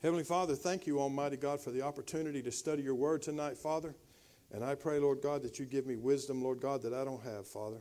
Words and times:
Heavenly 0.00 0.22
Father, 0.22 0.54
thank 0.54 0.86
you, 0.86 1.00
Almighty 1.00 1.36
God, 1.36 1.60
for 1.60 1.72
the 1.72 1.82
opportunity 1.82 2.40
to 2.42 2.52
study 2.52 2.82
your 2.82 2.94
word 2.94 3.20
tonight, 3.20 3.58
Father. 3.58 3.96
And 4.52 4.64
I 4.64 4.76
pray, 4.76 5.00
Lord 5.00 5.20
God, 5.20 5.42
that 5.42 5.58
you 5.58 5.66
give 5.66 5.86
me 5.86 5.96
wisdom, 5.96 6.40
Lord 6.40 6.60
God, 6.60 6.82
that 6.82 6.94
I 6.94 7.04
don't 7.04 7.22
have, 7.24 7.48
Father. 7.48 7.78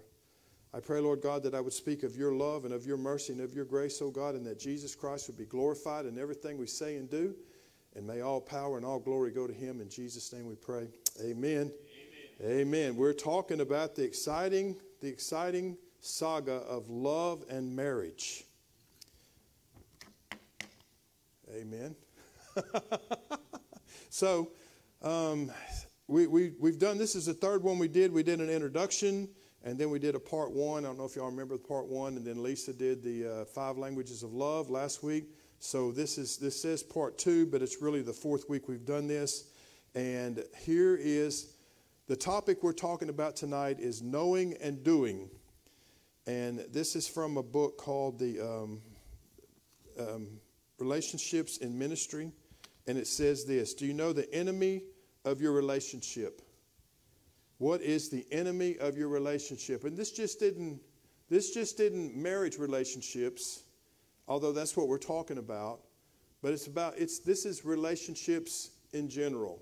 I 0.73 0.79
pray, 0.79 0.99
Lord 0.99 1.21
God, 1.21 1.43
that 1.43 1.53
I 1.53 1.61
would 1.61 1.73
speak 1.73 2.01
of 2.01 2.15
your 2.15 2.33
love 2.33 2.65
and 2.65 2.73
of 2.73 2.87
your 2.87 2.97
mercy 2.97 3.33
and 3.33 3.41
of 3.41 3.53
your 3.53 3.65
grace, 3.65 4.01
O 4.01 4.09
God, 4.09 4.33
and 4.33 4.43
that 4.47 4.59
Jesus 4.59 4.95
Christ 4.95 5.27
would 5.27 5.37
be 5.37 5.45
glorified 5.45 6.07
in 6.07 6.17
everything 6.17 6.57
we 6.57 6.65
say 6.65 6.95
and 6.95 7.07
do. 7.07 7.35
And 7.95 8.05
may 8.05 8.21
all 8.21 8.41
power 8.41 8.77
and 8.77 8.85
all 8.85 8.99
glory 8.99 9.29
go 9.29 9.45
to 9.45 9.53
him. 9.53 9.79
In 9.79 9.87
Jesus' 9.87 10.33
name 10.33 10.47
we 10.47 10.55
pray. 10.55 10.87
Amen. 11.21 11.71
Amen. 12.41 12.59
Amen. 12.59 12.95
We're 12.95 13.13
talking 13.13 13.61
about 13.61 13.95
the 13.95 14.03
exciting, 14.03 14.75
the 15.01 15.07
exciting 15.07 15.77
saga 15.99 16.63
of 16.67 16.89
love 16.89 17.43
and 17.47 17.75
marriage. 17.75 18.43
Amen. 21.55 21.95
so, 24.09 24.51
um, 25.01 25.51
we, 26.07 26.25
we, 26.25 26.53
we've 26.59 26.79
done 26.79 26.97
this 26.97 27.15
is 27.15 27.25
the 27.25 27.33
third 27.33 27.63
one 27.63 27.77
we 27.77 27.89
did. 27.89 28.11
We 28.13 28.23
did 28.23 28.39
an 28.39 28.49
introduction, 28.49 29.27
and 29.63 29.77
then 29.77 29.89
we 29.89 29.99
did 29.99 30.15
a 30.15 30.19
part 30.19 30.51
one. 30.51 30.85
I 30.85 30.87
don't 30.87 30.97
know 30.97 31.05
if 31.05 31.15
y'all 31.15 31.29
remember 31.29 31.57
the 31.57 31.67
part 31.67 31.87
one, 31.87 32.15
and 32.15 32.25
then 32.25 32.41
Lisa 32.41 32.71
did 32.71 33.03
the 33.03 33.41
uh, 33.41 33.45
five 33.45 33.77
languages 33.77 34.23
of 34.23 34.33
love 34.33 34.69
last 34.69 35.03
week. 35.03 35.25
So 35.59 35.91
this 35.91 36.17
is 36.17 36.37
this 36.37 36.61
says 36.61 36.81
part 36.81 37.17
two, 37.17 37.45
but 37.47 37.61
it's 37.61 37.81
really 37.81 38.01
the 38.01 38.13
fourth 38.13 38.47
week 38.47 38.69
we've 38.69 38.85
done 38.85 39.07
this. 39.07 39.49
And 39.95 40.43
here 40.59 40.95
is 40.95 41.55
the 42.07 42.15
topic 42.15 42.63
we're 42.63 42.71
talking 42.71 43.09
about 43.09 43.35
tonight 43.35 43.79
is 43.79 44.01
knowing 44.01 44.53
and 44.61 44.83
doing. 44.83 45.29
And 46.25 46.59
this 46.71 46.95
is 46.95 47.07
from 47.07 47.37
a 47.37 47.43
book 47.43 47.77
called 47.77 48.19
the 48.19 48.39
um, 48.39 48.81
um, 49.99 50.27
Relationships 50.79 51.57
in 51.57 51.77
Ministry. 51.77 52.31
And 52.87 52.97
it 52.97 53.07
says 53.07 53.45
this 53.45 53.73
Do 53.73 53.85
you 53.85 53.93
know 53.93 54.13
the 54.13 54.33
enemy 54.33 54.83
of 55.25 55.41
your 55.41 55.51
relationship? 55.51 56.41
What 57.59 57.81
is 57.81 58.09
the 58.09 58.25
enemy 58.31 58.77
of 58.79 58.97
your 58.97 59.07
relationship? 59.07 59.83
And 59.83 59.97
this 59.97 60.11
just 60.11 60.39
didn't 60.39 60.79
this 61.29 61.53
just 61.53 61.77
didn't 61.77 62.15
marriage 62.15 62.57
relationships 62.57 63.63
although 64.27 64.51
that's 64.51 64.75
what 64.75 64.87
we're 64.87 64.97
talking 64.97 65.37
about. 65.37 65.79
But 66.41 66.53
it's 66.53 66.67
about 66.67 66.97
it's 66.97 67.19
this 67.19 67.45
is 67.45 67.65
relationships 67.65 68.71
in 68.93 69.09
general. 69.09 69.61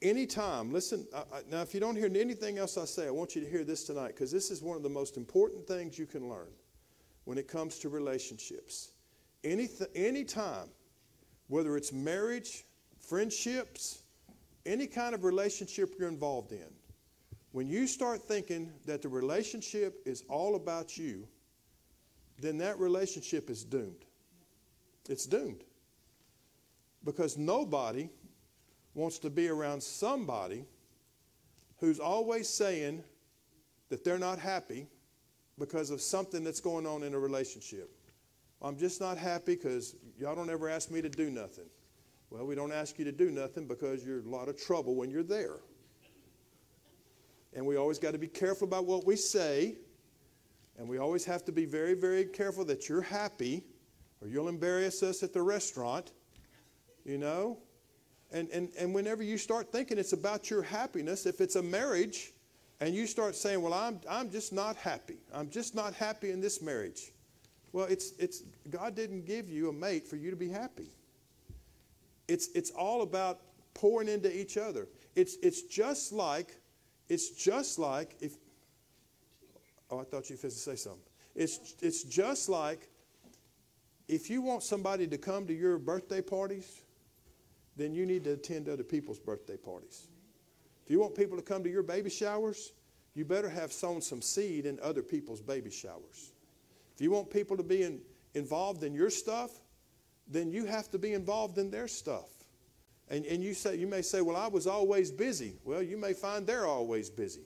Anytime, 0.00 0.72
listen. 0.72 1.06
now, 1.50 1.60
if 1.60 1.74
you 1.74 1.80
don't 1.80 1.96
hear 1.96 2.06
anything 2.06 2.58
else 2.58 2.78
I 2.78 2.86
say, 2.86 3.06
I 3.06 3.10
want 3.10 3.36
you 3.36 3.42
to 3.42 3.48
hear 3.48 3.62
this 3.62 3.84
tonight 3.84 4.08
because 4.08 4.32
this 4.32 4.50
is 4.50 4.62
one 4.62 4.76
of 4.76 4.82
the 4.82 4.88
most 4.88 5.16
important 5.16 5.66
things 5.66 5.98
you 5.98 6.06
can 6.06 6.28
learn 6.28 6.48
when 7.24 7.36
it 7.36 7.46
comes 7.46 7.78
to 7.80 7.88
relationships. 7.88 8.92
Any 9.44 9.68
anytime, 9.94 10.68
whether 11.48 11.76
it's 11.76 11.92
marriage, 11.92 12.64
friendships, 12.98 14.02
any 14.64 14.86
kind 14.86 15.14
of 15.14 15.24
relationship 15.24 15.94
you're 15.98 16.08
involved 16.08 16.52
in, 16.52 16.68
when 17.52 17.68
you 17.68 17.86
start 17.86 18.20
thinking 18.22 18.70
that 18.84 19.00
the 19.00 19.08
relationship 19.08 20.02
is 20.04 20.22
all 20.28 20.56
about 20.56 20.98
you, 20.98 21.26
then 22.38 22.58
that 22.58 22.78
relationship 22.78 23.48
is 23.48 23.64
doomed. 23.64 24.04
It's 25.08 25.24
doomed. 25.24 25.64
Because 27.04 27.38
nobody 27.38 28.10
wants 28.94 29.18
to 29.20 29.30
be 29.30 29.48
around 29.48 29.82
somebody 29.82 30.64
who's 31.78 32.00
always 32.00 32.48
saying 32.48 33.04
that 33.88 34.04
they're 34.04 34.18
not 34.18 34.38
happy 34.38 34.86
because 35.58 35.90
of 35.90 36.00
something 36.00 36.44
that's 36.44 36.60
going 36.60 36.86
on 36.86 37.02
in 37.02 37.14
a 37.14 37.18
relationship. 37.18 37.95
I'm 38.62 38.76
just 38.76 39.00
not 39.00 39.18
happy 39.18 39.54
because 39.54 39.96
y'all 40.18 40.34
don't 40.34 40.50
ever 40.50 40.68
ask 40.68 40.90
me 40.90 41.02
to 41.02 41.08
do 41.08 41.30
nothing. 41.30 41.66
Well, 42.30 42.44
we 42.44 42.54
don't 42.54 42.72
ask 42.72 42.98
you 42.98 43.04
to 43.04 43.12
do 43.12 43.30
nothing 43.30 43.66
because 43.66 44.04
you're 44.04 44.20
a 44.20 44.28
lot 44.28 44.48
of 44.48 44.60
trouble 44.60 44.94
when 44.96 45.10
you're 45.10 45.22
there. 45.22 45.58
And 47.54 47.64
we 47.64 47.76
always 47.76 47.98
got 47.98 48.12
to 48.12 48.18
be 48.18 48.26
careful 48.26 48.66
about 48.66 48.84
what 48.84 49.06
we 49.06 49.16
say 49.16 49.76
and 50.78 50.88
we 50.88 50.98
always 50.98 51.24
have 51.24 51.44
to 51.46 51.52
be 51.52 51.64
very, 51.64 51.94
very 51.94 52.24
careful 52.24 52.64
that 52.66 52.88
you're 52.88 53.00
happy 53.00 53.64
or 54.20 54.28
you'll 54.28 54.48
embarrass 54.48 55.02
us 55.02 55.22
at 55.22 55.32
the 55.32 55.40
restaurant, 55.40 56.12
you 57.04 57.18
know? 57.18 57.58
And, 58.32 58.48
and, 58.50 58.70
and 58.78 58.94
whenever 58.94 59.22
you 59.22 59.38
start 59.38 59.72
thinking 59.72 59.98
it's 59.98 60.12
about 60.12 60.50
your 60.50 60.62
happiness, 60.62 61.26
if 61.26 61.40
it's 61.40 61.56
a 61.56 61.62
marriage, 61.62 62.32
and 62.80 62.94
you 62.94 63.06
start 63.06 63.34
saying, 63.34 63.62
Well, 63.62 63.72
I'm, 63.72 64.00
I'm 64.08 64.30
just 64.30 64.52
not 64.52 64.76
happy. 64.76 65.16
I'm 65.32 65.48
just 65.48 65.74
not 65.74 65.94
happy 65.94 66.30
in 66.30 66.40
this 66.40 66.60
marriage. 66.60 67.12
Well, 67.72 67.86
it's, 67.86 68.12
it's, 68.18 68.42
God 68.70 68.94
didn't 68.94 69.26
give 69.26 69.48
you 69.48 69.68
a 69.68 69.72
mate 69.72 70.06
for 70.06 70.16
you 70.16 70.30
to 70.30 70.36
be 70.36 70.48
happy. 70.48 70.88
It's, 72.28 72.48
it's 72.54 72.70
all 72.70 73.02
about 73.02 73.40
pouring 73.74 74.08
into 74.08 74.34
each 74.34 74.56
other. 74.56 74.88
It's, 75.14 75.36
it's 75.42 75.62
just 75.62 76.12
like, 76.12 76.56
it's 77.08 77.30
just 77.30 77.78
like 77.78 78.16
if, 78.20 78.36
Oh, 79.90 80.00
I 80.00 80.04
thought 80.04 80.28
you 80.28 80.36
were 80.36 80.42
to 80.42 80.50
say 80.50 80.76
something. 80.76 81.00
It's, 81.34 81.74
it's 81.80 82.02
just 82.02 82.48
like 82.48 82.88
if 84.08 84.30
you 84.30 84.40
want 84.40 84.62
somebody 84.62 85.06
to 85.06 85.18
come 85.18 85.46
to 85.46 85.52
your 85.52 85.78
birthday 85.78 86.20
parties, 86.20 86.82
then 87.76 87.92
you 87.92 88.06
need 88.06 88.24
to 88.24 88.32
attend 88.32 88.68
other 88.68 88.82
people's 88.82 89.18
birthday 89.18 89.56
parties. 89.56 90.08
If 90.84 90.90
you 90.90 91.00
want 91.00 91.14
people 91.14 91.36
to 91.36 91.42
come 91.42 91.62
to 91.64 91.70
your 91.70 91.82
baby 91.82 92.10
showers, 92.10 92.72
you 93.14 93.24
better 93.24 93.48
have 93.48 93.72
sown 93.72 94.00
some 94.00 94.22
seed 94.22 94.66
in 94.66 94.78
other 94.82 95.02
people's 95.02 95.40
baby 95.40 95.70
showers. 95.70 96.32
If 96.96 97.02
you 97.02 97.10
want 97.10 97.30
people 97.30 97.58
to 97.58 97.62
be 97.62 97.82
in, 97.82 98.00
involved 98.32 98.82
in 98.82 98.94
your 98.94 99.10
stuff, 99.10 99.50
then 100.26 100.50
you 100.50 100.64
have 100.64 100.90
to 100.92 100.98
be 100.98 101.12
involved 101.12 101.58
in 101.58 101.70
their 101.70 101.86
stuff. 101.88 102.30
And, 103.10 103.26
and 103.26 103.44
you, 103.44 103.52
say, 103.52 103.76
you 103.76 103.86
may 103.86 104.00
say, 104.00 104.22
Well, 104.22 104.36
I 104.36 104.48
was 104.48 104.66
always 104.66 105.10
busy. 105.12 105.56
Well, 105.62 105.82
you 105.82 105.98
may 105.98 106.14
find 106.14 106.46
they're 106.46 106.66
always 106.66 107.10
busy. 107.10 107.42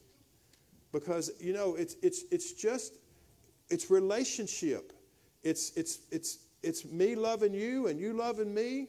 Because 0.93 1.31
you 1.39 1.53
know 1.53 1.77
it's 1.77 1.95
it's 2.03 2.25
it's 2.33 2.53
just 2.53 2.95
it's 3.69 3.91
relationship. 3.91 4.93
It's 5.45 5.71
it's 5.77 6.01
it's 6.11 6.39
it's 6.65 6.85
me 6.85 7.15
loving 7.15 7.55
you 7.55 7.87
and 7.87 8.01
you 8.01 8.13
loving 8.13 8.53
me 8.53 8.89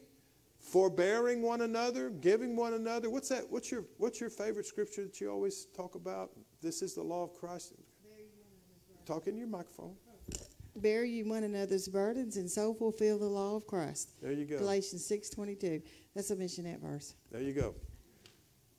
forbearing 0.58 1.42
one 1.42 1.60
another 1.60 2.10
giving 2.10 2.56
one 2.56 2.74
another. 2.74 3.08
What's 3.08 3.28
that 3.28 3.44
what's 3.50 3.70
your 3.70 3.84
what's 3.98 4.20
your 4.20 4.30
favorite 4.30 4.66
scripture 4.66 5.04
that 5.04 5.20
you 5.20 5.30
always 5.30 5.66
talk 5.76 5.94
about? 5.94 6.30
This 6.60 6.82
is 6.82 6.94
the 6.94 7.02
law 7.02 7.22
of 7.22 7.34
christ. 7.34 7.74
Talk 9.06 9.28
in 9.28 9.36
your 9.36 9.48
microphone 9.48 9.94
bear 10.76 11.04
you 11.04 11.28
one 11.28 11.44
another's 11.44 11.88
burdens 11.88 12.36
and 12.36 12.50
so 12.50 12.72
fulfill 12.72 13.18
the 13.18 13.26
law 13.26 13.54
of 13.56 13.66
christ 13.66 14.10
there 14.22 14.32
you 14.32 14.44
go 14.44 14.58
galatians 14.58 15.06
6.22 15.08 15.82
that's 16.14 16.30
a 16.30 16.36
missionette 16.36 16.80
verse 16.80 17.14
there 17.30 17.42
you 17.42 17.52
go 17.52 17.74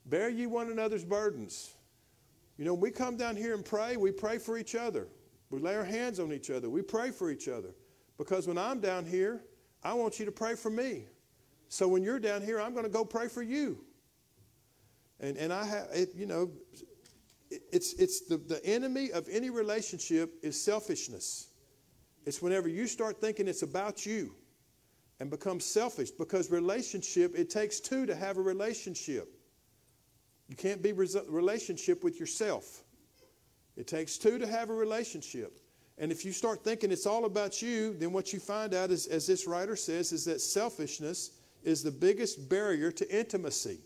bear 0.06 0.28
you 0.28 0.48
one 0.48 0.70
another's 0.70 1.04
burdens 1.04 1.74
you 2.56 2.64
know, 2.64 2.74
when 2.74 2.80
we 2.80 2.90
come 2.90 3.16
down 3.16 3.36
here 3.36 3.54
and 3.54 3.64
pray, 3.64 3.96
we 3.96 4.12
pray 4.12 4.38
for 4.38 4.56
each 4.56 4.74
other. 4.74 5.08
We 5.50 5.58
lay 5.58 5.74
our 5.74 5.84
hands 5.84 6.20
on 6.20 6.32
each 6.32 6.50
other. 6.50 6.70
We 6.70 6.82
pray 6.82 7.10
for 7.10 7.30
each 7.30 7.48
other. 7.48 7.74
Because 8.16 8.46
when 8.46 8.58
I'm 8.58 8.80
down 8.80 9.04
here, 9.04 9.42
I 9.82 9.94
want 9.94 10.18
you 10.18 10.24
to 10.26 10.32
pray 10.32 10.54
for 10.54 10.70
me. 10.70 11.06
So 11.68 11.88
when 11.88 12.02
you're 12.02 12.20
down 12.20 12.42
here, 12.42 12.60
I'm 12.60 12.72
going 12.72 12.84
to 12.84 12.90
go 12.90 13.04
pray 13.04 13.28
for 13.28 13.42
you. 13.42 13.78
And, 15.20 15.36
and 15.36 15.52
I 15.52 15.64
have, 15.64 15.88
it, 15.92 16.10
you 16.14 16.26
know, 16.26 16.50
it's, 17.50 17.94
it's 17.94 18.20
the, 18.26 18.36
the 18.36 18.64
enemy 18.64 19.10
of 19.10 19.28
any 19.30 19.50
relationship 19.50 20.34
is 20.42 20.60
selfishness. 20.60 21.48
It's 22.26 22.40
whenever 22.40 22.68
you 22.68 22.86
start 22.86 23.20
thinking 23.20 23.48
it's 23.48 23.62
about 23.62 24.06
you 24.06 24.34
and 25.20 25.30
become 25.30 25.60
selfish 25.60 26.10
because 26.10 26.50
relationship, 26.50 27.34
it 27.36 27.50
takes 27.50 27.80
two 27.80 28.06
to 28.06 28.14
have 28.14 28.38
a 28.38 28.42
relationship. 28.42 29.28
You 30.48 30.56
can't 30.56 30.82
be 30.82 30.92
relationship 30.92 32.04
with 32.04 32.20
yourself. 32.20 32.82
It 33.76 33.86
takes 33.86 34.18
two 34.18 34.38
to 34.38 34.46
have 34.46 34.70
a 34.70 34.74
relationship. 34.74 35.60
And 35.98 36.10
if 36.10 36.24
you 36.24 36.32
start 36.32 36.64
thinking 36.64 36.90
it's 36.90 37.06
all 37.06 37.24
about 37.24 37.62
you, 37.62 37.94
then 37.94 38.12
what 38.12 38.32
you 38.32 38.40
find 38.40 38.74
out 38.74 38.90
is, 38.90 39.06
as 39.06 39.26
this 39.26 39.46
writer 39.46 39.76
says, 39.76 40.12
is 40.12 40.24
that 40.24 40.40
selfishness 40.40 41.30
is 41.62 41.82
the 41.82 41.90
biggest 41.90 42.48
barrier 42.48 42.90
to 42.92 43.16
intimacy. 43.16 43.78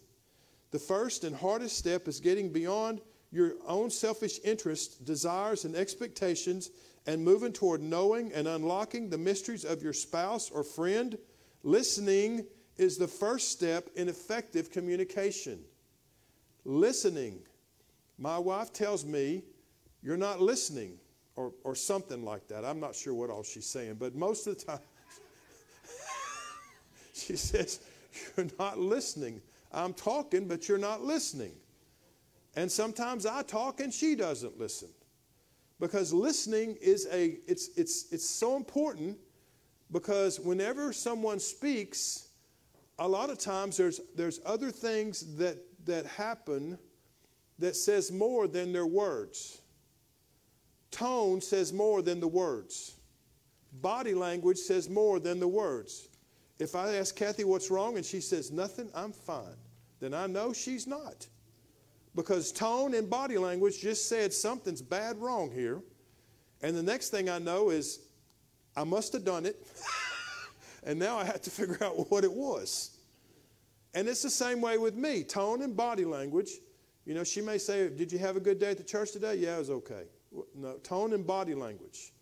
The 0.70 0.78
first 0.78 1.24
and 1.24 1.36
hardest 1.36 1.76
step 1.76 2.08
is 2.08 2.20
getting 2.20 2.52
beyond 2.52 3.00
your 3.30 3.52
own 3.66 3.90
selfish 3.90 4.38
interests, 4.42 4.96
desires, 4.96 5.64
and 5.64 5.76
expectations 5.76 6.70
and 7.08 7.24
moving 7.24 7.54
toward 7.54 7.80
knowing 7.82 8.30
and 8.34 8.46
unlocking 8.46 9.08
the 9.08 9.16
mysteries 9.16 9.64
of 9.64 9.82
your 9.82 9.94
spouse 9.94 10.50
or 10.50 10.62
friend. 10.62 11.16
Listening 11.62 12.44
is 12.76 12.98
the 12.98 13.08
first 13.08 13.50
step 13.50 13.88
in 13.96 14.10
effective 14.10 14.70
communication 14.70 15.58
listening. 16.66 17.40
My 18.18 18.38
wife 18.38 18.74
tells 18.74 19.06
me, 19.06 19.42
You're 20.02 20.18
not 20.18 20.42
listening, 20.42 20.98
or, 21.34 21.52
or 21.64 21.74
something 21.74 22.26
like 22.26 22.46
that. 22.48 22.62
I'm 22.62 22.78
not 22.78 22.94
sure 22.94 23.14
what 23.14 23.30
all 23.30 23.42
she's 23.42 23.66
saying, 23.66 23.94
but 23.94 24.14
most 24.14 24.46
of 24.46 24.58
the 24.58 24.64
time, 24.66 24.80
she 27.14 27.36
says, 27.36 27.80
You're 28.36 28.48
not 28.58 28.78
listening. 28.78 29.40
I'm 29.72 29.94
talking, 29.94 30.46
but 30.46 30.68
you're 30.68 30.76
not 30.76 31.02
listening. 31.02 31.52
And 32.54 32.70
sometimes 32.70 33.24
I 33.24 33.42
talk 33.44 33.80
and 33.80 33.94
she 33.94 34.14
doesn't 34.14 34.58
listen. 34.58 34.88
Because 35.80 36.12
listening 36.12 36.76
is 36.80 37.06
a, 37.12 37.38
it's, 37.46 37.70
it's, 37.76 38.12
it's 38.12 38.28
so 38.28 38.56
important 38.56 39.16
Because 39.90 40.38
whenever 40.38 40.92
someone 40.92 41.38
speaks, 41.38 42.28
a 42.98 43.08
lot 43.08 43.30
of 43.30 43.38
times 43.38 43.76
there's, 43.76 44.00
there's 44.16 44.40
other 44.44 44.70
things 44.70 45.36
that, 45.36 45.58
that 45.86 46.04
happen 46.06 46.78
that 47.58 47.74
says 47.74 48.12
more 48.12 48.46
than 48.46 48.72
their 48.72 48.86
words. 48.86 49.60
Tone 50.90 51.40
says 51.40 51.72
more 51.72 52.02
than 52.02 52.20
the 52.20 52.28
words. 52.28 52.94
Body 53.72 54.14
language 54.14 54.58
says 54.58 54.88
more 54.88 55.18
than 55.20 55.40
the 55.40 55.48
words. 55.48 56.08
If 56.58 56.74
I 56.74 56.96
ask 56.96 57.14
Kathy 57.14 57.44
what's 57.44 57.70
wrong 57.70 57.96
and 57.96 58.04
she 58.04 58.20
says 58.20 58.50
nothing, 58.50 58.90
I'm 58.94 59.12
fine. 59.12 59.56
Then 60.00 60.14
I 60.14 60.26
know 60.26 60.52
she's 60.52 60.86
not. 60.86 61.26
Because 62.18 62.50
tone 62.50 62.94
and 62.94 63.08
body 63.08 63.38
language 63.38 63.80
just 63.80 64.08
said 64.08 64.32
something's 64.32 64.82
bad 64.82 65.18
wrong 65.18 65.52
here. 65.52 65.80
And 66.62 66.76
the 66.76 66.82
next 66.82 67.10
thing 67.10 67.30
I 67.30 67.38
know 67.38 67.70
is 67.70 68.00
I 68.76 68.82
must 68.82 69.12
have 69.12 69.24
done 69.24 69.46
it. 69.46 69.64
and 70.82 70.98
now 70.98 71.16
I 71.16 71.22
have 71.22 71.40
to 71.42 71.50
figure 71.50 71.78
out 71.80 72.10
what 72.10 72.24
it 72.24 72.32
was. 72.32 72.98
And 73.94 74.08
it's 74.08 74.20
the 74.20 74.30
same 74.30 74.60
way 74.60 74.78
with 74.78 74.96
me 74.96 75.22
tone 75.22 75.62
and 75.62 75.76
body 75.76 76.04
language. 76.04 76.50
You 77.04 77.14
know, 77.14 77.22
she 77.22 77.40
may 77.40 77.56
say, 77.56 77.88
Did 77.88 78.10
you 78.10 78.18
have 78.18 78.36
a 78.36 78.40
good 78.40 78.58
day 78.58 78.72
at 78.72 78.78
the 78.78 78.84
church 78.84 79.12
today? 79.12 79.36
Yeah, 79.36 79.54
it 79.54 79.60
was 79.60 79.70
okay. 79.70 80.02
No, 80.56 80.72
tone 80.78 81.12
and 81.12 81.24
body 81.24 81.54
language 81.54 82.12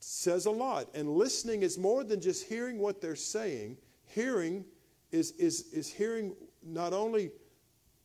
says 0.00 0.46
a 0.46 0.50
lot. 0.50 0.88
And 0.94 1.10
listening 1.10 1.60
is 1.60 1.76
more 1.76 2.02
than 2.02 2.18
just 2.18 2.48
hearing 2.48 2.78
what 2.78 3.02
they're 3.02 3.14
saying. 3.14 3.76
Hearing 4.06 4.64
is, 5.10 5.32
is, 5.32 5.70
is 5.70 5.92
hearing 5.92 6.34
not 6.62 6.94
only 6.94 7.30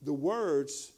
the 0.01 0.13
words, 0.13 0.91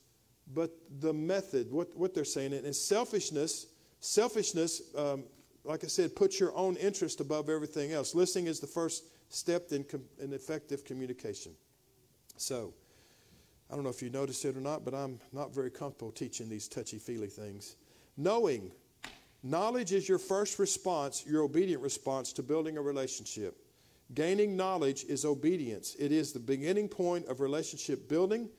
but 0.54 0.72
the 1.00 1.14
method, 1.14 1.72
what, 1.72 1.96
what 1.96 2.14
they're 2.14 2.26
saying. 2.26 2.54
And 2.54 2.76
selfishness, 2.76 3.68
selfishness, 4.00 4.82
um, 4.98 5.24
like 5.64 5.84
I 5.84 5.88
said, 5.88 6.16
puts 6.16 6.40
your 6.40 6.56
own 6.56 6.76
interest 6.78 7.20
above 7.20 7.50
everything 7.50 7.92
else. 7.92 8.16
Listening 8.16 8.48
is 8.48 8.60
the 8.60 8.68
first 8.68 9.04
step 9.30 9.72
in, 9.72 9.84
com- 9.84 10.06
in 10.20 10.34
effective 10.34 10.84
communication. 10.84 11.54
So, 12.38 12.74
I 13.70 13.76
don't 13.76 13.84
know 13.84 13.92
if 13.92 14.02
you 14.02 14.10
noticed 14.10 14.44
it 14.46 14.58
or 14.58 14.62
not, 14.62 14.84
but 14.84 14.96
I'm 14.96 15.20
not 15.32 15.54
very 15.54 15.70
comfortable 15.70 16.12
teaching 16.12 16.50
these 16.50 16.68
touchy 16.68 16.98
feely 16.98 17.28
things. 17.28 17.76
Knowing. 18.18 18.72
Knowledge 19.42 19.94
is 19.94 20.10
your 20.10 20.20
first 20.20 20.60
response, 20.60 21.24
your 21.26 21.44
obedient 21.44 21.82
response 21.82 22.34
to 22.34 22.44
building 22.44 22.78
a 22.78 22.82
relationship. 22.82 23.56
Gaining 24.14 24.58
knowledge 24.58 25.06
is 25.06 25.24
obedience, 25.24 25.96
it 26.00 26.12
is 26.12 26.34
the 26.34 26.40
beginning 26.40 26.90
point 26.90 27.28
of 27.28 27.40
relationship 27.40 28.10
building. 28.10 28.50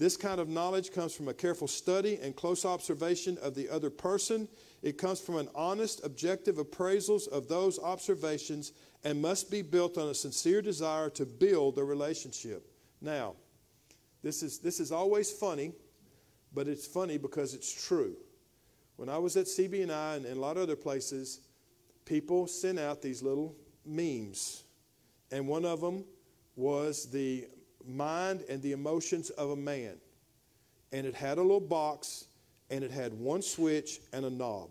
This 0.00 0.16
kind 0.16 0.40
of 0.40 0.48
knowledge 0.48 0.92
comes 0.92 1.14
from 1.14 1.28
a 1.28 1.34
careful 1.34 1.68
study 1.68 2.18
and 2.22 2.34
close 2.34 2.64
observation 2.64 3.36
of 3.42 3.54
the 3.54 3.68
other 3.68 3.90
person. 3.90 4.48
It 4.82 4.96
comes 4.96 5.20
from 5.20 5.36
an 5.36 5.50
honest, 5.54 6.02
objective 6.06 6.56
appraisals 6.56 7.28
of 7.28 7.48
those 7.48 7.78
observations 7.78 8.72
and 9.04 9.20
must 9.20 9.50
be 9.50 9.60
built 9.60 9.98
on 9.98 10.08
a 10.08 10.14
sincere 10.14 10.62
desire 10.62 11.10
to 11.10 11.26
build 11.26 11.76
a 11.76 11.84
relationship. 11.84 12.66
Now, 13.02 13.34
this 14.22 14.42
is, 14.42 14.58
this 14.58 14.80
is 14.80 14.90
always 14.90 15.30
funny, 15.30 15.72
but 16.54 16.66
it's 16.66 16.86
funny 16.86 17.18
because 17.18 17.52
it's 17.52 17.86
true. 17.86 18.16
When 18.96 19.10
I 19.10 19.18
was 19.18 19.36
at 19.36 19.44
CB&I 19.44 20.14
and, 20.14 20.24
and 20.24 20.38
a 20.38 20.40
lot 20.40 20.56
of 20.56 20.62
other 20.62 20.76
places, 20.76 21.40
people 22.06 22.46
sent 22.46 22.78
out 22.78 23.02
these 23.02 23.22
little 23.22 23.54
memes. 23.84 24.64
And 25.30 25.46
one 25.46 25.66
of 25.66 25.82
them 25.82 26.06
was 26.56 27.10
the 27.10 27.48
mind 27.86 28.44
and 28.48 28.62
the 28.62 28.72
emotions 28.72 29.30
of 29.30 29.50
a 29.50 29.56
man. 29.56 29.96
And 30.92 31.06
it 31.06 31.14
had 31.14 31.38
a 31.38 31.42
little 31.42 31.60
box 31.60 32.26
and 32.70 32.84
it 32.84 32.90
had 32.90 33.12
one 33.12 33.42
switch 33.42 34.00
and 34.12 34.24
a 34.24 34.30
knob. 34.30 34.70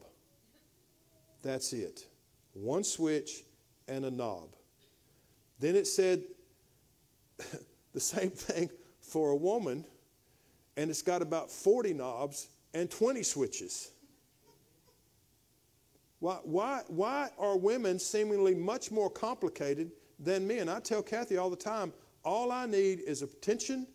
That's 1.44 1.74
it. 1.74 2.06
One 2.54 2.84
switch 2.84 3.44
and 3.88 4.06
a 4.06 4.12
knob. 4.12 4.50
Then 5.60 5.76
it 5.76 5.88
said 5.88 6.24
the 7.94 8.00
same 8.00 8.30
thing 8.30 8.70
for 9.02 9.32
a 9.32 9.36
woman, 9.36 9.86
and 10.78 10.90
it's 10.90 11.02
got 11.02 11.22
about 11.22 11.52
40 11.52 11.94
knobs 11.94 12.48
and 12.74 12.90
20 12.90 13.24
switches. 13.24 13.92
Why, 16.20 16.40
why, 16.44 16.82
why 16.88 17.30
are 17.38 17.58
women 17.58 17.98
seemingly 17.98 18.54
much 18.54 18.92
more 18.92 19.10
complicated 19.10 19.92
than 20.20 20.48
men? 20.48 20.68
I 20.68 20.80
tell 20.80 21.02
Kathy 21.02 21.38
all 21.38 21.50
the 21.50 21.56
time 21.56 21.94
all 22.30 22.52
I 22.52 22.68
need 22.68 23.00
is 23.00 23.24
attention, 23.24 23.88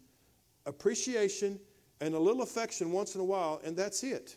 appreciation, 0.66 1.60
and 2.00 2.16
a 2.16 2.18
little 2.18 2.42
affection 2.42 2.90
once 2.90 3.14
in 3.14 3.20
a 3.20 3.24
while, 3.24 3.60
and 3.64 3.76
that's 3.76 4.02
it. 4.02 4.36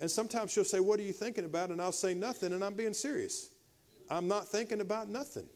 And 0.00 0.10
sometimes 0.10 0.50
she'll 0.50 0.64
say, 0.64 0.80
What 0.80 0.98
are 0.98 1.04
you 1.04 1.12
thinking 1.12 1.44
about? 1.44 1.70
And 1.70 1.80
I'll 1.80 1.92
say, 1.92 2.12
Nothing, 2.12 2.52
and 2.52 2.64
I'm 2.64 2.74
being 2.74 2.92
serious. 2.92 3.50
I'm 4.10 4.26
not 4.26 4.48
thinking 4.48 4.80
about 4.80 5.08
nothing. 5.08 5.46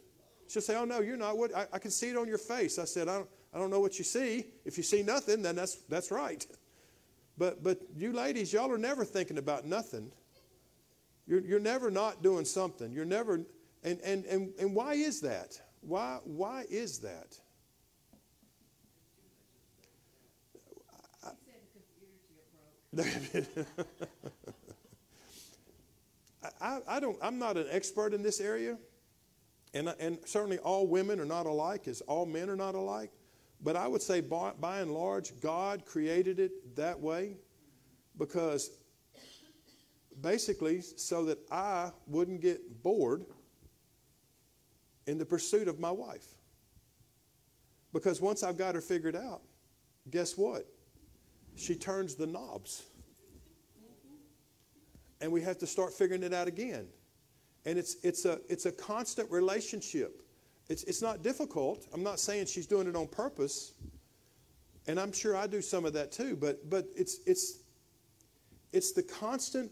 She'll 0.47 0.63
say, 0.63 0.77
Oh, 0.77 0.85
no, 0.85 1.01
you're 1.01 1.17
not. 1.17 1.37
What? 1.37 1.53
I, 1.53 1.67
I 1.73 1.79
can 1.81 1.91
see 1.91 2.11
it 2.11 2.17
on 2.17 2.29
your 2.29 2.39
face. 2.39 2.79
I 2.79 2.85
said, 2.85 3.09
I 3.09 3.17
don't, 3.17 3.29
I 3.53 3.59
don't 3.59 3.71
know 3.71 3.81
what 3.81 3.99
you 3.99 4.05
see. 4.05 4.47
If 4.65 4.77
you 4.77 4.85
see 4.85 5.03
nothing, 5.03 5.43
then 5.43 5.57
that's, 5.57 5.75
that's 5.89 6.11
right. 6.11 6.47
But, 7.37 7.65
but 7.65 7.81
you 7.97 8.13
ladies, 8.13 8.53
y'all 8.53 8.71
are 8.71 8.79
never 8.79 9.05
thinking 9.05 9.39
about 9.39 9.67
nothing. 9.67 10.13
You're, 11.27 11.41
you're 11.41 11.59
never 11.59 11.91
not 11.91 12.23
doing 12.23 12.45
something. 12.45 12.93
You're 12.93 13.05
never, 13.05 13.41
and, 13.83 13.99
and, 14.05 14.25
and, 14.27 14.53
and 14.61 14.73
why 14.73 14.95
is 14.95 15.21
that? 15.23 15.61
Why, 15.81 16.21
why 16.23 16.65
is 16.71 17.01
that? 17.01 17.37
I, 26.61 26.81
I, 26.87 27.01
don't, 27.01 27.17
I'm 27.23 27.39
not 27.39 27.57
an 27.57 27.67
expert 27.71 28.15
in 28.15 28.23
this 28.23 28.41
area, 28.41 28.77
and, 29.73 29.95
and 29.99 30.19
certainly 30.25 30.59
all 30.59 30.87
women 30.87 31.19
are 31.21 31.25
not 31.25 31.47
alike, 31.47 31.89
as 31.89 32.01
all 32.03 32.27
men 32.27 32.51
are 32.51 32.57
not 32.57 32.75
alike. 32.75 33.11
But 33.63 33.77
I 33.77 33.89
would 33.89 34.03
say, 34.03 34.21
by, 34.21 34.53
by 34.61 34.81
and 34.81 34.93
large, 34.93 35.41
God 35.41 35.87
created 35.87 36.39
it 36.39 36.77
that 36.77 37.01
way 37.01 37.37
because 38.19 38.71
basically 40.21 40.81
so 40.81 41.25
that 41.25 41.39
I 41.51 41.91
wouldn't 42.07 42.41
get 42.41 42.83
bored 42.83 43.25
in 45.07 45.19
the 45.19 45.25
pursuit 45.25 45.69
of 45.69 45.81
my 45.81 45.91
wife. 45.91 46.27
Because 47.93 48.21
once 48.21 48.43
I've 48.43 48.59
got 48.59 48.75
her 48.75 48.81
figured 48.81 49.17
out, 49.17 49.43
guess 50.11 50.37
what? 50.37 50.67
She 51.57 51.75
turns 51.75 52.15
the 52.15 52.27
knobs. 52.27 52.85
And 55.21 55.33
we 55.33 55.41
have 55.43 55.59
to 55.59 55.67
start 55.67 55.93
figuring 55.93 56.23
it 56.23 56.35
out 56.35 56.49
again. 56.49 56.87
And 57.65 57.79
it's, 57.79 57.97
it's, 58.03 58.25
a, 58.25 58.41
it's 58.49 58.67
a 58.67 58.73
constant 58.73 59.31
relationship. 59.31 60.23
It's, 60.69 60.85
it's 60.85 61.01
not 61.01 61.23
difficult. 61.23 61.87
I'm 61.93 62.03
not 62.03 62.19
saying 62.19 62.47
she's 62.47 62.67
doing 62.67 62.87
it 62.87 62.97
on 62.97 63.07
purpose. 63.07 63.73
And 64.87 65.01
I'm 65.01 65.13
sure 65.13 65.37
I 65.37 65.47
do 65.47 65.63
some 65.63 65.85
of 65.85 65.93
that 65.95 66.13
too. 66.13 66.37
But, 66.37 66.69
but 66.69 66.87
it's, 66.95 67.21
it's, 67.27 67.61
it's 68.73 68.93
the 68.93 69.03
constant 69.03 69.71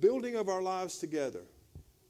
building 0.00 0.36
of 0.36 0.48
our 0.48 0.62
lives 0.62 0.98
together, 0.98 1.42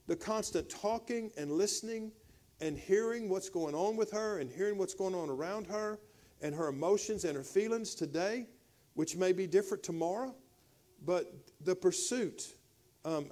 the 0.07 0.17
constant 0.17 0.69
talking 0.69 1.31
and 1.37 1.53
listening 1.53 2.13
and 2.61 2.77
hearing 2.77 3.29
what's 3.29 3.49
going 3.49 3.75
on 3.75 3.97
with 3.97 4.11
her 4.13 4.39
and 4.39 4.51
hearing 4.51 4.79
what's 4.79 4.95
going 4.95 5.15
on 5.15 5.31
around 5.31 5.67
her 5.67 5.99
and 6.43 6.55
her 6.55 6.69
emotions 6.69 7.25
and 7.25 7.37
her 7.37 7.43
feelings 7.43 7.95
today, 7.95 8.47
which 8.95 9.17
may 9.17 9.33
be 9.33 9.47
different 9.47 9.83
tomorrow, 9.83 10.35
but 11.05 11.33
the 11.61 11.75
pursuit. 11.75 12.55
Um, 13.05 13.31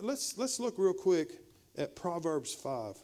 let's, 0.00 0.38
let's 0.38 0.60
look 0.60 0.74
real 0.78 0.94
quick 0.94 1.32
at 1.76 1.96
Proverbs 1.96 2.54
5. 2.54 2.96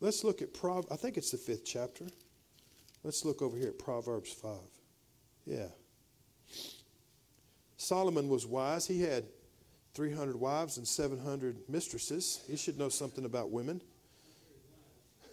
Let's 0.00 0.24
look 0.24 0.42
at 0.42 0.52
Prov. 0.52 0.86
I 0.90 0.96
think 0.96 1.16
it's 1.16 1.30
the 1.30 1.38
fifth 1.38 1.64
chapter. 1.64 2.06
Let's 3.02 3.24
look 3.24 3.40
over 3.40 3.56
here 3.56 3.68
at 3.68 3.78
Proverbs 3.78 4.32
5. 4.32 4.50
Yeah. 5.46 5.68
Solomon 7.76 8.28
was 8.28 8.46
wise. 8.46 8.86
He 8.86 9.00
had 9.00 9.24
300 9.94 10.36
wives 10.36 10.76
and 10.76 10.86
700 10.86 11.56
mistresses. 11.68 12.42
He 12.48 12.56
should 12.56 12.78
know 12.78 12.88
something 12.88 13.24
about 13.24 13.50
women. 13.50 13.80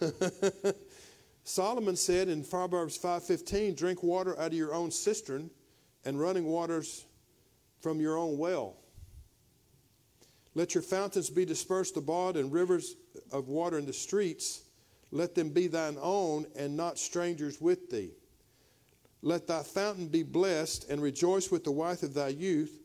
Solomon 1.44 1.94
said 1.94 2.28
in 2.28 2.42
Proverbs 2.42 2.96
5:15, 2.96 3.74
"Drink 3.74 4.02
water 4.02 4.36
out 4.38 4.52
of 4.52 4.58
your 4.58 4.72
own 4.72 4.90
cistern 4.90 5.50
and 6.04 6.18
running 6.18 6.46
waters 6.46 7.04
from 7.80 8.00
your 8.00 8.16
own 8.16 8.38
well. 8.38 8.78
Let 10.54 10.74
your 10.74 10.82
fountains 10.82 11.28
be 11.28 11.44
dispersed 11.44 11.96
abroad 11.96 12.36
and 12.36 12.50
rivers 12.50 12.96
of 13.30 13.48
water 13.48 13.78
in 13.78 13.84
the 13.84 13.92
streets. 13.92 14.62
Let 15.10 15.34
them 15.34 15.50
be 15.50 15.66
thine 15.66 15.98
own 16.00 16.46
and 16.54 16.76
not 16.76 16.98
strangers 16.98 17.60
with 17.60 17.90
thee." 17.90 18.14
Let 19.20 19.46
thy 19.46 19.62
fountain 19.62 20.08
be 20.08 20.22
blessed, 20.22 20.84
and 20.90 21.02
rejoice 21.02 21.50
with 21.50 21.64
the 21.64 21.72
wife 21.72 22.02
of 22.02 22.12
thy 22.12 22.28
youth. 22.28 22.80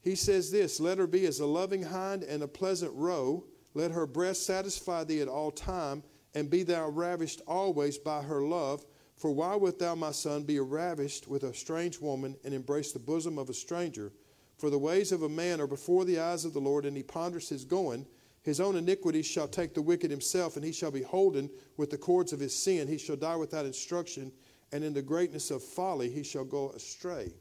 He 0.00 0.14
says 0.14 0.52
this 0.52 0.78
Let 0.78 0.98
her 0.98 1.08
be 1.08 1.26
as 1.26 1.40
a 1.40 1.46
loving 1.46 1.82
hind 1.82 2.22
and 2.22 2.42
a 2.42 2.48
pleasant 2.48 2.92
roe. 2.94 3.44
Let 3.74 3.90
her 3.90 4.06
breast 4.06 4.44
satisfy 4.44 5.02
thee 5.02 5.20
at 5.20 5.28
all 5.28 5.50
time, 5.50 6.04
and 6.36 6.50
be 6.50 6.62
thou 6.62 6.86
ravished 6.90 7.40
always 7.48 7.96
by 7.96 8.22
her 8.22 8.42
love. 8.42 8.84
For 9.16 9.32
why 9.32 9.56
wilt 9.56 9.78
thou, 9.78 9.94
my 9.94 10.12
son, 10.12 10.42
be 10.42 10.60
ravished 10.60 11.26
with 11.26 11.44
a 11.44 11.54
strange 11.54 11.98
woman, 11.98 12.36
and 12.44 12.52
embrace 12.52 12.92
the 12.92 12.98
bosom 12.98 13.38
of 13.38 13.48
a 13.48 13.54
stranger? 13.54 14.12
For 14.58 14.68
the 14.68 14.78
ways 14.78 15.12
of 15.12 15.22
a 15.22 15.30
man 15.30 15.62
are 15.62 15.66
before 15.66 16.04
the 16.04 16.20
eyes 16.20 16.44
of 16.44 16.52
the 16.52 16.60
Lord, 16.60 16.84
and 16.84 16.94
he 16.94 17.02
ponders 17.02 17.48
his 17.48 17.64
going. 17.64 18.06
His 18.42 18.60
own 18.60 18.76
iniquity 18.76 19.22
shall 19.22 19.48
take 19.48 19.72
the 19.72 19.80
wicked 19.80 20.10
himself, 20.10 20.56
and 20.56 20.64
he 20.64 20.72
shall 20.72 20.90
be 20.90 21.00
holden 21.00 21.48
with 21.78 21.88
the 21.88 21.96
cords 21.96 22.34
of 22.34 22.40
his 22.40 22.54
sin. 22.54 22.86
He 22.86 22.98
shall 22.98 23.16
die 23.16 23.36
without 23.36 23.64
instruction, 23.64 24.30
and 24.72 24.84
in 24.84 24.92
the 24.92 25.00
greatness 25.00 25.50
of 25.50 25.64
folly 25.64 26.10
he 26.10 26.22
shall 26.22 26.44
go 26.44 26.68
astray. 26.72 27.32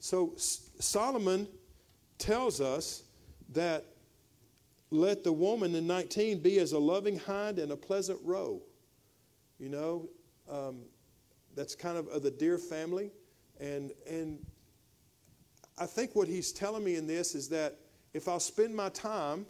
So 0.00 0.32
Solomon 0.38 1.46
tells 2.16 2.62
us 2.62 3.02
that 3.50 3.84
let 4.90 5.24
the 5.24 5.32
woman 5.32 5.74
in 5.74 5.86
19 5.86 6.40
be 6.40 6.58
as 6.58 6.72
a 6.72 6.78
loving 6.78 7.18
hind 7.18 7.58
and 7.58 7.72
a 7.72 7.76
pleasant 7.76 8.18
roe. 8.22 8.62
You 9.58 9.68
know, 9.68 10.08
um, 10.50 10.82
that's 11.54 11.74
kind 11.74 11.98
of, 11.98 12.06
of 12.08 12.22
the 12.22 12.30
deer 12.30 12.58
family. 12.58 13.10
And, 13.60 13.92
and 14.08 14.38
I 15.76 15.86
think 15.86 16.14
what 16.14 16.28
he's 16.28 16.52
telling 16.52 16.84
me 16.84 16.96
in 16.96 17.06
this 17.06 17.34
is 17.34 17.48
that 17.50 17.76
if 18.14 18.28
I'll 18.28 18.40
spend 18.40 18.74
my 18.74 18.88
time 18.90 19.46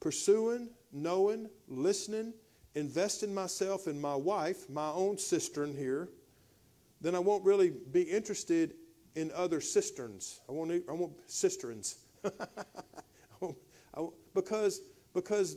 pursuing, 0.00 0.70
knowing, 0.92 1.48
listening, 1.68 2.32
investing 2.74 3.34
myself 3.34 3.86
in 3.86 4.00
my 4.00 4.14
wife, 4.14 4.68
my 4.70 4.90
own 4.90 5.18
cistern 5.18 5.74
here, 5.76 6.08
then 7.00 7.14
I 7.14 7.18
won't 7.18 7.44
really 7.44 7.70
be 7.92 8.02
interested 8.02 8.74
in 9.14 9.30
other 9.34 9.60
cisterns. 9.60 10.40
I 10.48 10.52
won't, 10.52 10.72
I 10.88 10.92
won't 10.92 11.12
cisterns. 11.26 11.96
I 12.24 12.30
won't, 13.40 13.56
I 13.94 14.00
won't, 14.00 14.14
because, 14.42 14.80
because 15.14 15.56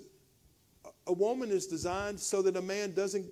a 1.07 1.13
woman 1.13 1.51
is 1.51 1.67
designed 1.67 2.19
so 2.19 2.41
that 2.41 2.55
a 2.55 2.61
man 2.61 2.93
doesn't, 2.93 3.25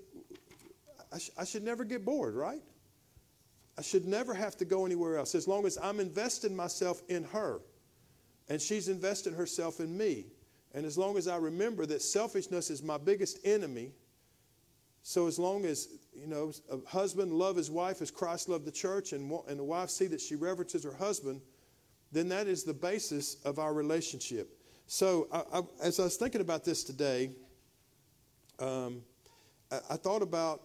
I, 1.11 1.17
sh- 1.17 1.31
I 1.37 1.45
should 1.45 1.63
never 1.63 1.83
get 1.83 2.05
bored, 2.05 2.35
right? 2.35 2.61
I 3.77 3.81
should 3.81 4.05
never 4.05 4.33
have 4.33 4.57
to 4.57 4.65
go 4.65 4.85
anywhere 4.85 5.17
else 5.17 5.33
as 5.35 5.47
long 5.47 5.65
as 5.65 5.77
I'm 5.81 5.99
investing 5.99 6.55
myself 6.55 7.01
in 7.07 7.23
her 7.25 7.61
and 8.49 8.61
she's 8.61 8.89
investing 8.89 9.33
herself 9.33 9.79
in 9.79 9.95
me. 9.97 10.25
And 10.73 10.85
as 10.85 10.97
long 10.97 11.17
as 11.17 11.27
I 11.27 11.37
remember 11.37 11.85
that 11.87 12.01
selfishness 12.01 12.69
is 12.69 12.83
my 12.83 12.97
biggest 12.97 13.39
enemy, 13.43 13.91
so 15.01 15.27
as 15.27 15.39
long 15.39 15.65
as, 15.65 15.87
you 16.13 16.27
know, 16.27 16.51
a 16.71 16.77
husband 16.87 17.31
love 17.31 17.55
his 17.55 17.71
wife 17.71 18.01
as 18.01 18.11
Christ 18.11 18.49
loved 18.49 18.65
the 18.65 18.71
church 18.71 19.13
and, 19.13 19.31
and 19.47 19.57
the 19.57 19.63
wife 19.63 19.89
see 19.89 20.07
that 20.07 20.21
she 20.21 20.35
reverences 20.35 20.83
her 20.83 20.93
husband, 20.93 21.41
then 22.11 22.29
that 22.29 22.47
is 22.47 22.63
the 22.63 22.73
basis 22.73 23.35
of 23.45 23.59
our 23.59 23.73
relationship. 23.73 24.58
So 24.91 25.27
I, 25.31 25.59
I, 25.59 25.61
as 25.83 25.99
I 25.99 26.05
was 26.05 26.15
thinking 26.15 26.41
about 26.41 26.65
this 26.65 26.83
today, 26.83 27.29
um, 28.57 29.03
I, 29.71 29.77
I, 29.91 29.97
thought 29.97 30.23
about, 30.23 30.63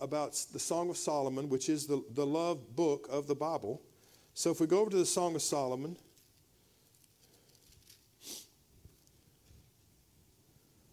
about 0.00 0.32
the 0.54 0.58
Song 0.58 0.88
of 0.88 0.96
Solomon, 0.96 1.50
which 1.50 1.68
is 1.68 1.86
the, 1.86 2.02
the 2.14 2.24
love 2.24 2.74
book 2.74 3.06
of 3.10 3.26
the 3.26 3.34
Bible. 3.34 3.82
So 4.32 4.50
if 4.50 4.58
we 4.58 4.66
go 4.66 4.80
over 4.80 4.88
to 4.88 4.96
the 4.96 5.04
Song 5.04 5.34
of 5.34 5.42
Solomon, 5.42 5.98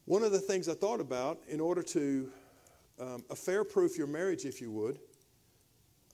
one 0.03 0.21
of 0.21 0.33
the 0.33 0.39
things 0.39 0.67
I 0.67 0.73
thought 0.73 0.99
about 0.99 1.39
in 1.47 1.61
order 1.61 1.81
to 1.81 2.29
um, 2.99 3.23
fair 3.37 3.63
proof 3.63 3.97
your 3.97 4.07
marriage, 4.07 4.43
if 4.43 4.59
you 4.59 4.69
would, 4.69 4.99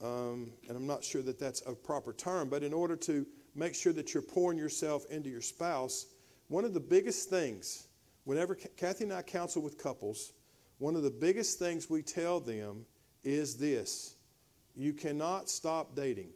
um, 0.00 0.52
and 0.68 0.76
I'm 0.76 0.86
not 0.86 1.02
sure 1.02 1.22
that 1.22 1.40
that's 1.40 1.64
a 1.66 1.74
proper 1.74 2.12
term, 2.12 2.48
but 2.48 2.62
in 2.62 2.72
order 2.72 2.94
to 2.98 3.26
make 3.56 3.74
sure 3.74 3.92
that 3.94 4.14
you're 4.14 4.22
pouring 4.22 4.58
yourself 4.58 5.06
into 5.10 5.28
your 5.28 5.42
spouse, 5.42 6.06
one 6.48 6.64
of 6.64 6.74
the 6.74 6.80
biggest 6.80 7.28
things, 7.28 7.88
whenever 8.24 8.54
Kathy 8.54 9.04
and 9.04 9.12
I 9.12 9.22
counsel 9.22 9.62
with 9.62 9.78
couples, 9.78 10.32
one 10.78 10.94
of 10.94 11.02
the 11.02 11.10
biggest 11.10 11.58
things 11.58 11.88
we 11.88 12.02
tell 12.02 12.40
them 12.40 12.86
is 13.24 13.56
this 13.56 14.16
you 14.74 14.92
cannot 14.92 15.48
stop 15.48 15.96
dating. 15.96 16.28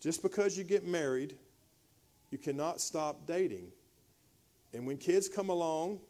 Just 0.00 0.22
because 0.22 0.56
you 0.56 0.64
get 0.64 0.86
married, 0.86 1.36
you 2.30 2.38
cannot 2.38 2.80
stop 2.80 3.26
dating. 3.26 3.68
And 4.72 4.86
when 4.86 4.96
kids 4.96 5.28
come 5.28 5.50
along, 5.50 6.00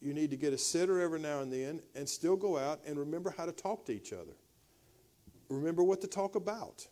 you 0.00 0.12
need 0.12 0.30
to 0.30 0.36
get 0.36 0.52
a 0.52 0.58
sitter 0.58 1.00
every 1.00 1.18
now 1.18 1.40
and 1.40 1.52
then 1.52 1.80
and 1.94 2.08
still 2.08 2.36
go 2.36 2.56
out 2.56 2.80
and 2.86 2.98
remember 2.98 3.34
how 3.36 3.46
to 3.46 3.52
talk 3.52 3.84
to 3.86 3.92
each 3.92 4.12
other. 4.12 4.36
Remember 5.48 5.82
what 5.82 6.00
to 6.02 6.06
talk 6.06 6.36
about. 6.36 6.86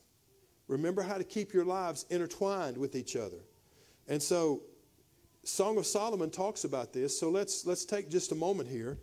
Remember 0.67 1.03
how 1.03 1.19
to 1.19 1.25
keep 1.25 1.53
your 1.53 1.65
lives 1.65 2.07
intertwined 2.11 2.77
with 2.77 2.97
each 2.97 3.15
other. 3.15 3.39
And 4.09 4.23
so 4.23 4.63
Song 5.45 5.79
of 5.79 5.87
Solomon 5.87 6.31
talks 6.31 6.65
about 6.65 6.93
this. 6.93 7.19
So 7.19 7.31
let's 7.31 7.67
let's 7.67 7.85
take 7.85 8.11
just 8.11 8.33
a 8.33 8.35
moment 8.35 8.69
here 8.69 8.99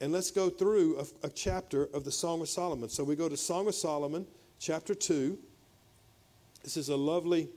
and 0.00 0.12
let's 0.12 0.30
go 0.30 0.50
through 0.50 0.98
a, 0.98 1.26
a 1.26 1.30
chapter 1.30 1.88
of 1.94 2.04
the 2.04 2.12
Song 2.12 2.40
of 2.40 2.48
Solomon. 2.48 2.88
So 2.88 3.02
we 3.02 3.16
go 3.16 3.28
to 3.28 3.36
Song 3.36 3.66
of 3.66 3.74
Solomon, 3.74 4.26
chapter 4.58 4.94
2. 4.94 5.38
This 6.62 6.76
is 6.76 6.88
a 6.88 6.96
lovely, 6.96 7.48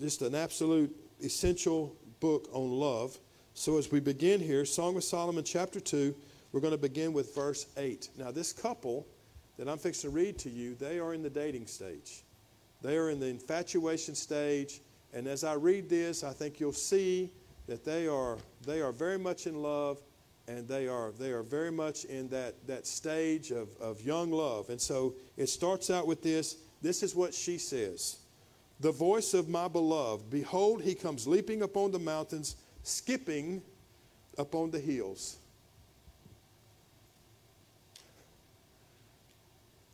just 0.00 0.22
an 0.22 0.34
absolute 0.34 0.94
essential 1.22 1.96
book 2.20 2.48
on 2.52 2.70
love. 2.70 3.18
So 3.54 3.76
as 3.76 3.90
we 3.90 4.00
begin 4.00 4.40
here, 4.40 4.64
Song 4.64 4.96
of 4.96 5.04
Solomon, 5.04 5.44
chapter 5.44 5.80
2, 5.80 6.14
we're 6.52 6.60
going 6.60 6.72
to 6.72 6.78
begin 6.78 7.12
with 7.12 7.34
verse 7.34 7.66
8. 7.76 8.08
Now, 8.16 8.30
this 8.30 8.52
couple 8.52 9.06
that 9.58 9.68
I'm 9.68 9.78
fixing 9.78 10.10
to 10.10 10.16
read 10.16 10.38
to 10.38 10.50
you, 10.50 10.74
they 10.74 10.98
are 10.98 11.14
in 11.14 11.22
the 11.22 11.30
dating 11.30 11.66
stage. 11.66 12.24
They 12.82 12.96
are 12.96 13.10
in 13.10 13.20
the 13.20 13.26
infatuation 13.26 14.14
stage. 14.14 14.80
And 15.14 15.28
as 15.28 15.44
I 15.44 15.54
read 15.54 15.88
this, 15.88 16.24
I 16.24 16.32
think 16.32 16.58
you'll 16.58 16.72
see 16.72 17.30
that 17.68 17.84
they 17.84 18.08
are, 18.08 18.36
they 18.66 18.82
are 18.82 18.92
very 18.92 19.18
much 19.18 19.46
in 19.46 19.62
love 19.62 20.02
and 20.48 20.66
they 20.68 20.88
are, 20.88 21.12
they 21.12 21.30
are 21.30 21.42
very 21.42 21.70
much 21.70 22.04
in 22.04 22.28
that, 22.28 22.66
that 22.66 22.86
stage 22.86 23.52
of, 23.52 23.68
of 23.80 24.02
young 24.02 24.30
love. 24.30 24.68
And 24.68 24.80
so 24.80 25.14
it 25.36 25.48
starts 25.48 25.88
out 25.88 26.06
with 26.06 26.20
this. 26.20 26.56
This 26.82 27.02
is 27.02 27.14
what 27.14 27.32
she 27.32 27.56
says 27.56 28.16
The 28.80 28.92
voice 28.92 29.34
of 29.34 29.48
my 29.48 29.68
beloved, 29.68 30.28
behold, 30.30 30.82
he 30.82 30.94
comes 30.94 31.26
leaping 31.28 31.62
upon 31.62 31.92
the 31.92 31.98
mountains 32.00 32.56
skipping 32.82 33.62
upon 34.36 34.72
the 34.72 34.80
hills. 34.80 35.36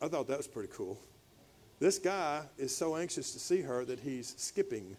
I 0.02 0.08
thought 0.08 0.26
that 0.28 0.38
was 0.38 0.48
pretty 0.48 0.70
cool. 0.72 0.98
This 1.78 1.98
guy 1.98 2.42
is 2.58 2.74
so 2.74 2.96
anxious 2.96 3.32
to 3.34 3.38
see 3.38 3.60
her 3.60 3.84
that 3.84 4.00
he's 4.00 4.34
skipping 4.38 4.96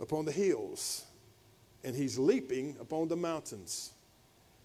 upon 0.00 0.24
the 0.24 0.32
hills 0.32 1.04
and 1.84 1.94
he's 1.94 2.18
leaping 2.18 2.76
upon 2.80 3.08
the 3.08 3.16
mountains. 3.16 3.92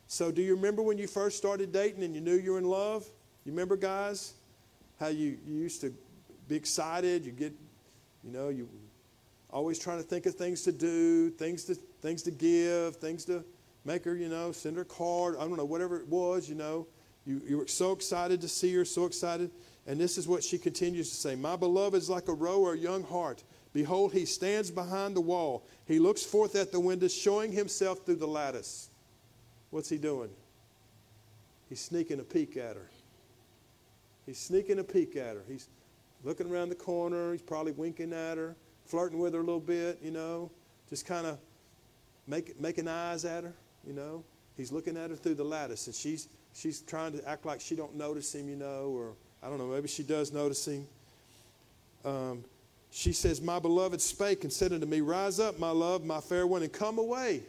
So, 0.07 0.31
do 0.31 0.41
you 0.41 0.55
remember 0.55 0.81
when 0.81 0.97
you 0.97 1.05
first 1.05 1.37
started 1.37 1.71
dating 1.71 2.03
and 2.03 2.15
you 2.15 2.21
knew 2.21 2.33
you 2.33 2.53
were 2.53 2.57
in 2.57 2.65
love? 2.65 3.05
You 3.45 3.51
remember, 3.51 3.77
guys, 3.77 4.33
how 4.99 5.07
you, 5.07 5.37
you 5.45 5.55
used 5.55 5.81
to 5.81 5.93
be 6.47 6.55
excited? 6.55 7.25
You 7.25 7.31
get, 7.31 7.53
you 8.23 8.31
know, 8.31 8.49
you 8.49 8.67
always 9.51 9.77
trying 9.77 9.97
to 9.97 10.03
think 10.03 10.25
of 10.25 10.35
things 10.35 10.63
to 10.63 10.71
do, 10.71 11.29
things 11.29 11.65
to 11.65 11.75
things 11.75 12.23
to 12.23 12.31
give, 12.31 12.95
things 12.95 13.25
to 13.25 13.43
make 13.85 14.05
her, 14.05 14.15
you 14.15 14.29
know, 14.29 14.51
send 14.51 14.77
her 14.77 14.81
a 14.81 14.85
card. 14.85 15.35
I 15.37 15.41
don't 15.41 15.57
know, 15.57 15.65
whatever 15.65 15.99
it 15.99 16.07
was, 16.07 16.49
you 16.49 16.55
know. 16.55 16.87
You, 17.25 17.41
you 17.47 17.57
were 17.57 17.67
so 17.67 17.91
excited 17.91 18.41
to 18.41 18.47
see 18.47 18.73
her, 18.73 18.85
so 18.85 19.05
excited. 19.05 19.51
And 19.85 19.99
this 19.99 20.17
is 20.17 20.27
what 20.27 20.43
she 20.43 20.57
continues 20.57 21.09
to 21.09 21.15
say 21.15 21.35
My 21.35 21.55
beloved 21.55 21.97
is 21.97 22.09
like 22.09 22.27
a 22.27 22.33
roe 22.33 22.61
or 22.61 22.73
a 22.73 22.77
young 22.77 23.03
hart. 23.03 23.43
Behold, 23.73 24.13
he 24.13 24.25
stands 24.25 24.71
behind 24.71 25.15
the 25.15 25.21
wall. 25.21 25.63
He 25.85 25.99
looks 25.99 26.23
forth 26.23 26.55
at 26.55 26.71
the 26.71 26.79
window, 26.79 27.07
showing 27.07 27.51
himself 27.51 28.05
through 28.05 28.15
the 28.15 28.27
lattice. 28.27 28.89
What's 29.69 29.89
he 29.89 29.97
doing? 29.97 30.29
He's 31.69 31.79
sneaking 31.79 32.19
a 32.19 32.23
peek 32.23 32.57
at 32.57 32.75
her. 32.75 32.89
He's 34.25 34.39
sneaking 34.39 34.79
a 34.79 34.83
peek 34.83 35.15
at 35.15 35.35
her. 35.35 35.43
He's 35.47 35.67
looking 36.23 36.49
around 36.51 36.69
the 36.69 36.75
corner. 36.75 37.31
He's 37.31 37.41
probably 37.41 37.73
winking 37.73 38.13
at 38.13 38.37
her 38.37 38.55
flirting 38.89 39.19
with 39.19 39.35
her 39.35 39.39
a 39.39 39.43
little 39.43 39.59
bit, 39.59 39.99
you 40.03 40.09
know, 40.09 40.49
just 40.89 41.05
kind 41.05 41.27
of 41.27 41.37
making 42.27 42.87
eyes 42.87 43.23
at 43.23 43.43
her, 43.43 43.53
you 43.85 43.93
know. 43.93 44.23
He's 44.57 44.71
looking 44.71 44.97
at 44.97 45.11
her 45.11 45.15
through 45.15 45.35
the 45.35 45.43
lattice, 45.43 45.85
and 45.85 45.95
she's, 45.95 46.27
she's 46.53 46.81
trying 46.81 47.13
to 47.13 47.29
act 47.29 47.45
like 47.45 47.61
she 47.61 47.75
don't 47.75 47.95
notice 47.95 48.33
him, 48.33 48.49
you 48.49 48.55
know, 48.55 48.91
or 48.95 49.13
I 49.43 49.47
don't 49.47 49.59
know, 49.59 49.67
maybe 49.67 49.87
she 49.87 50.01
does 50.01 50.33
notice 50.33 50.67
him. 50.67 50.87
Um, 52.03 52.43
she 52.91 53.13
says, 53.13 53.41
My 53.41 53.59
beloved 53.59 54.01
spake 54.01 54.43
and 54.43 54.51
said 54.51 54.73
unto 54.73 54.85
me, 54.85 55.01
Rise 55.01 55.39
up, 55.39 55.59
my 55.59 55.69
love, 55.69 56.03
my 56.03 56.19
fair 56.19 56.47
one, 56.47 56.63
and 56.63 56.73
come 56.73 56.97
away. 56.97 57.43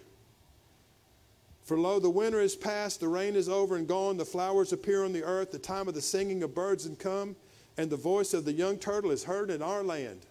For 1.64 1.78
lo, 1.78 1.98
the 1.98 2.10
winter 2.10 2.40
is 2.40 2.56
past, 2.56 3.00
the 3.00 3.08
rain 3.08 3.36
is 3.36 3.48
over 3.48 3.76
and 3.76 3.86
gone, 3.86 4.16
the 4.16 4.24
flowers 4.24 4.72
appear 4.72 5.04
on 5.04 5.12
the 5.12 5.22
earth, 5.22 5.52
the 5.52 5.58
time 5.58 5.88
of 5.88 5.94
the 5.94 6.02
singing 6.02 6.42
of 6.42 6.54
birds 6.54 6.86
and 6.86 6.98
come, 6.98 7.36
and 7.76 7.88
the 7.88 7.96
voice 7.96 8.34
of 8.34 8.44
the 8.44 8.52
young 8.52 8.76
turtle 8.76 9.10
is 9.10 9.24
heard 9.24 9.50
in 9.50 9.62
our 9.62 9.82
land. 9.82 10.26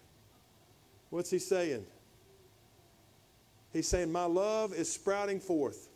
What's 1.09 1.29
he 1.29 1.39
saying? 1.39 1.85
He's 3.71 3.87
saying, 3.87 4.11
My 4.11 4.25
love 4.25 4.73
is 4.73 4.91
sprouting 4.91 5.39
forth. 5.39 5.89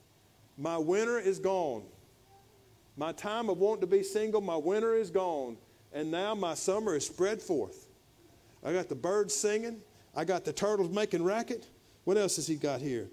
My 0.58 0.78
winter 0.78 1.20
is 1.20 1.40
gone. 1.40 1.84
My 2.96 3.12
time 3.12 3.50
of 3.50 3.58
wanting 3.58 3.82
to 3.82 3.88
be 3.88 4.04
single, 4.04 4.42
my 4.42 4.56
winter 4.56 4.94
is 4.94 5.10
gone. 5.10 5.58
And 5.92 6.10
now 6.10 6.36
my 6.36 6.54
summer 6.54 6.96
is 6.96 7.06
spread 7.06 7.42
forth. 7.42 7.83
I 8.64 8.74
got 8.74 8.90
the 8.90 8.96
birds 8.96 9.34
singing. 9.34 9.82
I 10.16 10.26
got 10.26 10.46
the 10.46 10.54
turtles 10.54 10.90
making 10.90 11.24
racket. 11.24 11.68
What 12.04 12.18
else 12.18 12.36
has 12.36 12.48
he 12.48 12.56
got 12.56 12.82
here? 12.82 13.10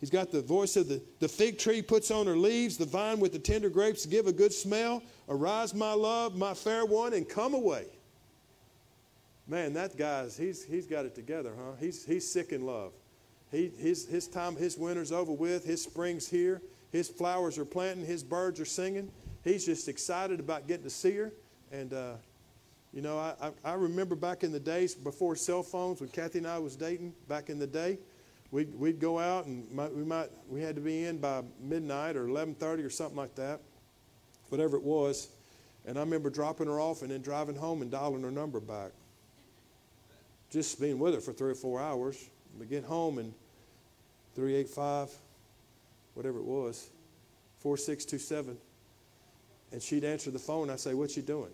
He's 0.00 0.10
got 0.10 0.30
the 0.30 0.42
voice 0.42 0.76
of 0.76 0.88
the, 0.88 1.00
the 1.20 1.28
fig 1.28 1.58
tree 1.58 1.80
puts 1.80 2.10
on 2.10 2.26
her 2.26 2.36
leaves, 2.36 2.76
the 2.76 2.84
vine 2.84 3.20
with 3.20 3.32
the 3.32 3.38
tender 3.38 3.70
grapes 3.70 4.04
give 4.04 4.26
a 4.26 4.32
good 4.32 4.52
smell. 4.52 5.02
Arise, 5.28 5.72
my 5.72 5.94
love, 5.94 6.36
my 6.36 6.52
fair 6.52 6.84
one, 6.84 7.14
and 7.14 7.26
come 7.26 7.54
away. 7.54 7.86
Man, 9.46 9.72
that 9.74 9.96
guy's, 9.96 10.36
he's, 10.36 10.64
he's 10.64 10.86
got 10.86 11.04
it 11.04 11.14
together, 11.14 11.52
huh? 11.56 11.72
He's, 11.78 12.04
he's 12.04 12.30
sick 12.30 12.52
in 12.52 12.66
love. 12.66 12.92
He, 13.50 13.70
his, 13.78 14.06
his 14.06 14.26
time, 14.26 14.56
his 14.56 14.76
winter's 14.76 15.12
over 15.12 15.32
with, 15.32 15.64
his 15.64 15.82
spring's 15.82 16.28
here, 16.28 16.60
his 16.90 17.08
flowers 17.08 17.56
are 17.56 17.64
planting, 17.64 18.04
his 18.04 18.22
birds 18.22 18.58
are 18.60 18.64
singing. 18.64 19.10
He's 19.42 19.64
just 19.64 19.88
excited 19.88 20.40
about 20.40 20.66
getting 20.66 20.84
to 20.84 20.90
see 20.90 21.16
her. 21.16 21.32
And, 21.70 21.92
uh, 21.92 22.14
you 22.94 23.02
know, 23.02 23.18
I, 23.18 23.34
I, 23.42 23.72
I 23.72 23.74
remember 23.74 24.14
back 24.14 24.44
in 24.44 24.52
the 24.52 24.60
days 24.60 24.94
before 24.94 25.34
cell 25.34 25.64
phones 25.64 26.00
when 26.00 26.10
Kathy 26.10 26.38
and 26.38 26.46
I 26.46 26.60
was 26.60 26.76
dating 26.76 27.12
back 27.28 27.50
in 27.50 27.58
the 27.58 27.66
day, 27.66 27.98
we'd, 28.52 28.72
we'd 28.76 29.00
go 29.00 29.18
out 29.18 29.46
and 29.46 29.66
we 29.92 30.04
might 30.04 30.30
we 30.48 30.62
had 30.62 30.76
to 30.76 30.80
be 30.80 31.04
in 31.04 31.18
by 31.18 31.42
midnight 31.60 32.14
or 32.14 32.26
11:30 32.28 32.84
or 32.84 32.90
something 32.90 33.16
like 33.16 33.34
that, 33.34 33.60
whatever 34.48 34.76
it 34.76 34.84
was. 34.84 35.28
And 35.86 35.98
I 35.98 36.02
remember 36.02 36.30
dropping 36.30 36.68
her 36.68 36.78
off 36.78 37.02
and 37.02 37.10
then 37.10 37.20
driving 37.20 37.56
home 37.56 37.82
and 37.82 37.90
dialing 37.90 38.22
her 38.22 38.30
number 38.30 38.60
back. 38.60 38.92
Just 40.50 40.80
being 40.80 41.00
with 41.00 41.14
her 41.14 41.20
for 41.20 41.32
three 41.32 41.50
or 41.50 41.56
four 41.56 41.80
hours. 41.80 42.30
We 42.58 42.66
get 42.66 42.84
home 42.84 43.18
and 43.18 43.34
385, 44.36 45.10
whatever 46.14 46.38
it 46.38 46.44
was, 46.44 46.90
4627. 47.58 48.56
And 49.72 49.82
she'd 49.82 50.04
answer 50.04 50.30
the 50.30 50.38
phone. 50.38 50.70
I'd 50.70 50.78
say, 50.78 50.94
What 50.94 51.16
you 51.16 51.22
doing? 51.22 51.50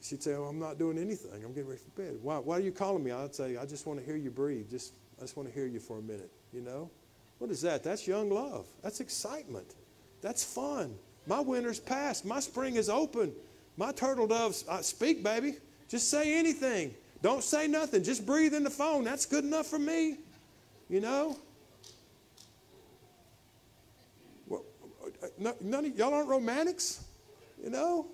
She'd 0.00 0.22
say, 0.22 0.34
Oh, 0.34 0.44
I'm 0.44 0.58
not 0.58 0.78
doing 0.78 0.98
anything. 0.98 1.44
I'm 1.44 1.52
getting 1.52 1.68
ready 1.68 1.80
for 1.80 2.00
bed. 2.00 2.18
Why, 2.22 2.38
why 2.38 2.56
are 2.56 2.60
you 2.60 2.72
calling 2.72 3.02
me? 3.02 3.10
I'd 3.10 3.34
say, 3.34 3.56
I 3.56 3.66
just 3.66 3.86
want 3.86 3.98
to 3.98 4.06
hear 4.06 4.16
you 4.16 4.30
breathe. 4.30 4.70
Just, 4.70 4.94
I 5.18 5.22
just 5.22 5.36
want 5.36 5.48
to 5.48 5.54
hear 5.54 5.66
you 5.66 5.80
for 5.80 5.98
a 5.98 6.02
minute. 6.02 6.30
You 6.52 6.60
know? 6.60 6.90
What 7.38 7.50
is 7.50 7.62
that? 7.62 7.84
That's 7.84 8.06
young 8.06 8.30
love. 8.30 8.66
That's 8.82 9.00
excitement. 9.00 9.74
That's 10.20 10.44
fun. 10.44 10.94
My 11.26 11.40
winter's 11.40 11.80
past. 11.80 12.24
My 12.24 12.40
spring 12.40 12.76
is 12.76 12.88
open. 12.88 13.32
My 13.76 13.92
turtle 13.92 14.26
doves, 14.26 14.64
uh, 14.68 14.82
speak, 14.82 15.22
baby. 15.22 15.56
Just 15.88 16.10
say 16.10 16.36
anything. 16.36 16.94
Don't 17.22 17.42
say 17.42 17.68
nothing. 17.68 18.02
Just 18.02 18.26
breathe 18.26 18.54
in 18.54 18.64
the 18.64 18.70
phone. 18.70 19.04
That's 19.04 19.26
good 19.26 19.44
enough 19.44 19.66
for 19.66 19.78
me. 19.78 20.16
You 20.88 21.00
know? 21.00 21.38
Well, 24.46 24.64
uh, 25.22 25.52
none 25.60 25.84
of 25.84 25.96
y'all 25.96 26.14
aren't 26.14 26.28
romantics, 26.28 27.04
you 27.62 27.70
know? 27.70 28.06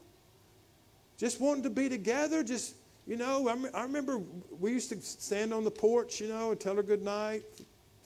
Just 1.16 1.40
wanting 1.40 1.62
to 1.62 1.70
be 1.70 1.88
together, 1.88 2.42
just, 2.42 2.74
you 3.06 3.16
know, 3.16 3.48
I, 3.48 3.78
I 3.78 3.82
remember 3.82 4.20
we 4.58 4.72
used 4.72 4.90
to 4.90 5.00
stand 5.00 5.54
on 5.54 5.64
the 5.64 5.70
porch, 5.70 6.20
you 6.20 6.28
know, 6.28 6.50
and 6.50 6.60
tell 6.60 6.76
her 6.76 6.82
good 6.82 7.02
night 7.02 7.44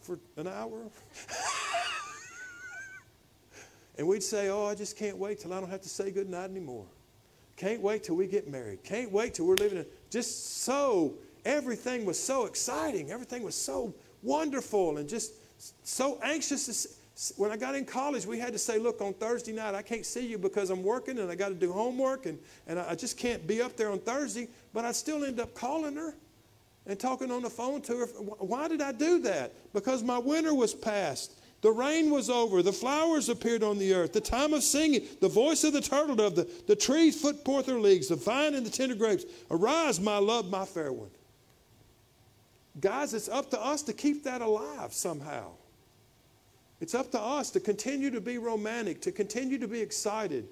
for 0.00 0.18
an 0.36 0.46
hour. 0.46 0.78
and 3.98 4.06
we'd 4.06 4.22
say, 4.22 4.48
Oh, 4.48 4.66
I 4.66 4.74
just 4.74 4.96
can't 4.96 5.16
wait 5.16 5.40
till 5.40 5.52
I 5.52 5.60
don't 5.60 5.70
have 5.70 5.82
to 5.82 5.88
say 5.88 6.10
good 6.10 6.28
night 6.28 6.50
anymore. 6.50 6.86
Can't 7.56 7.80
wait 7.80 8.04
till 8.04 8.14
we 8.14 8.26
get 8.26 8.48
married. 8.48 8.84
Can't 8.84 9.10
wait 9.10 9.34
till 9.34 9.46
we're 9.46 9.56
living. 9.56 9.78
In, 9.78 9.86
just 10.10 10.62
so, 10.62 11.14
everything 11.44 12.04
was 12.04 12.22
so 12.22 12.46
exciting. 12.46 13.10
Everything 13.10 13.42
was 13.42 13.54
so 13.54 13.94
wonderful 14.22 14.98
and 14.98 15.08
just 15.08 15.32
so 15.82 16.20
anxious 16.22 16.66
to 16.66 16.72
see 16.72 16.90
when 17.36 17.50
I 17.50 17.56
got 17.56 17.74
in 17.74 17.84
college, 17.84 18.26
we 18.26 18.38
had 18.38 18.52
to 18.52 18.58
say, 18.58 18.78
look, 18.78 19.00
on 19.00 19.12
Thursday 19.12 19.52
night, 19.52 19.74
I 19.74 19.82
can't 19.82 20.06
see 20.06 20.24
you 20.24 20.38
because 20.38 20.70
I'm 20.70 20.84
working 20.84 21.18
and 21.18 21.30
I 21.30 21.34
got 21.34 21.48
to 21.48 21.54
do 21.54 21.72
homework 21.72 22.26
and, 22.26 22.38
and 22.68 22.78
I 22.78 22.94
just 22.94 23.16
can't 23.16 23.44
be 23.44 23.60
up 23.60 23.76
there 23.76 23.90
on 23.90 23.98
Thursday. 23.98 24.48
But 24.72 24.84
I 24.84 24.92
still 24.92 25.24
end 25.24 25.40
up 25.40 25.52
calling 25.52 25.96
her 25.96 26.14
and 26.86 26.98
talking 26.98 27.32
on 27.32 27.42
the 27.42 27.50
phone 27.50 27.82
to 27.82 27.96
her. 27.96 28.06
Why 28.06 28.68
did 28.68 28.80
I 28.80 28.92
do 28.92 29.18
that? 29.20 29.52
Because 29.72 30.04
my 30.04 30.18
winter 30.18 30.54
was 30.54 30.74
past. 30.74 31.32
The 31.60 31.72
rain 31.72 32.10
was 32.10 32.30
over. 32.30 32.62
The 32.62 32.72
flowers 32.72 33.28
appeared 33.28 33.64
on 33.64 33.78
the 33.78 33.94
earth. 33.94 34.12
The 34.12 34.20
time 34.20 34.52
of 34.52 34.62
singing, 34.62 35.04
the 35.20 35.28
voice 35.28 35.64
of 35.64 35.72
the 35.72 35.80
turtle 35.80 36.14
dove, 36.14 36.36
the, 36.36 36.48
the 36.68 36.76
trees 36.76 37.20
put 37.20 37.44
forth 37.44 37.66
their 37.66 37.80
leaves, 37.80 38.08
the 38.08 38.16
vine 38.16 38.54
and 38.54 38.64
the 38.64 38.70
tender 38.70 38.94
grapes. 38.94 39.24
Arise, 39.50 39.98
my 39.98 40.18
love, 40.18 40.48
my 40.48 40.64
fair 40.64 40.92
one. 40.92 41.10
Guys, 42.80 43.12
it's 43.12 43.28
up 43.28 43.50
to 43.50 43.60
us 43.60 43.82
to 43.82 43.92
keep 43.92 44.22
that 44.22 44.40
alive 44.40 44.92
somehow. 44.92 45.50
It's 46.80 46.94
up 46.94 47.10
to 47.12 47.20
us 47.20 47.50
to 47.52 47.60
continue 47.60 48.10
to 48.10 48.20
be 48.20 48.38
romantic, 48.38 49.00
to 49.02 49.12
continue 49.12 49.58
to 49.58 49.68
be 49.68 49.80
excited, 49.80 50.48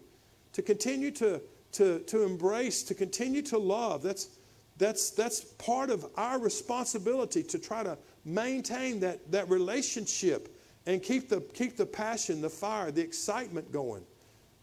to 0.53 0.63
continue 0.63 1.11
to, 1.13 1.41
to, 1.73 2.01
to 2.01 2.23
embrace, 2.25 2.83
to 2.85 2.95
continue 2.95 3.43
to 3.43 3.59
love. 3.59 4.03
That's, 4.03 4.31
that's, 4.77 5.11
that's 5.11 5.41
part 5.41 5.91
of 5.91 6.05
our 6.17 6.41
responsibility 6.41 7.43
to 7.45 7.59
try 7.59 7.83
to 7.83 7.97
maintain 8.25 9.01
that, 9.01 9.31
that 9.31 9.49
relationship 9.49 10.55
and 10.87 11.03
keep 11.03 11.29
the, 11.29 11.41
keep 11.55 11.77
the 11.77 11.87
passion, 11.87 12.41
the 12.41 12.51
fire, 12.51 12.91
the 12.91 13.03
excitement 13.03 13.71
going. 13.73 14.03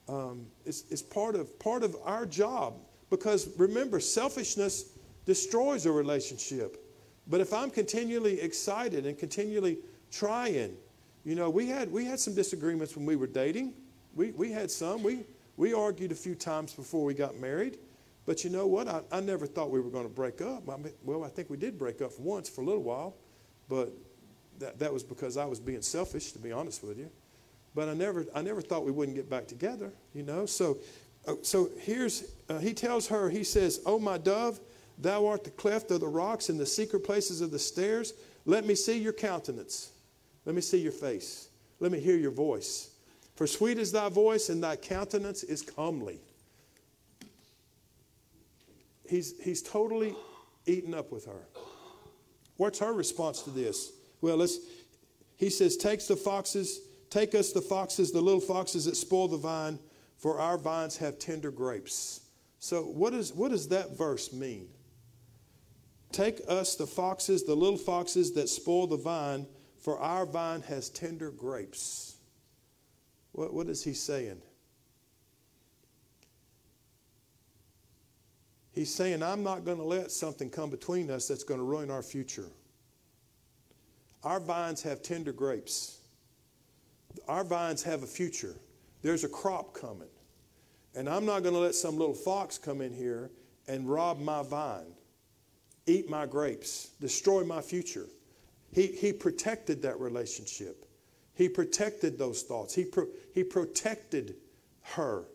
Um, 0.09 0.47
it's, 0.65 0.83
it's 0.89 1.01
part, 1.01 1.35
of, 1.35 1.57
part 1.59 1.83
of 1.83 1.95
our 2.03 2.25
job 2.25 2.75
because 3.09 3.49
remember, 3.57 3.99
selfishness 3.99 4.89
destroys 5.25 5.85
a 5.85 5.91
relationship. 5.91 6.83
But 7.27 7.39
if 7.39 7.53
I'm 7.53 7.69
continually 7.69 8.41
excited 8.41 9.05
and 9.05 9.17
continually 9.17 9.77
trying, 10.11 10.75
you 11.23 11.35
know, 11.35 11.49
we 11.49 11.67
had, 11.67 11.91
we 11.91 12.05
had 12.05 12.19
some 12.19 12.35
disagreements 12.35 12.95
when 12.95 13.05
we 13.05 13.15
were 13.15 13.27
dating. 13.27 13.73
We, 14.13 14.31
we 14.31 14.51
had 14.51 14.69
some. 14.69 15.03
We, 15.03 15.25
we 15.57 15.73
argued 15.73 16.11
a 16.11 16.15
few 16.15 16.35
times 16.35 16.73
before 16.73 17.05
we 17.05 17.13
got 17.13 17.37
married. 17.37 17.77
But 18.25 18.43
you 18.43 18.49
know 18.49 18.67
what? 18.67 18.87
I, 18.87 19.01
I 19.11 19.19
never 19.19 19.45
thought 19.45 19.69
we 19.69 19.79
were 19.79 19.89
going 19.89 20.07
to 20.07 20.13
break 20.13 20.41
up. 20.41 20.69
I 20.69 20.77
mean, 20.77 20.93
well, 21.03 21.23
I 21.23 21.29
think 21.29 21.49
we 21.49 21.57
did 21.57 21.77
break 21.77 22.01
up 22.01 22.17
once 22.19 22.49
for 22.49 22.61
a 22.61 22.65
little 22.65 22.83
while. 22.83 23.15
But 23.69 23.91
that, 24.59 24.79
that 24.79 24.93
was 24.93 25.03
because 25.03 25.37
I 25.37 25.45
was 25.45 25.59
being 25.59 25.81
selfish, 25.81 26.31
to 26.33 26.39
be 26.39 26.51
honest 26.51 26.83
with 26.83 26.97
you. 26.97 27.09
But 27.75 27.89
I 27.89 27.93
never, 27.93 28.25
I 28.35 28.41
never 28.41 28.61
thought 28.61 28.85
we 28.85 28.91
wouldn't 28.91 29.15
get 29.15 29.29
back 29.29 29.47
together, 29.47 29.91
you 30.13 30.23
know. 30.23 30.45
So, 30.45 30.77
uh, 31.27 31.35
so 31.41 31.69
here's, 31.79 32.33
uh, 32.49 32.59
he 32.59 32.73
tells 32.73 33.07
her, 33.07 33.29
he 33.29 33.43
says, 33.43 33.81
Oh, 33.85 33.97
my 33.97 34.17
dove, 34.17 34.59
thou 34.97 35.25
art 35.25 35.43
the 35.43 35.49
cleft 35.51 35.89
of 35.91 36.01
the 36.01 36.07
rocks 36.07 36.49
and 36.49 36.59
the 36.59 36.65
secret 36.65 37.03
places 37.03 37.41
of 37.41 37.51
the 37.51 37.59
stairs. 37.59 38.13
Let 38.45 38.65
me 38.65 38.75
see 38.75 38.99
your 38.99 39.13
countenance. 39.13 39.92
Let 40.45 40.55
me 40.55 40.61
see 40.61 40.79
your 40.79 40.91
face. 40.91 41.49
Let 41.79 41.91
me 41.91 41.99
hear 41.99 42.17
your 42.17 42.31
voice. 42.31 42.89
For 43.35 43.47
sweet 43.47 43.77
is 43.77 43.91
thy 43.91 44.09
voice, 44.09 44.49
and 44.49 44.63
thy 44.63 44.75
countenance 44.75 45.43
is 45.43 45.61
comely. 45.61 46.19
He's, 49.07 49.39
he's 49.41 49.61
totally 49.61 50.15
eaten 50.65 50.93
up 50.93 51.11
with 51.11 51.25
her. 51.25 51.47
What's 52.57 52.79
her 52.79 52.93
response 52.93 53.41
to 53.43 53.49
this? 53.49 53.91
Well, 54.21 54.37
let's, 54.37 54.59
he 55.35 55.49
says, 55.49 55.75
Takes 55.77 56.07
the 56.07 56.15
foxes, 56.15 56.81
take 57.09 57.35
us 57.35 57.51
the 57.51 57.61
foxes, 57.61 58.11
the 58.11 58.21
little 58.21 58.39
foxes 58.39 58.85
that 58.85 58.95
spoil 58.95 59.27
the 59.27 59.37
vine, 59.37 59.79
for 60.17 60.39
our 60.39 60.57
vines 60.57 60.97
have 60.97 61.19
tender 61.19 61.51
grapes. 61.51 62.21
So, 62.59 62.83
what, 62.83 63.13
is, 63.13 63.33
what 63.33 63.51
does 63.51 63.67
that 63.69 63.97
verse 63.97 64.31
mean? 64.31 64.69
Take 66.13 66.41
us 66.47 66.75
the 66.75 66.87
foxes, 66.87 67.43
the 67.43 67.55
little 67.55 67.77
foxes 67.77 68.33
that 68.33 68.47
spoil 68.47 68.87
the 68.87 68.97
vine, 68.97 69.47
for 69.83 69.99
our 69.99 70.25
vine 70.25 70.61
has 70.61 70.89
tender 70.89 71.29
grapes. 71.29 72.15
What, 73.33 73.53
what 73.53 73.67
is 73.67 73.83
he 73.83 73.91
saying? 73.91 74.41
He's 78.71 78.95
saying, 78.95 79.21
I'm 79.21 79.43
not 79.43 79.65
going 79.65 79.77
to 79.77 79.83
let 79.83 80.09
something 80.09 80.49
come 80.49 80.69
between 80.69 81.11
us 81.11 81.27
that's 81.27 81.43
going 81.43 81.59
to 81.59 81.65
ruin 81.65 81.91
our 81.91 82.01
future. 82.01 82.47
Our 84.23 84.39
vines 84.39 84.81
have 84.83 85.03
tender 85.03 85.33
grapes. 85.33 85.97
Our 87.27 87.43
vines 87.43 87.83
have 87.83 88.03
a 88.03 88.07
future. 88.07 88.55
There's 89.01 89.25
a 89.25 89.29
crop 89.29 89.73
coming. 89.73 90.07
And 90.95 91.09
I'm 91.09 91.25
not 91.25 91.43
going 91.43 91.55
to 91.55 91.59
let 91.59 91.75
some 91.75 91.97
little 91.97 92.15
fox 92.15 92.57
come 92.57 92.79
in 92.79 92.93
here 92.93 93.31
and 93.67 93.89
rob 93.89 94.21
my 94.21 94.43
vine, 94.43 94.93
eat 95.87 96.09
my 96.09 96.25
grapes, 96.25 96.91
destroy 97.01 97.43
my 97.43 97.59
future. 97.59 98.07
He, 98.73 98.87
he 98.87 99.13
protected 99.13 99.81
that 99.83 99.99
relationship. 99.99 100.85
He 101.35 101.49
protected 101.49 102.17
those 102.17 102.43
thoughts. 102.43 102.73
He, 102.73 102.85
pro, 102.85 103.07
he 103.33 103.43
protected 103.43 104.35
her. 104.81 105.25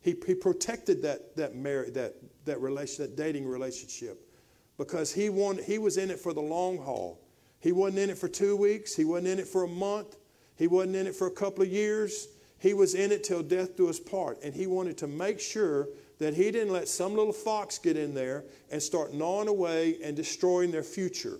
He, 0.00 0.14
he 0.26 0.34
protected 0.34 1.02
that, 1.02 1.34
that, 1.36 1.54
marriage, 1.54 1.94
that, 1.94 2.14
that, 2.44 2.60
relation, 2.60 3.04
that 3.04 3.16
dating 3.16 3.46
relationship 3.46 4.28
because 4.76 5.12
he, 5.12 5.30
wanted, 5.30 5.64
he 5.64 5.78
was 5.78 5.96
in 5.96 6.10
it 6.10 6.18
for 6.18 6.32
the 6.32 6.42
long 6.42 6.78
haul. 6.78 7.20
He 7.60 7.72
wasn't 7.72 8.00
in 8.00 8.10
it 8.10 8.18
for 8.18 8.28
two 8.28 8.56
weeks. 8.56 8.94
He 8.94 9.04
wasn't 9.04 9.28
in 9.28 9.38
it 9.38 9.46
for 9.46 9.64
a 9.64 9.68
month. 9.68 10.16
He 10.56 10.66
wasn't 10.66 10.96
in 10.96 11.06
it 11.06 11.14
for 11.14 11.26
a 11.26 11.30
couple 11.30 11.62
of 11.62 11.70
years. 11.70 12.28
He 12.58 12.74
was 12.74 12.94
in 12.94 13.12
it 13.12 13.24
till 13.24 13.42
death 13.42 13.76
do 13.76 13.88
us 13.88 13.98
part. 13.98 14.42
And 14.42 14.52
he 14.52 14.66
wanted 14.66 14.98
to 14.98 15.06
make 15.06 15.40
sure 15.40 15.88
that 16.18 16.34
he 16.34 16.50
didn't 16.50 16.72
let 16.72 16.88
some 16.88 17.14
little 17.14 17.32
fox 17.32 17.78
get 17.78 17.96
in 17.96 18.14
there 18.14 18.44
and 18.70 18.82
start 18.82 19.14
gnawing 19.14 19.48
away 19.48 19.96
and 20.02 20.14
destroying 20.14 20.70
their 20.70 20.82
future. 20.82 21.38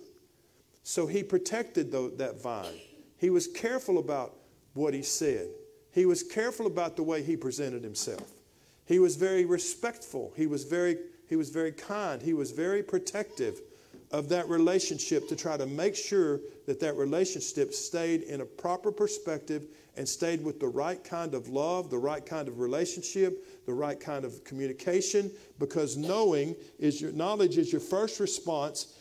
So 0.87 1.07
he 1.07 1.23
protected 1.23 1.91
the, 1.91 2.13
that 2.17 2.39
vine. 2.39 2.79
He 3.17 3.31
was 3.31 3.47
careful 3.47 3.97
about 3.97 4.35
what 4.75 4.93
he 4.93 5.01
said. 5.01 5.47
He 5.91 6.05
was 6.05 6.21
careful 6.21 6.67
about 6.67 6.95
the 6.95 7.01
way 7.01 7.23
he 7.23 7.35
presented 7.35 7.83
himself. 7.83 8.31
He 8.85 8.99
was 8.99 9.15
very 9.15 9.45
respectful. 9.45 10.31
He 10.37 10.45
was 10.45 10.63
very, 10.63 10.97
he 11.27 11.35
was 11.35 11.49
very 11.49 11.71
kind. 11.71 12.21
He 12.21 12.33
was 12.33 12.51
very 12.51 12.83
protective 12.83 13.61
of 14.11 14.29
that 14.29 14.47
relationship 14.47 15.27
to 15.29 15.35
try 15.35 15.57
to 15.57 15.65
make 15.65 15.95
sure 15.95 16.39
that 16.67 16.79
that 16.81 16.95
relationship 16.97 17.73
stayed 17.73 18.21
in 18.21 18.41
a 18.41 18.45
proper 18.45 18.91
perspective 18.91 19.65
and 19.97 20.07
stayed 20.07 20.43
with 20.43 20.59
the 20.59 20.67
right 20.67 21.03
kind 21.03 21.33
of 21.33 21.47
love, 21.47 21.89
the 21.89 21.97
right 21.97 22.23
kind 22.23 22.47
of 22.47 22.59
relationship, 22.59 23.65
the 23.65 23.73
right 23.73 23.99
kind 23.99 24.23
of 24.23 24.43
communication, 24.43 25.31
because 25.57 25.97
knowing 25.97 26.55
is 26.77 27.01
your 27.01 27.11
knowledge 27.11 27.57
is 27.57 27.71
your 27.71 27.81
first 27.81 28.19
response 28.19 28.94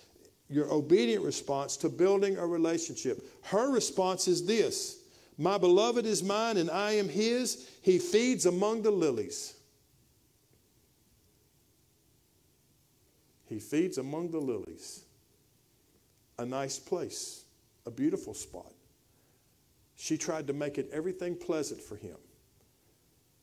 your 0.48 0.72
obedient 0.72 1.24
response 1.24 1.76
to 1.78 1.88
building 1.88 2.36
a 2.36 2.46
relationship. 2.46 3.26
Her 3.42 3.70
response 3.70 4.28
is 4.28 4.44
this 4.44 4.98
My 5.38 5.58
beloved 5.58 6.06
is 6.06 6.22
mine 6.22 6.56
and 6.56 6.70
I 6.70 6.92
am 6.92 7.08
his. 7.08 7.68
He 7.82 7.98
feeds 7.98 8.46
among 8.46 8.82
the 8.82 8.90
lilies. 8.90 9.54
He 13.46 13.58
feeds 13.58 13.98
among 13.98 14.30
the 14.30 14.40
lilies. 14.40 15.02
A 16.38 16.44
nice 16.44 16.78
place, 16.78 17.44
a 17.86 17.90
beautiful 17.90 18.34
spot. 18.34 18.72
She 19.96 20.18
tried 20.18 20.48
to 20.48 20.52
make 20.52 20.76
it 20.76 20.90
everything 20.92 21.36
pleasant 21.36 21.80
for 21.80 21.96
him. 21.96 22.16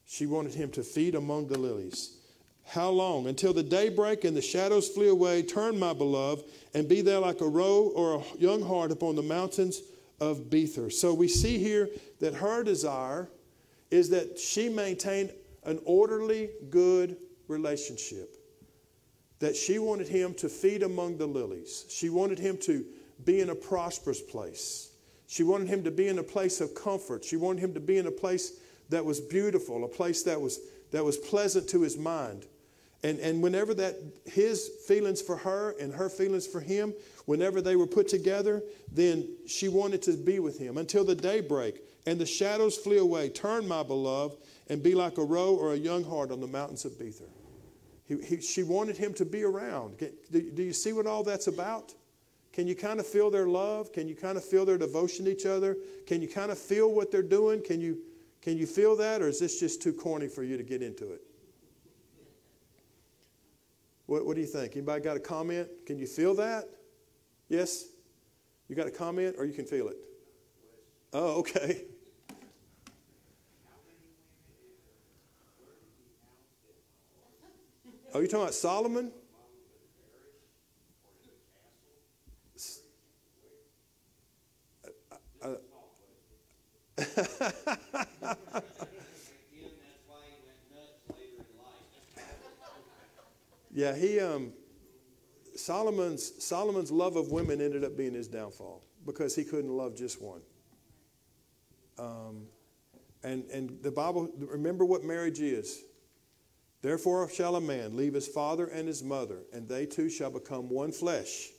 She 0.05 0.25
wanted 0.25 0.53
him 0.53 0.69
to 0.71 0.83
feed 0.83 1.15
among 1.15 1.47
the 1.47 1.57
lilies. 1.57 2.17
How 2.65 2.89
long? 2.89 3.28
Until 3.28 3.54
the 3.54 3.63
daybreak 3.63 4.24
and 4.24 4.36
the 4.36 4.41
shadows 4.41 4.88
flee 4.88 5.10
away. 5.10 5.43
Turn, 5.43 5.78
my 5.78 5.93
beloved, 5.93 6.45
and 6.74 6.88
be 6.88 7.02
there 7.02 7.19
like 7.19 7.41
a 7.41 7.47
roe 7.47 7.91
or 7.95 8.15
a 8.15 8.38
young 8.38 8.62
hart 8.62 8.91
upon 8.91 9.15
the 9.15 9.21
mountains 9.21 9.82
of 10.19 10.50
Bether. 10.50 10.89
So 10.89 11.13
we 11.13 11.28
see 11.28 11.58
here 11.58 11.89
that 12.19 12.36
her 12.36 12.63
desire 12.63 13.28
is 13.89 14.10
that 14.10 14.39
she 14.39 14.69
maintain 14.69 15.32
an 15.63 15.80
orderly, 15.84 16.50
good 16.69 17.17
relationship. 17.47 18.38
That 19.39 19.56
she 19.56 19.80
wanted 19.80 20.08
him 20.08 20.34
to 20.36 20.47
feed 20.47 20.84
among 20.84 21.17
the 21.17 21.26
lilies. 21.26 21.86
She 21.89 22.10
wanted 22.10 22.39
him 22.39 22.58
to 22.60 22.86
be 23.26 23.41
in 23.41 23.50
a 23.50 23.56
prosperous 23.56 24.21
place. 24.21 24.91
She 25.28 25.43
wanted 25.43 25.67
him 25.67 25.84
to 25.84 25.91
be 25.91 26.08
in 26.08 26.19
a 26.19 26.24
place 26.24 26.62
of 26.62 26.76
comfort. 26.76 27.24
She 27.24 27.38
wanted 27.38 27.62
him 27.62 27.74
to 27.74 27.80
be 27.80 27.97
in 27.97 28.08
a 28.08 28.12
place 28.12 28.54
that 28.89 29.04
was 29.04 29.19
beautiful, 29.19 29.84
a 29.84 29.88
place 29.88 30.24
that 30.24 30.39
was, 30.39 30.60
that 30.91 31.04
was 31.04 31.17
pleasant 31.17 31.67
to 31.69 31.82
his 31.82 31.97
mind. 31.97 32.45
And, 33.03 33.19
and 33.19 33.41
whenever 33.41 33.73
that, 33.75 33.95
his 34.25 34.69
feelings 34.87 35.21
for 35.21 35.35
her 35.37 35.75
and 35.79 35.93
her 35.93 36.09
feelings 36.09 36.45
for 36.45 36.61
him, 36.61 36.93
whenever 37.25 37.61
they 37.61 37.75
were 37.75 37.87
put 37.87 38.07
together, 38.07 38.61
then 38.91 39.27
she 39.47 39.69
wanted 39.69 40.01
to 40.03 40.17
be 40.17 40.39
with 40.39 40.59
him 40.59 40.77
until 40.77 41.03
the 41.03 41.15
daybreak 41.15 41.81
and 42.05 42.19
the 42.19 42.25
shadows 42.25 42.77
flee 42.77 42.97
away. 42.97 43.29
Turn, 43.29 43.67
my 43.67 43.83
beloved, 43.83 44.37
and 44.67 44.83
be 44.83 44.95
like 44.95 45.17
a 45.17 45.23
roe 45.23 45.55
or 45.55 45.73
a 45.73 45.77
young 45.77 46.03
hart 46.03 46.31
on 46.31 46.39
the 46.39 46.47
mountains 46.47 46.85
of 46.85 46.97
Bether. 46.97 47.25
He, 48.05 48.17
he, 48.21 48.41
she 48.41 48.63
wanted 48.63 48.97
him 48.97 49.13
to 49.15 49.25
be 49.25 49.43
around. 49.43 49.97
Do, 49.97 50.11
do 50.51 50.63
you 50.63 50.73
see 50.73 50.93
what 50.93 51.07
all 51.07 51.23
that's 51.23 51.47
about? 51.47 51.93
Can 52.53 52.67
you 52.67 52.75
kind 52.75 52.99
of 52.99 53.07
feel 53.07 53.31
their 53.31 53.47
love? 53.47 53.93
Can 53.93 54.07
you 54.07 54.15
kind 54.15 54.37
of 54.37 54.43
feel 54.43 54.65
their 54.65 54.77
devotion 54.77 55.25
to 55.25 55.31
each 55.31 55.45
other? 55.45 55.77
Can 56.05 56.21
you 56.21 56.27
kind 56.27 56.51
of 56.51 56.59
feel 56.59 56.91
what 56.91 57.11
they're 57.11 57.21
doing? 57.21 57.63
Can 57.63 57.79
you, 57.79 57.99
can 58.41 58.57
you 58.57 58.65
feel 58.65 58.95
that, 58.97 59.21
or 59.21 59.29
is 59.29 59.39
this 59.39 59.59
just 59.59 59.81
too 59.81 59.93
corny 59.93 60.27
for 60.27 60.43
you 60.43 60.57
to 60.57 60.63
get 60.63 60.81
into 60.81 61.11
it? 61.11 61.21
What, 64.12 64.26
what 64.26 64.36
do 64.36 64.41
you 64.41 64.47
think? 64.47 64.76
Anybody 64.76 65.02
got 65.02 65.15
a 65.15 65.21
comment? 65.21 65.69
Can 65.86 65.97
you 65.97 66.06
feel 66.06 66.36
that? 66.36 66.67
Yes? 67.47 67.86
You 68.67 68.76
got 68.76 68.86
a 68.86 68.91
comment, 68.91 69.36
or 69.38 69.45
you 69.45 69.54
can 69.54 69.63
feel 69.63 69.88
it? 69.88 69.95
Oh, 71.13 71.39
okay. 71.39 71.86
Oh, 78.13 78.19
you 78.19 78.28
talking 78.28 78.41
about 78.41 78.54
Solomon? 78.54 79.13
Uh, 85.41 85.56
uh, 86.97 88.62
yeah, 93.73 93.95
he 93.95 94.19
um, 94.19 94.53
Solomon's 95.55 96.43
Solomon's 96.43 96.91
love 96.91 97.15
of 97.15 97.31
women 97.31 97.62
ended 97.62 97.84
up 97.84 97.97
being 97.97 98.13
his 98.13 98.27
downfall 98.27 98.84
because 99.05 99.36
he 99.36 99.43
couldn't 99.43 99.71
love 99.71 99.95
just 99.95 100.21
one. 100.21 100.41
Um, 101.97 102.47
and 103.23 103.43
and 103.51 103.81
the 103.81 103.91
Bible 103.91 104.29
remember 104.38 104.86
what 104.86 105.03
marriage 105.03 105.39
is. 105.39 105.84
Therefore 106.81 107.29
shall 107.29 107.57
a 107.57 107.62
man 107.62 107.95
leave 107.95 108.15
his 108.15 108.27
father 108.27 108.65
and 108.65 108.88
his 108.88 109.03
mother, 109.03 109.43
and 109.53 109.69
they 109.69 109.86
two 109.86 110.10
shall 110.10 110.31
become 110.31 110.67
one 110.67 110.91
flesh. 110.91 111.49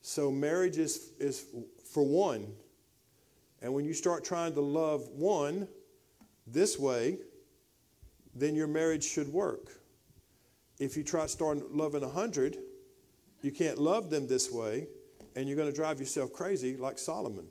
So 0.00 0.30
marriage 0.30 0.78
is, 0.78 1.10
is 1.18 1.44
for 1.92 2.04
one 2.04 2.46
and 3.60 3.74
when 3.74 3.84
you 3.84 3.92
start 3.92 4.24
trying 4.24 4.54
to 4.54 4.60
love 4.60 5.08
one 5.08 5.68
this 6.46 6.78
way, 6.78 7.18
then 8.34 8.54
your 8.54 8.68
marriage 8.68 9.04
should 9.04 9.28
work. 9.28 9.70
If 10.78 10.96
you 10.96 11.02
try 11.02 11.26
starting 11.26 11.64
loving 11.70 12.02
a 12.02 12.08
hundred, 12.08 12.56
you 13.42 13.50
can't 13.50 13.78
love 13.78 14.10
them 14.10 14.26
this 14.26 14.50
way, 14.50 14.86
and 15.36 15.48
you're 15.48 15.56
going 15.56 15.70
to 15.70 15.74
drive 15.74 16.00
yourself 16.00 16.32
crazy 16.32 16.76
like 16.76 16.98
Solomon. 16.98 17.46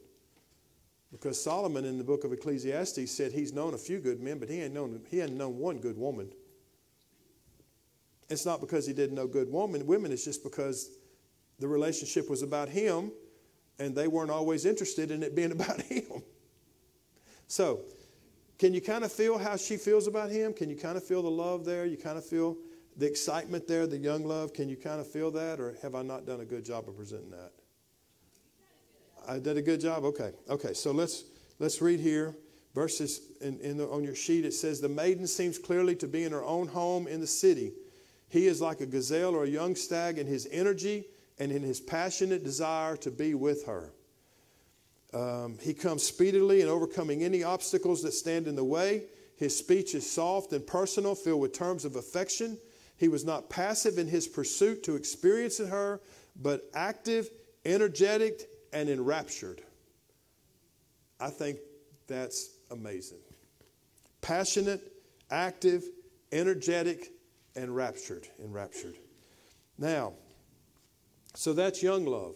Because 1.11 1.41
Solomon 1.41 1.85
in 1.85 1.97
the 1.97 2.03
book 2.03 2.23
of 2.23 2.33
Ecclesiastes 2.33 3.09
said 3.11 3.31
he's 3.31 3.53
known 3.53 3.73
a 3.73 3.77
few 3.77 3.99
good 3.99 4.21
men, 4.21 4.39
but 4.39 4.49
he 4.49 4.61
ain't 4.61 4.73
known 4.73 5.01
he 5.09 5.17
hadn't 5.17 5.37
known 5.37 5.57
one 5.57 5.79
good 5.79 5.97
woman. 5.97 6.31
It's 8.29 8.45
not 8.45 8.59
because 8.59 8.85
he 8.85 8.93
didn't 8.93 9.15
know 9.15 9.27
good 9.27 9.49
woman, 9.49 9.85
women, 9.85 10.11
it's 10.11 10.25
just 10.25 10.43
because 10.43 10.89
the 11.59 11.67
relationship 11.67 12.29
was 12.29 12.41
about 12.41 12.67
him 12.67 13.11
and 13.79 13.95
they 13.95 14.07
weren't 14.07 14.31
always 14.31 14.65
interested 14.65 15.11
in 15.11 15.23
it 15.23 15.35
being 15.35 15.51
about 15.53 15.81
him. 15.81 16.23
So, 17.47 17.81
can 18.57 18.73
you 18.73 18.81
kind 18.81 19.03
of 19.03 19.11
feel 19.11 19.37
how 19.37 19.55
she 19.55 19.77
feels 19.77 20.07
about 20.07 20.29
him? 20.29 20.51
Can 20.51 20.69
you 20.69 20.75
kind 20.75 20.97
of 20.97 21.03
feel 21.03 21.21
the 21.21 21.29
love 21.29 21.63
there? 21.63 21.85
You 21.85 21.95
kind 21.95 22.17
of 22.17 22.25
feel 22.25 22.57
the 22.97 23.05
excitement 23.05 23.67
there, 23.67 23.87
the 23.87 23.97
young 23.97 24.25
love? 24.25 24.53
Can 24.53 24.69
you 24.69 24.75
kind 24.75 24.99
of 24.99 25.07
feel 25.07 25.31
that, 25.31 25.59
or 25.59 25.75
have 25.81 25.95
I 25.95 26.01
not 26.01 26.25
done 26.25 26.41
a 26.41 26.45
good 26.45 26.65
job 26.65 26.89
of 26.89 26.97
presenting 26.97 27.31
that? 27.31 27.51
I 29.27 29.39
did 29.39 29.57
a 29.57 29.61
good 29.61 29.81
job. 29.81 30.03
Okay, 30.05 30.31
okay. 30.49 30.73
So 30.73 30.91
let's 30.91 31.25
let's 31.59 31.81
read 31.81 31.99
here 31.99 32.35
verses 32.73 33.21
in, 33.41 33.59
in 33.59 33.77
the, 33.77 33.87
on 33.87 34.03
your 34.03 34.15
sheet. 34.15 34.45
It 34.45 34.53
says, 34.53 34.81
"The 34.81 34.89
maiden 34.89 35.27
seems 35.27 35.57
clearly 35.57 35.95
to 35.97 36.07
be 36.07 36.23
in 36.23 36.31
her 36.31 36.43
own 36.43 36.67
home 36.67 37.07
in 37.07 37.21
the 37.21 37.27
city. 37.27 37.73
He 38.29 38.47
is 38.47 38.61
like 38.61 38.81
a 38.81 38.85
gazelle 38.85 39.35
or 39.35 39.43
a 39.43 39.49
young 39.49 39.75
stag 39.75 40.17
in 40.17 40.27
his 40.27 40.47
energy." 40.51 41.05
and 41.39 41.51
in 41.51 41.61
his 41.61 41.79
passionate 41.79 42.43
desire 42.43 42.97
to 42.97 43.11
be 43.11 43.33
with 43.33 43.65
her. 43.65 43.93
Um, 45.13 45.57
he 45.61 45.73
comes 45.73 46.03
speedily 46.03 46.61
and 46.61 46.69
overcoming 46.69 47.23
any 47.23 47.43
obstacles 47.43 48.01
that 48.03 48.13
stand 48.13 48.47
in 48.47 48.55
the 48.55 48.63
way. 48.63 49.03
His 49.37 49.57
speech 49.57 49.95
is 49.95 50.09
soft 50.09 50.51
and 50.51 50.65
personal, 50.65 51.15
filled 51.15 51.41
with 51.41 51.53
terms 51.53 51.85
of 51.85 51.95
affection. 51.95 52.57
He 52.97 53.07
was 53.07 53.23
not 53.23 53.49
passive 53.49 53.97
in 53.97 54.07
his 54.07 54.27
pursuit 54.27 54.83
to 54.83 54.95
experience 54.95 55.59
in 55.59 55.67
her, 55.67 56.01
but 56.35 56.69
active, 56.73 57.29
energetic, 57.63 58.49
and 58.73 58.89
enraptured. 58.89 59.61
I 61.19 61.29
think 61.29 61.59
that's 62.07 62.49
amazing. 62.71 63.19
Passionate, 64.21 64.81
active, 65.29 65.83
energetic, 66.31 67.11
and 67.55 67.75
raptured. 67.75 68.27
Enraptured. 68.43 68.97
Now, 69.77 70.13
so 71.35 71.53
that's 71.53 71.83
young 71.83 72.05
love. 72.05 72.35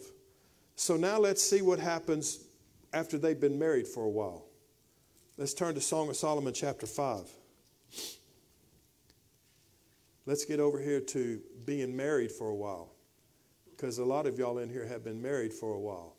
So 0.76 0.96
now 0.96 1.18
let's 1.18 1.42
see 1.42 1.60
what 1.60 1.80
happens 1.80 2.44
after 2.92 3.18
they've 3.18 3.40
been 3.40 3.58
married 3.58 3.88
for 3.88 4.04
a 4.04 4.08
while. 4.08 4.44
Let's 5.36 5.54
turn 5.54 5.74
to 5.74 5.80
Song 5.80 6.08
of 6.08 6.16
Solomon, 6.16 6.52
chapter 6.52 6.86
5. 6.86 7.28
Let's 10.26 10.44
get 10.44 10.60
over 10.60 10.80
here 10.80 11.00
to 11.00 11.40
being 11.64 11.96
married 11.96 12.30
for 12.30 12.48
a 12.48 12.54
while, 12.54 12.92
because 13.70 13.98
a 13.98 14.04
lot 14.04 14.26
of 14.26 14.38
y'all 14.38 14.58
in 14.58 14.68
here 14.68 14.86
have 14.86 15.04
been 15.04 15.20
married 15.20 15.52
for 15.52 15.74
a 15.74 15.80
while. 15.80 16.16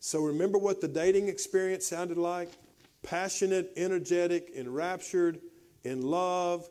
So 0.00 0.22
remember 0.22 0.58
what 0.58 0.80
the 0.80 0.88
dating 0.88 1.28
experience 1.28 1.86
sounded 1.86 2.18
like? 2.18 2.50
Passionate, 3.02 3.72
energetic, 3.76 4.52
enraptured, 4.54 5.40
in 5.84 6.02
love, 6.02 6.68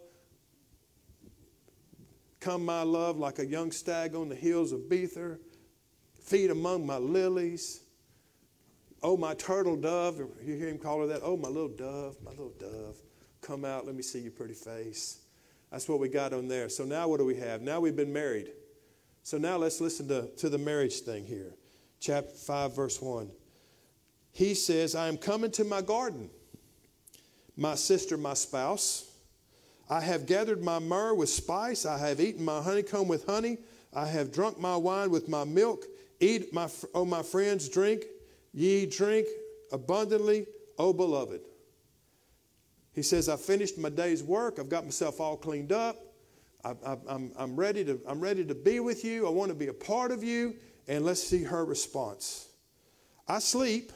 Come, 2.41 2.65
my 2.65 2.81
love, 2.81 3.17
like 3.17 3.37
a 3.37 3.45
young 3.45 3.71
stag 3.71 4.15
on 4.15 4.27
the 4.27 4.35
hills 4.35 4.71
of 4.71 4.89
Bether. 4.89 5.39
Feed 6.23 6.49
among 6.49 6.87
my 6.87 6.97
lilies. 6.97 7.81
Oh, 9.03 9.15
my 9.15 9.35
turtle 9.35 9.75
dove. 9.75 10.19
You 10.43 10.55
hear 10.55 10.67
him 10.67 10.79
call 10.79 11.01
her 11.01 11.07
that? 11.07 11.21
Oh, 11.23 11.37
my 11.37 11.49
little 11.49 11.69
dove, 11.69 12.17
my 12.23 12.31
little 12.31 12.53
dove. 12.59 12.95
Come 13.41 13.63
out, 13.63 13.85
let 13.85 13.95
me 13.95 14.01
see 14.01 14.19
your 14.19 14.31
pretty 14.31 14.55
face. 14.55 15.19
That's 15.71 15.87
what 15.87 15.99
we 15.99 16.09
got 16.09 16.33
on 16.33 16.47
there. 16.47 16.67
So 16.69 16.83
now 16.83 17.07
what 17.07 17.17
do 17.17 17.25
we 17.25 17.37
have? 17.37 17.61
Now 17.61 17.79
we've 17.79 17.95
been 17.95 18.11
married. 18.11 18.51
So 19.23 19.37
now 19.37 19.57
let's 19.57 19.79
listen 19.79 20.07
to, 20.09 20.27
to 20.37 20.49
the 20.49 20.57
marriage 20.57 20.99
thing 21.01 21.25
here. 21.25 21.55
Chapter 21.99 22.33
5, 22.33 22.75
verse 22.75 23.01
1. 23.01 23.29
He 24.33 24.53
says, 24.53 24.95
I 24.95 25.07
am 25.07 25.17
coming 25.17 25.51
to 25.51 25.63
my 25.63 25.81
garden, 25.81 26.29
my 27.55 27.75
sister, 27.75 28.17
my 28.17 28.33
spouse. 28.33 29.09
I 29.89 30.01
have 30.01 30.25
gathered 30.25 30.63
my 30.63 30.79
myrrh 30.79 31.13
with 31.13 31.29
spice. 31.29 31.85
I 31.85 31.97
have 31.97 32.19
eaten 32.19 32.43
my 32.43 32.61
honeycomb 32.61 33.07
with 33.07 33.25
honey. 33.25 33.57
I 33.93 34.07
have 34.07 34.31
drunk 34.31 34.59
my 34.59 34.75
wine 34.75 35.11
with 35.11 35.27
my 35.27 35.43
milk. 35.43 35.85
Eat, 36.19 36.53
my, 36.53 36.69
oh, 36.93 37.05
my 37.05 37.23
friends, 37.23 37.67
drink. 37.67 38.05
Ye 38.53 38.85
drink 38.85 39.27
abundantly, 39.71 40.47
O 40.77 40.93
beloved. 40.93 41.41
He 42.93 43.01
says, 43.01 43.29
I 43.29 43.37
finished 43.37 43.77
my 43.77 43.89
day's 43.89 44.23
work. 44.23 44.59
I've 44.59 44.69
got 44.69 44.83
myself 44.83 45.19
all 45.19 45.37
cleaned 45.37 45.71
up. 45.71 45.97
I, 46.63 46.75
I'm, 47.07 47.55
ready 47.55 47.83
to, 47.85 47.99
I'm 48.07 48.19
ready 48.19 48.45
to 48.45 48.53
be 48.53 48.79
with 48.79 49.03
you. 49.03 49.25
I 49.25 49.29
want 49.29 49.49
to 49.49 49.55
be 49.55 49.67
a 49.67 49.73
part 49.73 50.11
of 50.11 50.23
you. 50.23 50.55
And 50.87 51.05
let's 51.05 51.23
see 51.23 51.43
her 51.43 51.63
response. 51.65 52.49
I 53.27 53.39
sleep, 53.39 53.91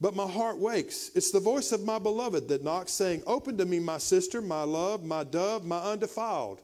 but 0.00 0.16
my 0.16 0.26
heart 0.26 0.58
wakes. 0.58 1.10
It's 1.14 1.30
the 1.30 1.40
voice 1.40 1.72
of 1.72 1.84
my 1.84 1.98
beloved 1.98 2.48
that 2.48 2.64
knocks, 2.64 2.92
saying, 2.92 3.22
Open 3.26 3.56
to 3.58 3.64
me, 3.64 3.78
my 3.78 3.98
sister, 3.98 4.40
my 4.40 4.62
love, 4.62 5.04
my 5.04 5.24
dove, 5.24 5.64
my 5.64 5.78
undefiled. 5.78 6.60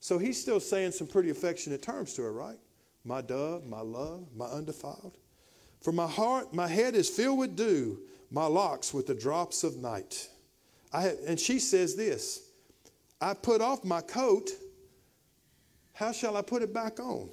So 0.00 0.18
he's 0.18 0.40
still 0.40 0.60
saying 0.60 0.92
some 0.92 1.06
pretty 1.06 1.30
affectionate 1.30 1.82
terms 1.82 2.14
to 2.14 2.22
her, 2.22 2.32
right? 2.32 2.58
My 3.04 3.22
dove, 3.22 3.66
my 3.66 3.80
love, 3.80 4.26
my 4.36 4.46
undefiled. 4.46 5.16
For 5.80 5.92
my 5.92 6.06
heart, 6.06 6.52
my 6.52 6.66
head 6.66 6.94
is 6.94 7.08
filled 7.08 7.38
with 7.38 7.56
dew, 7.56 8.00
my 8.30 8.46
locks 8.46 8.92
with 8.92 9.06
the 9.06 9.14
drops 9.14 9.64
of 9.64 9.76
night. 9.76 10.28
I, 10.92 11.08
and 11.26 11.38
she 11.38 11.58
says 11.58 11.96
this 11.96 12.50
I 13.20 13.34
put 13.34 13.60
off 13.60 13.84
my 13.84 14.00
coat. 14.00 14.50
How 15.92 16.12
shall 16.12 16.36
I 16.36 16.42
put 16.42 16.62
it 16.62 16.74
back 16.74 17.00
on? 17.00 17.30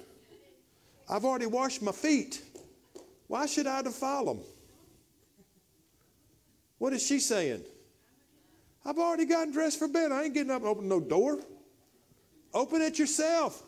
I've 1.08 1.24
already 1.24 1.46
washed 1.46 1.82
my 1.82 1.92
feet. 1.92 2.42
Why 3.26 3.46
should 3.46 3.66
I 3.66 3.82
defile 3.82 4.24
them? 4.24 4.40
What 6.78 6.92
is 6.92 7.06
she 7.06 7.18
saying? 7.18 7.62
I've 8.86 8.98
already 8.98 9.24
gotten 9.24 9.52
dressed 9.52 9.78
for 9.78 9.88
bed. 9.88 10.12
I 10.12 10.24
ain't 10.24 10.34
getting 10.34 10.50
up 10.50 10.62
and 10.62 10.68
open 10.68 10.88
no 10.88 11.00
door. 11.00 11.40
Open 12.52 12.82
it 12.82 12.98
yourself. 12.98 13.62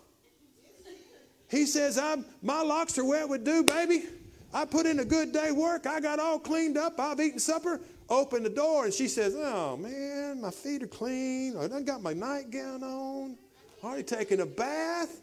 He 1.48 1.66
says, 1.66 1.98
I'm, 1.98 2.24
my 2.42 2.62
locks 2.62 2.98
are 2.98 3.04
wet 3.04 3.28
with 3.28 3.44
dew, 3.44 3.62
baby. 3.62 4.04
I 4.52 4.64
put 4.64 4.86
in 4.86 5.00
a 5.00 5.04
good 5.04 5.32
day 5.32 5.52
work. 5.52 5.86
I 5.86 6.00
got 6.00 6.18
all 6.18 6.38
cleaned 6.38 6.76
up. 6.76 6.98
I've 6.98 7.20
eaten 7.20 7.38
supper. 7.38 7.80
Open 8.08 8.42
the 8.42 8.50
door. 8.50 8.84
And 8.84 8.94
she 8.94 9.08
says, 9.08 9.34
Oh, 9.36 9.76
man, 9.76 10.40
my 10.40 10.50
feet 10.50 10.82
are 10.82 10.86
clean. 10.86 11.56
I 11.56 11.66
done 11.66 11.84
got 11.84 12.02
my 12.02 12.12
nightgown 12.12 12.82
on. 12.82 13.36
Already 13.82 14.02
taken 14.02 14.40
a 14.40 14.46
bath. 14.46 15.20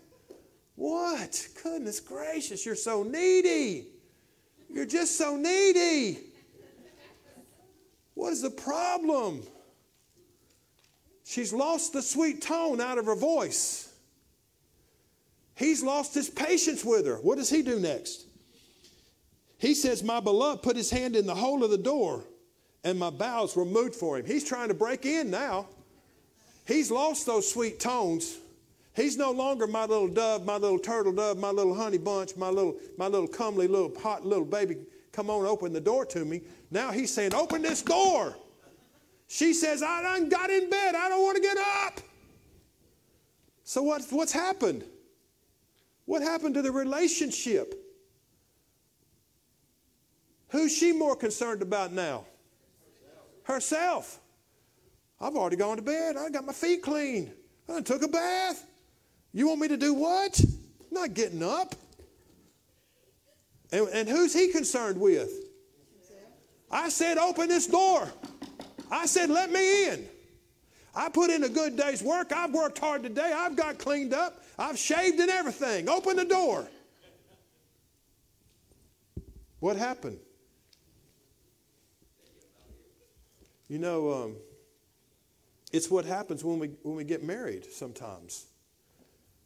What? 0.75 1.47
Goodness 1.61 1.99
gracious, 1.99 2.65
you're 2.65 2.75
so 2.75 3.03
needy. 3.03 3.87
You're 4.71 4.85
just 4.85 5.17
so 5.17 5.35
needy. 5.35 6.19
What 8.15 8.33
is 8.33 8.41
the 8.41 8.49
problem? 8.49 9.43
She's 11.25 11.53
lost 11.53 11.93
the 11.93 12.01
sweet 12.01 12.41
tone 12.41 12.81
out 12.81 12.97
of 12.97 13.05
her 13.05 13.15
voice. 13.15 13.91
He's 15.55 15.83
lost 15.83 16.13
his 16.13 16.29
patience 16.29 16.83
with 16.83 17.05
her. 17.05 17.17
What 17.17 17.37
does 17.37 17.49
he 17.49 17.61
do 17.61 17.79
next? 17.79 18.25
He 19.57 19.73
says, 19.73 20.03
My 20.03 20.19
beloved 20.19 20.63
put 20.63 20.75
his 20.75 20.89
hand 20.89 21.15
in 21.15 21.25
the 21.25 21.35
hole 21.35 21.63
of 21.63 21.69
the 21.69 21.77
door, 21.77 22.23
and 22.83 22.99
my 22.99 23.09
bowels 23.09 23.55
were 23.55 23.65
moved 23.65 23.95
for 23.95 24.17
him. 24.17 24.25
He's 24.25 24.43
trying 24.43 24.67
to 24.67 24.73
break 24.73 25.05
in 25.05 25.29
now. 25.29 25.67
He's 26.65 26.91
lost 26.91 27.25
those 27.25 27.49
sweet 27.49 27.79
tones. 27.79 28.37
He's 28.95 29.17
no 29.17 29.31
longer 29.31 29.65
my 29.65 29.85
little 29.85 30.07
dove, 30.07 30.45
my 30.45 30.57
little 30.57 30.79
turtle 30.79 31.13
dove, 31.13 31.37
my 31.37 31.49
little 31.49 31.73
honey 31.73 31.97
bunch, 31.97 32.35
my 32.35 32.49
little, 32.49 32.75
my 32.97 33.07
little 33.07 33.27
comely 33.27 33.67
little 33.67 33.91
hot 33.99 34.25
little 34.25 34.45
baby. 34.45 34.77
Come 35.11 35.29
on, 35.29 35.45
open 35.45 35.73
the 35.73 35.81
door 35.81 36.05
to 36.07 36.25
me. 36.25 36.41
Now 36.71 36.91
he's 36.91 37.13
saying, 37.13 37.33
Open 37.33 37.61
this 37.61 37.81
door. 37.81 38.35
She 39.27 39.53
says, 39.53 39.81
I 39.81 40.01
done 40.01 40.29
got 40.29 40.49
in 40.49 40.69
bed. 40.69 40.95
I 40.95 41.09
don't 41.09 41.23
want 41.23 41.37
to 41.37 41.41
get 41.41 41.57
up. 41.57 42.01
So 43.63 43.81
what, 43.81 44.03
what's 44.11 44.31
happened? 44.31 44.83
What 46.05 46.21
happened 46.21 46.53
to 46.55 46.61
the 46.61 46.71
relationship? 46.71 47.73
Who's 50.49 50.75
she 50.75 50.91
more 50.91 51.15
concerned 51.15 51.63
about 51.63 51.91
now? 51.93 52.25
Herself. 53.43 54.19
I've 55.19 55.35
already 55.35 55.55
gone 55.55 55.77
to 55.77 55.83
bed. 55.83 56.17
I 56.17 56.29
got 56.29 56.45
my 56.45 56.53
feet 56.53 56.81
clean. 56.81 57.31
I 57.69 57.81
took 57.81 58.03
a 58.03 58.07
bath. 58.07 58.65
You 59.33 59.47
want 59.47 59.61
me 59.61 59.67
to 59.69 59.77
do 59.77 59.93
what? 59.93 60.39
Not 60.91 61.13
getting 61.13 61.41
up. 61.41 61.75
And, 63.71 63.87
and 63.89 64.09
who's 64.09 64.33
he 64.33 64.51
concerned 64.51 64.99
with? 64.99 65.31
I 66.69 66.89
said, 66.89 67.17
open 67.17 67.49
this 67.49 67.67
door. 67.67 68.07
I 68.91 69.05
said, 69.05 69.29
let 69.29 69.51
me 69.51 69.89
in. 69.89 70.07
I 70.95 71.09
put 71.09 71.29
in 71.29 71.43
a 71.43 71.49
good 71.49 71.75
day's 71.75 72.03
work. 72.03 72.31
I've 72.31 72.51
worked 72.51 72.77
hard 72.77 73.03
today. 73.03 73.31
I've 73.35 73.55
got 73.55 73.79
cleaned 73.79 74.13
up. 74.13 74.43
I've 74.59 74.77
shaved 74.77 75.19
and 75.19 75.29
everything. 75.29 75.89
Open 75.89 76.15
the 76.15 76.25
door. 76.25 76.67
What 79.59 79.77
happened? 79.77 80.19
You 83.73 83.79
know, 83.79 84.13
um, 84.13 84.35
it's 85.71 85.89
what 85.89 86.05
happens 86.05 86.43
when 86.43 86.59
we, 86.59 86.67
when 86.83 86.95
we 86.95 87.03
get 87.03 87.23
married 87.23 87.65
sometimes 87.73 88.45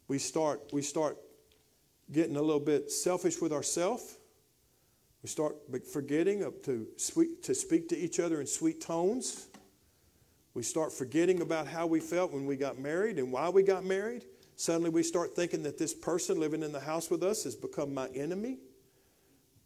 we 0.06 0.18
start, 0.18 0.60
we 0.70 0.82
start 0.82 1.16
getting 2.12 2.36
a 2.36 2.42
little 2.42 2.60
bit 2.60 2.92
selfish 2.92 3.40
with 3.40 3.54
ourselves. 3.54 4.18
We 5.22 5.30
start 5.30 5.56
forgetting 5.90 6.40
to, 6.64 6.86
to 7.42 7.54
speak 7.54 7.88
to 7.88 7.96
each 7.96 8.20
other 8.20 8.42
in 8.42 8.46
sweet 8.46 8.82
tones. 8.82 9.46
We 10.52 10.62
start 10.62 10.92
forgetting 10.92 11.40
about 11.40 11.66
how 11.66 11.86
we 11.86 11.98
felt 11.98 12.30
when 12.30 12.44
we 12.44 12.56
got 12.56 12.78
married 12.78 13.18
and 13.18 13.32
why 13.32 13.48
we 13.48 13.62
got 13.62 13.82
married. 13.82 14.26
Suddenly 14.56 14.90
we 14.90 15.04
start 15.04 15.36
thinking 15.36 15.62
that 15.62 15.78
this 15.78 15.94
person 15.94 16.38
living 16.38 16.62
in 16.62 16.72
the 16.72 16.80
house 16.80 17.08
with 17.10 17.22
us 17.22 17.44
has 17.44 17.56
become 17.56 17.94
my 17.94 18.08
enemy. 18.08 18.58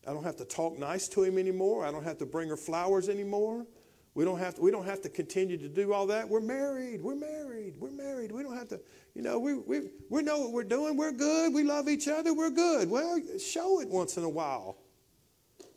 I 0.06 0.12
don't 0.12 0.22
have 0.22 0.36
to 0.36 0.44
talk 0.44 0.78
nice 0.78 1.08
to 1.08 1.24
him 1.24 1.36
anymore. 1.36 1.84
I 1.84 1.90
don't 1.90 2.04
have 2.04 2.18
to 2.18 2.26
bring 2.26 2.48
her 2.48 2.56
flowers 2.56 3.08
anymore. 3.08 3.66
We 4.14 4.24
don't 4.24 4.38
have 4.38 4.56
to, 4.56 4.60
we 4.60 4.70
don't 4.70 4.84
have 4.84 5.00
to 5.02 5.08
continue 5.08 5.56
to 5.56 5.68
do 5.68 5.92
all 5.92 6.06
that. 6.08 6.28
We're 6.28 6.40
married. 6.40 7.02
We're 7.02 7.14
married. 7.14 7.76
We're 7.78 7.90
married. 7.90 8.30
We 8.30 8.42
don't 8.42 8.56
have 8.56 8.68
to, 8.68 8.80
you 9.14 9.22
know, 9.22 9.38
we, 9.38 9.54
we, 9.54 9.90
we 10.10 10.22
know 10.22 10.38
what 10.40 10.52
we're 10.52 10.64
doing. 10.64 10.96
We're 10.98 11.12
good. 11.12 11.54
We 11.54 11.62
love 11.62 11.88
each 11.88 12.08
other. 12.08 12.34
We're 12.34 12.50
good. 12.50 12.90
Well, 12.90 13.20
show 13.38 13.80
it 13.80 13.88
once 13.88 14.18
in 14.18 14.24
a 14.24 14.28
while. 14.28 14.76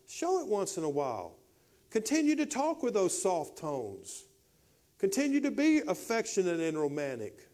Show 0.07 0.41
it 0.41 0.47
once 0.47 0.77
in 0.77 0.83
a 0.83 0.89
while. 0.89 1.37
Continue 1.91 2.35
to 2.35 2.45
talk 2.45 2.83
with 2.83 2.93
those 2.93 3.19
soft 3.19 3.57
tones. 3.57 4.25
Continue 4.99 5.39
to 5.39 5.51
be 5.51 5.79
affectionate 5.87 6.59
and 6.59 6.77
romantic. 6.77 7.47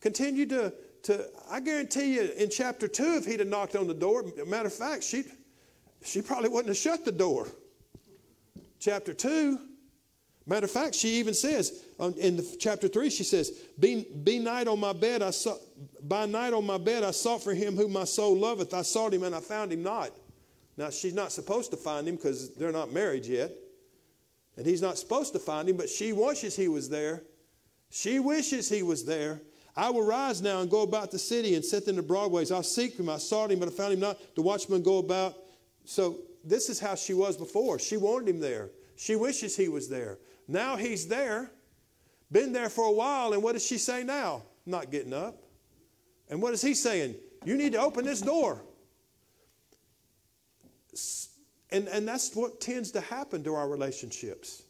Continue 0.00 0.46
to, 0.46 0.72
to 1.04 1.28
I 1.50 1.58
guarantee 1.58 2.14
you, 2.14 2.30
in 2.36 2.50
chapter 2.50 2.86
2, 2.86 3.16
if 3.16 3.26
he'd 3.26 3.40
have 3.40 3.48
knocked 3.48 3.74
on 3.74 3.88
the 3.88 3.94
door, 3.94 4.24
matter 4.46 4.66
of 4.68 4.74
fact, 4.74 5.02
she, 5.02 5.24
she 6.04 6.22
probably 6.22 6.50
wouldn't 6.50 6.68
have 6.68 6.76
shut 6.76 7.04
the 7.04 7.12
door. 7.12 7.48
Chapter 8.78 9.12
2, 9.12 9.58
Matter 10.46 10.66
of 10.66 10.70
fact, 10.70 10.94
she 10.94 11.08
even 11.14 11.32
says 11.32 11.84
um, 11.98 12.14
in 12.18 12.36
the, 12.36 12.56
chapter 12.60 12.86
3, 12.86 13.08
she 13.08 13.24
says, 13.24 13.50
be, 13.78 14.06
be 14.22 14.38
night 14.38 14.68
on 14.68 14.78
my 14.78 14.92
bed, 14.92 15.22
I 15.22 15.30
saw, 15.30 15.56
by 16.02 16.26
night 16.26 16.52
on 16.52 16.66
my 16.66 16.76
bed 16.76 17.02
I 17.02 17.12
sought 17.12 17.42
for 17.42 17.54
him 17.54 17.76
whom 17.76 17.92
my 17.92 18.04
soul 18.04 18.36
loveth. 18.36 18.74
I 18.74 18.82
sought 18.82 19.14
him 19.14 19.22
and 19.22 19.34
I 19.34 19.40
found 19.40 19.72
him 19.72 19.82
not. 19.82 20.10
Now, 20.76 20.90
she's 20.90 21.14
not 21.14 21.32
supposed 21.32 21.70
to 21.70 21.76
find 21.76 22.06
him 22.06 22.16
because 22.16 22.54
they're 22.54 22.72
not 22.72 22.92
married 22.92 23.24
yet. 23.24 23.52
And 24.56 24.66
he's 24.66 24.82
not 24.82 24.98
supposed 24.98 25.32
to 25.32 25.38
find 25.38 25.68
him, 25.68 25.76
but 25.76 25.88
she 25.88 26.12
wishes 26.12 26.56
he 26.56 26.68
was 26.68 26.88
there. 26.88 27.22
She 27.90 28.18
wishes 28.18 28.68
he 28.68 28.82
was 28.82 29.04
there. 29.04 29.40
I 29.76 29.90
will 29.90 30.06
rise 30.06 30.42
now 30.42 30.60
and 30.60 30.70
go 30.70 30.82
about 30.82 31.10
the 31.10 31.18
city 31.18 31.54
and 31.54 31.64
set 31.64 31.88
in 31.88 31.96
the 31.96 32.02
broadways. 32.02 32.52
I'll 32.52 32.62
seek 32.62 32.96
him. 32.96 33.08
I 33.08 33.18
sought 33.18 33.50
him, 33.50 33.60
but 33.60 33.68
I 33.68 33.72
found 33.72 33.94
him 33.94 34.00
not. 34.00 34.18
The 34.36 34.42
watchman 34.42 34.82
go 34.82 34.98
about. 34.98 35.34
So 35.84 36.18
this 36.44 36.68
is 36.68 36.78
how 36.78 36.94
she 36.94 37.14
was 37.14 37.36
before. 37.36 37.78
She 37.78 37.96
wanted 37.96 38.28
him 38.28 38.40
there. 38.40 38.70
She 38.96 39.16
wishes 39.16 39.56
he 39.56 39.68
was 39.68 39.88
there. 39.88 40.18
Now 40.46 40.76
he's 40.76 41.06
there, 41.06 41.50
been 42.30 42.52
there 42.52 42.68
for 42.68 42.86
a 42.86 42.92
while, 42.92 43.32
and 43.32 43.42
what 43.42 43.52
does 43.52 43.64
she 43.64 43.78
say 43.78 44.04
now? 44.04 44.42
Not 44.66 44.90
getting 44.90 45.12
up. 45.12 45.42
And 46.28 46.40
what 46.40 46.54
is 46.54 46.62
he 46.62 46.74
saying? 46.74 47.16
You 47.44 47.56
need 47.56 47.72
to 47.72 47.80
open 47.80 48.04
this 48.04 48.20
door. 48.20 48.62
And, 51.70 51.88
and 51.88 52.06
that's 52.06 52.34
what 52.34 52.60
tends 52.60 52.90
to 52.92 53.00
happen 53.00 53.42
to 53.44 53.54
our 53.54 53.68
relationships. 53.68 54.62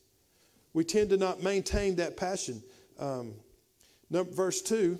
We 0.72 0.84
tend 0.84 1.10
to 1.10 1.16
not 1.16 1.42
maintain 1.42 1.96
that 1.96 2.16
passion. 2.16 2.62
Um, 2.98 3.34
number, 4.10 4.32
verse 4.32 4.62
2 4.62 4.98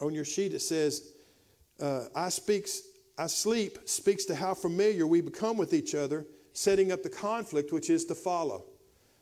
on 0.00 0.12
your 0.12 0.24
sheet 0.24 0.54
it 0.54 0.60
says, 0.60 1.12
uh, 1.80 2.06
I 2.16 2.28
speaks, 2.28 2.82
I 3.16 3.26
sleep 3.26 3.78
speaks 3.84 4.24
to 4.26 4.34
how 4.34 4.54
familiar 4.54 5.06
we 5.06 5.20
become 5.20 5.56
with 5.56 5.72
each 5.72 5.94
other, 5.94 6.26
setting 6.52 6.90
up 6.90 7.02
the 7.02 7.10
conflict 7.10 7.72
which 7.72 7.90
is 7.90 8.04
to 8.06 8.14
follow 8.14 8.64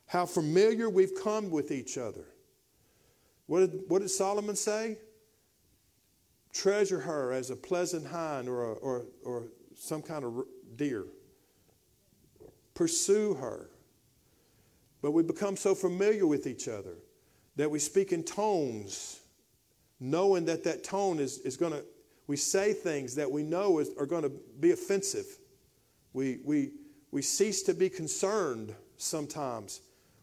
how 0.07 0.27
familiar 0.27 0.91
we've 0.91 1.15
come 1.23 1.51
with 1.51 1.71
each 1.71 1.97
other. 1.97 2.27
What 3.47 3.61
did, 3.61 3.81
what 3.89 4.01
did 4.01 4.11
Solomon 4.11 4.57
say? 4.57 4.99
Treasure 6.53 7.01
her 7.01 7.33
as 7.33 7.51
a 7.51 7.57
pleasant 7.57 8.07
hind 8.07 8.49
or, 8.49 8.63
a, 8.63 8.73
or, 8.75 9.07
or 9.25 9.49
some 9.75 10.03
kind 10.03 10.25
of 10.25 10.45
deer. 10.77 11.07
Pursue 12.75 13.35
her. 13.35 13.71
But 15.01 15.13
we 15.13 15.23
become 15.23 15.57
so 15.57 15.75
familiar 15.75 16.27
with 16.27 16.47
each 16.47 16.69
other 16.69 16.97
that 17.57 17.71
we 17.71 17.79
speak 17.79 18.13
in 18.13 18.23
tones, 18.23 19.21
knowing 20.01 20.45
that 20.47 20.65
that 20.65 20.85
tone 20.85 21.19
is, 21.19 21.39
is 21.41 21.57
going 21.57 21.73
to, 21.73 21.85
we 22.27 22.37
say 22.37 22.73
things 22.73 23.15
that 23.17 23.31
we 23.31 23.43
know 23.43 23.79
is, 23.79 23.91
are 23.99 24.07
going 24.07 24.23
to 24.23 24.33
be 24.61 24.73
offensive. 24.73 25.27
We, 26.13 26.39
we, 26.45 26.73
we 27.11 27.23
cease 27.23 27.63
to 27.65 27.75
be 27.75 27.89
concerned 27.89 28.75
sometimes 28.97 29.81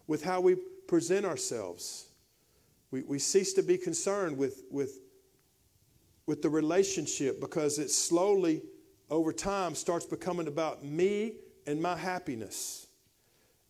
with 0.09 0.23
how 0.23 0.41
we 0.41 0.55
present 0.87 1.23
ourselves. 1.23 2.07
We, 2.89 3.03
we 3.03 3.19
cease 3.19 3.53
to 3.53 3.61
be 3.61 3.77
concerned 3.77 4.35
with, 4.35 4.63
with, 4.71 5.01
with 6.25 6.41
the 6.41 6.49
relationship 6.49 7.39
because 7.39 7.77
it 7.77 7.91
slowly, 7.91 8.63
over 9.11 9.31
time, 9.31 9.75
starts 9.75 10.07
becoming 10.07 10.47
about 10.47 10.83
me 10.83 11.35
and 11.67 11.79
my 11.79 11.95
happiness 11.95 12.87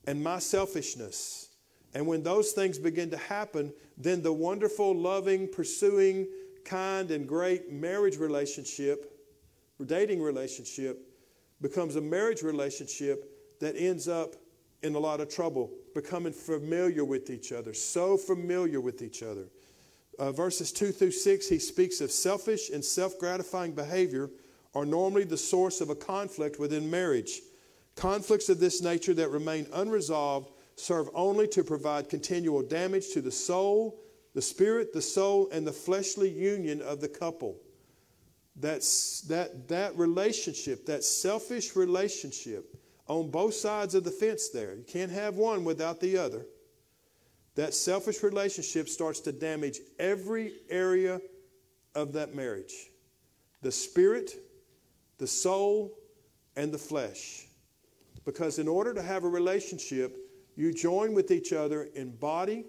and 0.07 0.23
my 0.23 0.39
selfishness. 0.39 1.49
And 1.93 2.07
when 2.07 2.23
those 2.23 2.53
things 2.53 2.79
begin 2.79 3.09
to 3.09 3.17
happen, 3.17 3.73
then 3.97 4.21
the 4.21 4.31
wonderful, 4.31 4.95
loving, 4.95 5.45
pursuing, 5.45 6.25
kind, 6.63 7.11
and 7.11 7.27
great 7.27 7.69
marriage 7.69 8.15
relationship, 8.15 9.11
dating 9.85 10.21
relationship, 10.21 11.05
becomes 11.59 11.97
a 11.97 12.01
marriage 12.01 12.43
relationship 12.43 13.29
that 13.59 13.75
ends 13.75 14.07
up 14.07 14.35
in 14.83 14.95
a 14.95 14.99
lot 14.99 15.19
of 15.19 15.27
trouble, 15.27 15.69
becoming 16.01 16.31
familiar 16.31 17.03
with 17.03 17.29
each 17.29 17.51
other, 17.51 17.73
so 17.73 18.15
familiar 18.15 18.79
with 18.79 19.01
each 19.01 19.21
other. 19.21 19.47
Uh, 20.17 20.31
verses 20.31 20.71
2 20.71 20.91
through 20.91 21.11
6, 21.11 21.49
he 21.49 21.59
speaks 21.59 21.99
of 21.99 22.09
selfish 22.09 22.69
and 22.69 22.83
self 22.83 23.19
gratifying 23.19 23.73
behavior 23.73 24.29
are 24.73 24.85
normally 24.85 25.25
the 25.25 25.37
source 25.37 25.81
of 25.81 25.89
a 25.89 25.95
conflict 25.95 26.57
within 26.57 26.89
marriage. 26.89 27.41
Conflicts 27.95 28.47
of 28.47 28.61
this 28.61 28.81
nature 28.81 29.13
that 29.13 29.29
remain 29.29 29.67
unresolved 29.73 30.51
serve 30.77 31.09
only 31.13 31.47
to 31.49 31.65
provide 31.65 32.07
continual 32.07 32.61
damage 32.61 33.09
to 33.09 33.21
the 33.21 33.31
soul, 33.31 33.99
the 34.33 34.41
spirit, 34.41 34.93
the 34.93 35.01
soul, 35.01 35.49
and 35.51 35.67
the 35.67 35.73
fleshly 35.73 36.29
union 36.29 36.81
of 36.81 37.01
the 37.01 37.09
couple. 37.09 37.57
That's, 38.55 39.21
that, 39.21 39.67
that 39.67 39.97
relationship, 39.97 40.85
that 40.85 41.03
selfish 41.03 41.75
relationship, 41.75 42.78
on 43.09 43.29
both 43.29 43.55
sides 43.55 43.95
of 43.95 44.05
the 44.05 44.11
fence 44.11 44.49
there. 44.49 44.75
You 44.75 44.83
can't 44.83 45.11
have 45.11 45.35
one 45.35 45.65
without 45.65 45.99
the 45.99 46.17
other. 46.17 46.45
That 47.55 47.73
selfish 47.73 48.23
relationship 48.23 48.87
starts 48.87 49.19
to 49.21 49.33
damage 49.33 49.79
every 49.97 50.53
area 50.69 51.19
of 51.95 52.13
that 52.13 52.33
marriage 52.33 52.73
the 53.61 53.71
spirit, 53.71 54.31
the 55.17 55.27
soul, 55.27 55.97
and 56.55 56.71
the 56.71 56.77
flesh. 56.77 57.47
Because 58.23 58.57
in 58.57 58.69
order 58.69 58.93
to 58.93 59.01
have 59.01 59.25
a 59.25 59.27
relationship, 59.27 60.15
you 60.55 60.73
join 60.73 61.13
with 61.13 61.31
each 61.31 61.51
other 61.51 61.89
in 61.95 62.15
body, 62.15 62.65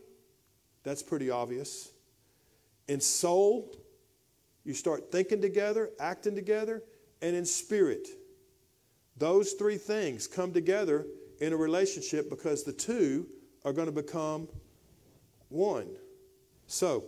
that's 0.82 1.02
pretty 1.02 1.30
obvious. 1.30 1.92
In 2.88 3.00
soul, 3.00 3.76
you 4.64 4.74
start 4.74 5.12
thinking 5.12 5.40
together, 5.40 5.90
acting 6.00 6.34
together, 6.34 6.82
and 7.22 7.36
in 7.36 7.44
spirit. 7.44 8.08
Those 9.20 9.52
three 9.52 9.76
things 9.76 10.26
come 10.26 10.50
together 10.50 11.06
in 11.42 11.52
a 11.52 11.56
relationship 11.56 12.30
because 12.30 12.64
the 12.64 12.72
two 12.72 13.26
are 13.66 13.72
going 13.74 13.86
to 13.86 13.92
become 13.92 14.48
one. 15.50 15.88
So, 16.66 17.04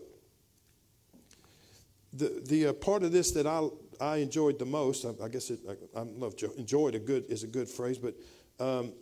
the, 2.13 2.43
the 2.47 2.67
uh, 2.67 2.73
part 2.75 3.03
of 3.03 3.13
this 3.13 3.31
that 3.31 3.47
I, 3.47 3.67
I 3.99 4.19
enjoyed 4.19 4.59
the 4.59 4.67
most, 4.67 5.07
I, 5.07 5.25
I 5.25 5.29
guess 5.29 5.49
it, 5.49 5.61
I, 5.67 6.01
I 6.01 6.03
love 6.03 6.35
enjoyed 6.59 6.95
a 6.95 6.99
good 6.99 7.25
is 7.31 7.45
a 7.45 7.47
good 7.47 7.67
phrase, 7.67 7.97
but 7.97 8.15
um, 8.61 8.93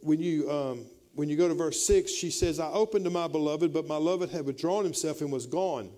when 0.00 0.18
you 0.18 0.50
um, 0.50 0.86
when 1.14 1.28
you 1.28 1.36
go 1.36 1.46
to 1.46 1.54
verse 1.54 1.86
six, 1.86 2.10
she 2.10 2.32
says, 2.32 2.58
"I 2.58 2.68
opened 2.72 3.04
to 3.04 3.10
my 3.10 3.28
beloved, 3.28 3.72
but 3.72 3.86
my 3.86 3.94
beloved 3.94 4.30
had 4.30 4.44
withdrawn 4.44 4.82
himself 4.82 5.20
and 5.20 5.30
was 5.30 5.46
gone." 5.46 5.90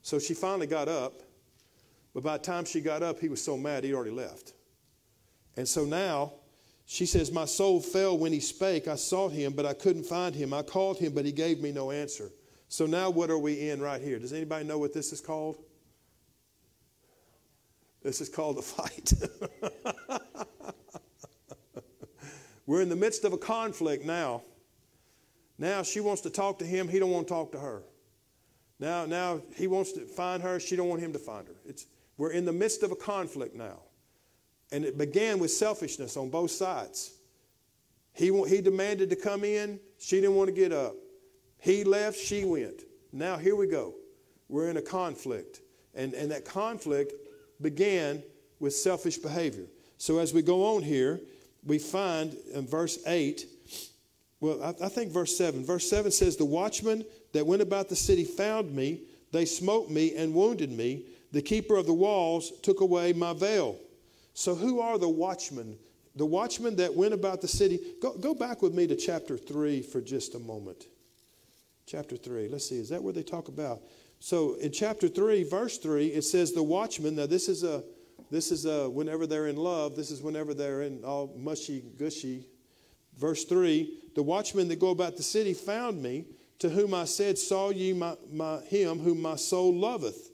So 0.00 0.18
she 0.18 0.32
finally 0.32 0.66
got 0.66 0.88
up, 0.88 1.20
but 2.14 2.22
by 2.22 2.38
the 2.38 2.44
time 2.44 2.64
she 2.64 2.80
got 2.80 3.02
up, 3.02 3.20
he 3.20 3.28
was 3.28 3.44
so 3.44 3.58
mad 3.58 3.84
he'd 3.84 3.92
already 3.92 4.10
left. 4.10 4.54
And 5.58 5.66
so 5.66 5.84
now 5.84 6.34
she 6.86 7.04
says, 7.04 7.32
My 7.32 7.44
soul 7.44 7.80
fell 7.80 8.16
when 8.16 8.32
he 8.32 8.38
spake. 8.38 8.86
I 8.86 8.94
sought 8.94 9.32
him, 9.32 9.54
but 9.54 9.66
I 9.66 9.74
couldn't 9.74 10.04
find 10.04 10.32
him. 10.32 10.54
I 10.54 10.62
called 10.62 10.98
him, 10.98 11.12
but 11.12 11.24
he 11.24 11.32
gave 11.32 11.60
me 11.60 11.72
no 11.72 11.90
answer. 11.90 12.30
So 12.68 12.86
now 12.86 13.10
what 13.10 13.28
are 13.28 13.38
we 13.38 13.68
in 13.68 13.80
right 13.80 14.00
here? 14.00 14.20
Does 14.20 14.32
anybody 14.32 14.64
know 14.64 14.78
what 14.78 14.94
this 14.94 15.12
is 15.12 15.20
called? 15.20 15.56
This 18.04 18.20
is 18.20 18.28
called 18.28 18.58
a 18.58 18.62
fight. 18.62 19.12
We're 22.66 22.82
in 22.82 22.88
the 22.88 22.94
midst 22.94 23.24
of 23.24 23.32
a 23.32 23.38
conflict 23.38 24.04
now. 24.04 24.44
Now 25.58 25.82
she 25.82 25.98
wants 25.98 26.22
to 26.22 26.30
talk 26.30 26.60
to 26.60 26.64
him, 26.64 26.86
he 26.86 27.00
don't 27.00 27.10
want 27.10 27.26
to 27.26 27.34
talk 27.34 27.50
to 27.50 27.58
her. 27.58 27.82
Now, 28.78 29.06
now 29.06 29.42
he 29.56 29.66
wants 29.66 29.90
to 29.94 30.06
find 30.06 30.40
her, 30.44 30.60
she 30.60 30.76
don't 30.76 30.88
want 30.88 31.00
him 31.00 31.12
to 31.14 31.18
find 31.18 31.48
her. 31.48 31.56
It's, 31.66 31.86
we're 32.16 32.30
in 32.30 32.44
the 32.44 32.52
midst 32.52 32.84
of 32.84 32.92
a 32.92 32.96
conflict 32.96 33.56
now. 33.56 33.80
And 34.72 34.84
it 34.84 34.98
began 34.98 35.38
with 35.38 35.50
selfishness 35.50 36.16
on 36.16 36.28
both 36.28 36.50
sides. 36.50 37.12
He, 38.12 38.26
he 38.48 38.60
demanded 38.60 39.10
to 39.10 39.16
come 39.16 39.44
in, 39.44 39.78
she 39.98 40.16
didn't 40.16 40.34
want 40.34 40.48
to 40.48 40.54
get 40.54 40.72
up. 40.72 40.94
He 41.58 41.84
left, 41.84 42.18
she 42.18 42.44
went. 42.44 42.82
Now 43.12 43.36
here 43.36 43.56
we 43.56 43.66
go. 43.66 43.94
We're 44.48 44.70
in 44.70 44.76
a 44.76 44.82
conflict. 44.82 45.60
And, 45.94 46.14
and 46.14 46.30
that 46.30 46.44
conflict 46.44 47.12
began 47.60 48.22
with 48.60 48.74
selfish 48.74 49.18
behavior. 49.18 49.66
So 49.98 50.18
as 50.18 50.32
we 50.32 50.42
go 50.42 50.76
on 50.76 50.82
here, 50.82 51.20
we 51.64 51.78
find 51.78 52.36
in 52.54 52.66
verse 52.66 52.98
8, 53.06 53.46
well, 54.40 54.62
I, 54.62 54.86
I 54.86 54.88
think 54.88 55.12
verse 55.12 55.36
7. 55.36 55.64
Verse 55.64 55.88
7 55.88 56.10
says, 56.10 56.36
The 56.36 56.44
watchman 56.44 57.04
that 57.32 57.46
went 57.46 57.62
about 57.62 57.88
the 57.88 57.96
city 57.96 58.24
found 58.24 58.74
me, 58.74 59.02
they 59.32 59.44
smote 59.44 59.90
me 59.90 60.14
and 60.16 60.34
wounded 60.34 60.70
me. 60.70 61.04
The 61.32 61.42
keeper 61.42 61.76
of 61.76 61.86
the 61.86 61.94
walls 61.94 62.52
took 62.62 62.80
away 62.80 63.12
my 63.12 63.32
veil. 63.32 63.78
So, 64.38 64.54
who 64.54 64.78
are 64.78 64.98
the 64.98 65.08
watchmen? 65.08 65.76
The 66.14 66.24
watchmen 66.24 66.76
that 66.76 66.94
went 66.94 67.12
about 67.12 67.40
the 67.40 67.48
city. 67.48 67.80
Go, 68.00 68.16
go 68.16 68.34
back 68.34 68.62
with 68.62 68.72
me 68.72 68.86
to 68.86 68.94
chapter 68.94 69.36
3 69.36 69.82
for 69.82 70.00
just 70.00 70.36
a 70.36 70.38
moment. 70.38 70.86
Chapter 71.86 72.16
3. 72.16 72.46
Let's 72.46 72.68
see, 72.68 72.78
is 72.78 72.88
that 72.90 73.02
where 73.02 73.12
they 73.12 73.24
talk 73.24 73.48
about? 73.48 73.80
So, 74.20 74.54
in 74.54 74.70
chapter 74.70 75.08
3, 75.08 75.42
verse 75.42 75.78
3, 75.78 76.06
it 76.06 76.22
says, 76.22 76.52
The 76.52 76.62
watchmen. 76.62 77.16
Now, 77.16 77.26
this 77.26 77.48
is 77.48 77.64
a. 77.64 77.82
This 78.30 78.52
is 78.52 78.64
a, 78.64 78.88
whenever 78.88 79.26
they're 79.26 79.48
in 79.48 79.56
love. 79.56 79.96
This 79.96 80.12
is 80.12 80.22
whenever 80.22 80.54
they're 80.54 80.82
in 80.82 81.02
all 81.02 81.34
mushy 81.36 81.82
gushy. 81.98 82.46
Verse 83.16 83.44
3 83.44 83.92
The 84.14 84.22
watchmen 84.22 84.68
that 84.68 84.78
go 84.78 84.90
about 84.90 85.16
the 85.16 85.24
city 85.24 85.52
found 85.52 86.00
me, 86.00 86.26
to 86.60 86.68
whom 86.68 86.94
I 86.94 87.06
said, 87.06 87.38
Saw 87.38 87.70
ye 87.70 87.92
my, 87.92 88.14
my, 88.30 88.60
him 88.60 89.00
whom 89.00 89.20
my 89.20 89.34
soul 89.34 89.74
loveth? 89.74 90.27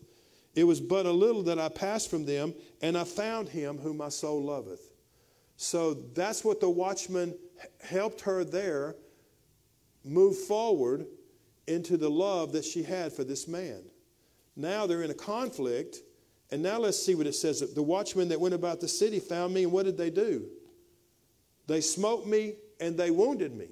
It 0.55 0.65
was 0.65 0.81
but 0.81 1.07
a 1.07 1.13
little 1.13 1.43
that 1.45 1.59
I 1.59 1.69
passed 1.69 2.11
from 2.11 2.25
them, 2.25 2.55
and 2.81 2.97
I 2.97 3.05
found 3.05 3.49
him 3.49 3.79
whom 3.79 3.97
my 3.97 4.09
soul 4.09 4.43
loveth. 4.43 4.93
So 5.57 5.95
that's 5.95 6.45
what 6.45 6.61
the 6.61 6.71
watchman 6.71 7.35
helped 7.81 8.23
her 8.23 8.45
there 8.45 8.97
move 10.05 10.37
forward 10.37 11.07
into 11.67 11.97
the 11.97 12.11
love 12.11 12.53
that 12.53 12.65
she 12.65 12.83
had 12.83 13.13
for 13.13 13.25
this 13.25 13.49
man. 13.49 13.83
Now 14.57 14.87
they're 14.87 15.03
in 15.03 15.11
a 15.11 15.15
conflict, 15.15 15.99
and 16.51 16.63
now 16.63 16.79
let's 16.79 17.05
see 17.05 17.15
what 17.15 17.27
it 17.27 17.35
says. 17.35 17.61
The 17.75 17.83
watchmen 17.83 18.29
that 18.29 18.41
went 18.41 18.55
about 18.55 18.81
the 18.81 18.89
city 18.89 19.19
found 19.19 19.55
me, 19.55 19.65
and 19.65 19.73
what 19.73 19.87
did 19.87 19.97
they 19.97 20.11
do? 20.11 20.47
They 21.67 21.81
smote 21.81 22.27
me 22.27 22.55
and 22.81 22.97
they 22.97 23.11
wounded 23.11 23.55
me. 23.55 23.69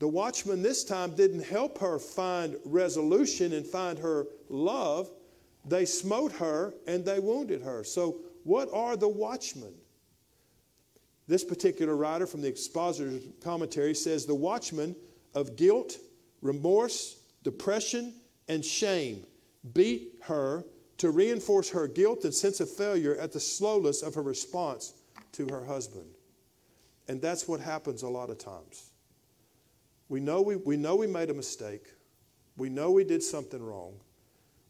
The 0.00 0.08
watchman 0.08 0.62
this 0.62 0.84
time 0.84 1.14
didn't 1.14 1.44
help 1.44 1.78
her 1.78 1.98
find 1.98 2.56
resolution 2.64 3.52
and 3.52 3.66
find 3.66 3.98
her 3.98 4.26
love. 4.48 5.10
They 5.68 5.84
smote 5.84 6.32
her 6.32 6.74
and 6.86 7.04
they 7.04 7.20
wounded 7.20 7.62
her. 7.62 7.84
So, 7.84 8.20
what 8.44 8.68
are 8.72 8.96
the 8.96 9.08
watchmen? 9.08 9.74
This 11.26 11.44
particular 11.44 11.94
writer 11.94 12.26
from 12.26 12.40
the 12.40 12.48
expositor's 12.48 13.22
commentary 13.42 13.94
says 13.94 14.24
the 14.24 14.34
watchmen 14.34 14.96
of 15.34 15.56
guilt, 15.56 15.98
remorse, 16.40 17.20
depression, 17.42 18.14
and 18.48 18.64
shame 18.64 19.26
beat 19.74 20.14
her 20.22 20.64
to 20.96 21.10
reinforce 21.10 21.68
her 21.70 21.86
guilt 21.86 22.24
and 22.24 22.32
sense 22.32 22.60
of 22.60 22.70
failure 22.70 23.16
at 23.16 23.32
the 23.32 23.40
slowness 23.40 24.02
of 24.02 24.14
her 24.14 24.22
response 24.22 24.94
to 25.32 25.46
her 25.48 25.64
husband. 25.64 26.08
And 27.08 27.20
that's 27.20 27.46
what 27.46 27.60
happens 27.60 28.02
a 28.02 28.08
lot 28.08 28.30
of 28.30 28.38
times. 28.38 28.90
We 30.08 30.20
know 30.20 30.40
we, 30.40 30.56
we 30.56 30.76
know 30.78 30.96
we 30.96 31.06
made 31.06 31.28
a 31.28 31.34
mistake. 31.34 31.84
We 32.56 32.70
know 32.70 32.90
we 32.90 33.04
did 33.04 33.22
something 33.22 33.62
wrong. 33.62 34.00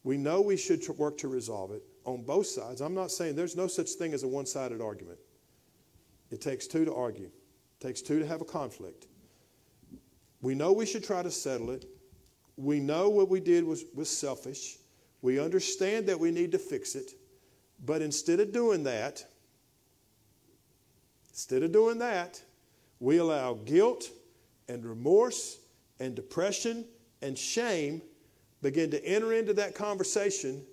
We 0.04 0.16
know 0.16 0.40
we 0.40 0.56
should 0.56 0.86
work 0.96 1.18
to 1.18 1.28
resolve 1.28 1.72
it 1.72 1.82
on 2.04 2.22
both 2.22 2.46
sides. 2.46 2.80
I'm 2.80 2.94
not 2.94 3.10
saying 3.10 3.36
there's 3.36 3.56
no 3.56 3.66
such 3.66 3.90
thing 3.90 4.14
as 4.14 4.22
a 4.22 4.28
one 4.28 4.46
sided 4.46 4.80
argument. 4.80 5.18
It 6.30 6.40
takes 6.40 6.66
two 6.66 6.84
to 6.84 6.94
argue, 6.94 7.26
it 7.26 7.80
takes 7.86 8.02
two 8.02 8.18
to 8.18 8.26
have 8.26 8.40
a 8.40 8.44
conflict. 8.44 9.06
We 10.40 10.54
know 10.54 10.72
we 10.72 10.86
should 10.86 11.04
try 11.04 11.22
to 11.22 11.30
settle 11.30 11.70
it. 11.70 11.86
We 12.56 12.80
know 12.80 13.08
what 13.08 13.28
we 13.28 13.40
did 13.40 13.64
was, 13.64 13.84
was 13.94 14.08
selfish. 14.08 14.78
We 15.20 15.40
understand 15.40 16.06
that 16.06 16.18
we 16.18 16.30
need 16.30 16.52
to 16.52 16.58
fix 16.58 16.94
it. 16.94 17.12
But 17.84 18.02
instead 18.02 18.40
of 18.40 18.52
doing 18.52 18.84
that, 18.84 19.24
instead 21.30 21.62
of 21.62 21.72
doing 21.72 21.98
that, 21.98 22.40
we 23.00 23.18
allow 23.18 23.54
guilt 23.54 24.10
and 24.68 24.84
remorse 24.84 25.58
and 26.00 26.14
depression 26.14 26.84
and 27.22 27.36
shame 27.36 28.02
begin 28.62 28.90
to 28.90 29.04
enter 29.04 29.32
into 29.32 29.52
that 29.54 29.74
conversation, 29.74 30.64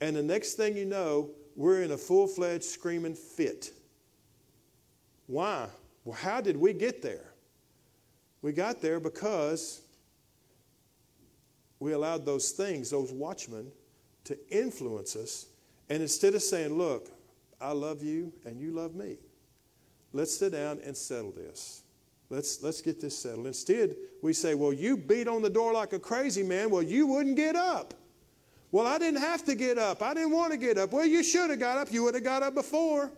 and 0.00 0.16
the 0.16 0.22
next 0.22 0.54
thing 0.54 0.76
you 0.76 0.84
know, 0.84 1.30
we're 1.56 1.82
in 1.82 1.92
a 1.92 1.98
full 1.98 2.26
fledged 2.26 2.64
screaming 2.64 3.14
fit. 3.14 3.72
Why? 5.26 5.68
Well, 6.04 6.16
how 6.16 6.40
did 6.40 6.56
we 6.56 6.72
get 6.72 7.02
there? 7.02 7.32
We 8.42 8.52
got 8.52 8.80
there 8.80 8.98
because 8.98 9.82
we 11.78 11.92
allowed 11.92 12.26
those 12.26 12.50
things, 12.50 12.90
those 12.90 13.12
watchmen, 13.12 13.70
to 14.24 14.38
influence 14.50 15.16
us. 15.16 15.46
And 15.88 16.02
instead 16.02 16.34
of 16.34 16.42
saying, 16.42 16.76
Look, 16.76 17.08
I 17.60 17.72
love 17.72 18.02
you 18.02 18.32
and 18.44 18.60
you 18.60 18.72
love 18.72 18.94
me, 18.94 19.18
let's 20.12 20.36
sit 20.36 20.52
down 20.52 20.80
and 20.84 20.96
settle 20.96 21.32
this. 21.32 21.82
Let's, 22.32 22.62
let's 22.62 22.80
get 22.80 22.98
this 22.98 23.18
settled. 23.18 23.46
Instead, 23.46 23.94
we 24.22 24.32
say, 24.32 24.54
Well, 24.54 24.72
you 24.72 24.96
beat 24.96 25.28
on 25.28 25.42
the 25.42 25.50
door 25.50 25.74
like 25.74 25.92
a 25.92 25.98
crazy 25.98 26.42
man. 26.42 26.70
Well, 26.70 26.82
you 26.82 27.06
wouldn't 27.06 27.36
get 27.36 27.56
up. 27.56 27.92
Well, 28.70 28.86
I 28.86 28.96
didn't 28.98 29.20
have 29.20 29.44
to 29.44 29.54
get 29.54 29.76
up. 29.76 30.00
I 30.00 30.14
didn't 30.14 30.30
want 30.30 30.50
to 30.52 30.56
get 30.56 30.78
up. 30.78 30.92
Well, 30.92 31.04
you 31.04 31.22
should 31.22 31.50
have 31.50 31.60
got 31.60 31.76
up. 31.76 31.92
You 31.92 32.04
would 32.04 32.14
have 32.14 32.24
got 32.24 32.42
up 32.42 32.54
before. 32.54 33.10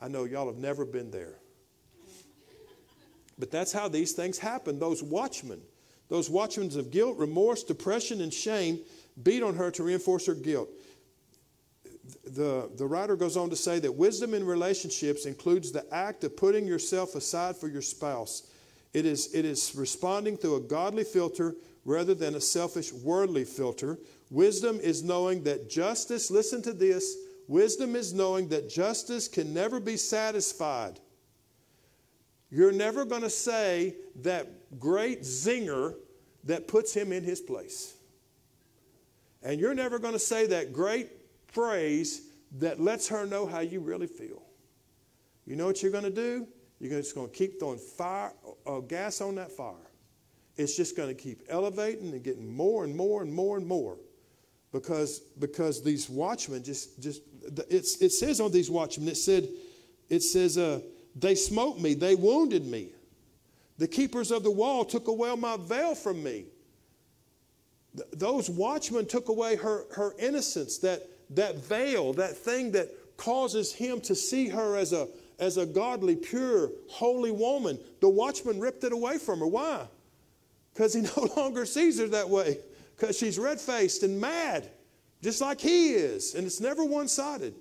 I 0.00 0.06
know 0.06 0.22
y'all 0.22 0.46
have 0.46 0.58
never 0.58 0.84
been 0.84 1.10
there. 1.10 1.34
But 3.36 3.50
that's 3.50 3.72
how 3.72 3.88
these 3.88 4.12
things 4.12 4.38
happen. 4.38 4.78
Those 4.78 5.02
watchmen, 5.02 5.60
those 6.08 6.30
watchmen 6.30 6.66
of 6.78 6.92
guilt, 6.92 7.18
remorse, 7.18 7.64
depression, 7.64 8.20
and 8.20 8.32
shame 8.32 8.78
beat 9.20 9.42
on 9.42 9.56
her 9.56 9.72
to 9.72 9.82
reinforce 9.82 10.26
her 10.26 10.34
guilt. 10.34 10.68
The, 12.24 12.70
the 12.76 12.86
writer 12.86 13.16
goes 13.16 13.36
on 13.36 13.50
to 13.50 13.56
say 13.56 13.78
that 13.80 13.94
wisdom 13.94 14.34
in 14.34 14.44
relationships 14.44 15.26
includes 15.26 15.72
the 15.72 15.84
act 15.92 16.24
of 16.24 16.36
putting 16.36 16.66
yourself 16.66 17.14
aside 17.14 17.56
for 17.56 17.68
your 17.68 17.82
spouse. 17.82 18.50
It 18.92 19.06
is, 19.06 19.34
it 19.34 19.44
is 19.44 19.74
responding 19.74 20.36
through 20.36 20.56
a 20.56 20.60
godly 20.60 21.04
filter 21.04 21.54
rather 21.84 22.14
than 22.14 22.34
a 22.34 22.40
selfish 22.40 22.92
worldly 22.92 23.44
filter. 23.44 23.98
Wisdom 24.30 24.80
is 24.80 25.02
knowing 25.02 25.44
that 25.44 25.70
justice, 25.70 26.30
listen 26.30 26.62
to 26.62 26.72
this, 26.72 27.16
wisdom 27.48 27.94
is 27.94 28.12
knowing 28.12 28.48
that 28.48 28.68
justice 28.68 29.28
can 29.28 29.54
never 29.54 29.80
be 29.80 29.96
satisfied. 29.96 30.98
You're 32.50 32.72
never 32.72 33.04
going 33.04 33.22
to 33.22 33.30
say 33.30 33.96
that 34.22 34.78
great 34.78 35.22
zinger 35.22 35.94
that 36.44 36.68
puts 36.68 36.94
him 36.94 37.12
in 37.12 37.24
his 37.24 37.40
place. 37.40 37.94
And 39.42 39.60
you're 39.60 39.74
never 39.74 39.98
going 39.98 40.14
to 40.14 40.18
say 40.18 40.46
that 40.46 40.72
great 40.72 41.15
phrase 41.56 42.28
that 42.58 42.78
lets 42.78 43.08
her 43.08 43.24
know 43.24 43.46
how 43.46 43.60
you 43.60 43.80
really 43.80 44.06
feel. 44.06 44.42
You 45.46 45.56
know 45.56 45.64
what 45.64 45.82
you're 45.82 45.90
going 45.90 46.04
to 46.04 46.10
do? 46.10 46.46
You're 46.78 47.00
just 47.00 47.14
going 47.14 47.30
to 47.30 47.34
keep 47.34 47.58
throwing 47.58 47.78
fire, 47.78 48.32
uh, 48.66 48.80
gas 48.80 49.22
on 49.22 49.36
that 49.36 49.50
fire. 49.50 49.90
It's 50.58 50.76
just 50.76 50.96
going 50.96 51.08
to 51.08 51.14
keep 51.14 51.42
elevating 51.48 52.12
and 52.12 52.22
getting 52.22 52.54
more 52.54 52.84
and 52.84 52.94
more 52.94 53.22
and 53.22 53.32
more 53.32 53.56
and 53.56 53.66
more 53.66 53.96
because, 54.70 55.20
because 55.38 55.82
these 55.82 56.10
watchmen 56.10 56.62
just, 56.62 57.00
just 57.02 57.22
it's, 57.70 58.02
it 58.02 58.12
says 58.12 58.38
on 58.38 58.52
these 58.52 58.70
watchmen, 58.70 59.08
it 59.08 59.16
said, 59.16 59.48
it 60.10 60.22
says, 60.22 60.58
uh, 60.58 60.80
they 61.14 61.34
smote 61.34 61.80
me, 61.80 61.94
they 61.94 62.14
wounded 62.14 62.66
me. 62.66 62.90
The 63.78 63.88
keepers 63.88 64.30
of 64.30 64.42
the 64.42 64.50
wall 64.50 64.84
took 64.84 65.08
away 65.08 65.34
my 65.36 65.56
veil 65.58 65.94
from 65.94 66.22
me. 66.22 66.44
Th- 67.96 68.08
those 68.12 68.50
watchmen 68.50 69.06
took 69.06 69.30
away 69.30 69.56
her, 69.56 69.86
her 69.94 70.14
innocence, 70.18 70.78
that, 70.78 71.02
that 71.30 71.56
veil, 71.56 72.12
that 72.14 72.36
thing 72.36 72.72
that 72.72 72.88
causes 73.16 73.72
him 73.72 74.00
to 74.02 74.14
see 74.14 74.48
her 74.48 74.76
as 74.76 74.92
a, 74.92 75.08
as 75.38 75.56
a 75.56 75.66
godly, 75.66 76.16
pure, 76.16 76.70
holy 76.88 77.30
woman. 77.30 77.78
The 78.00 78.08
watchman 78.08 78.60
ripped 78.60 78.84
it 78.84 78.92
away 78.92 79.18
from 79.18 79.40
her. 79.40 79.46
Why? 79.46 79.86
Because 80.72 80.94
he 80.94 81.00
no 81.16 81.28
longer 81.36 81.66
sees 81.66 81.98
her 81.98 82.08
that 82.08 82.28
way. 82.28 82.58
Because 82.96 83.18
she's 83.18 83.38
red 83.38 83.60
faced 83.60 84.02
and 84.02 84.20
mad, 84.20 84.68
just 85.22 85.40
like 85.40 85.60
he 85.60 85.90
is. 85.90 86.34
And 86.34 86.46
it's 86.46 86.60
never 86.60 86.84
one 86.84 87.08
sided. 87.08 87.54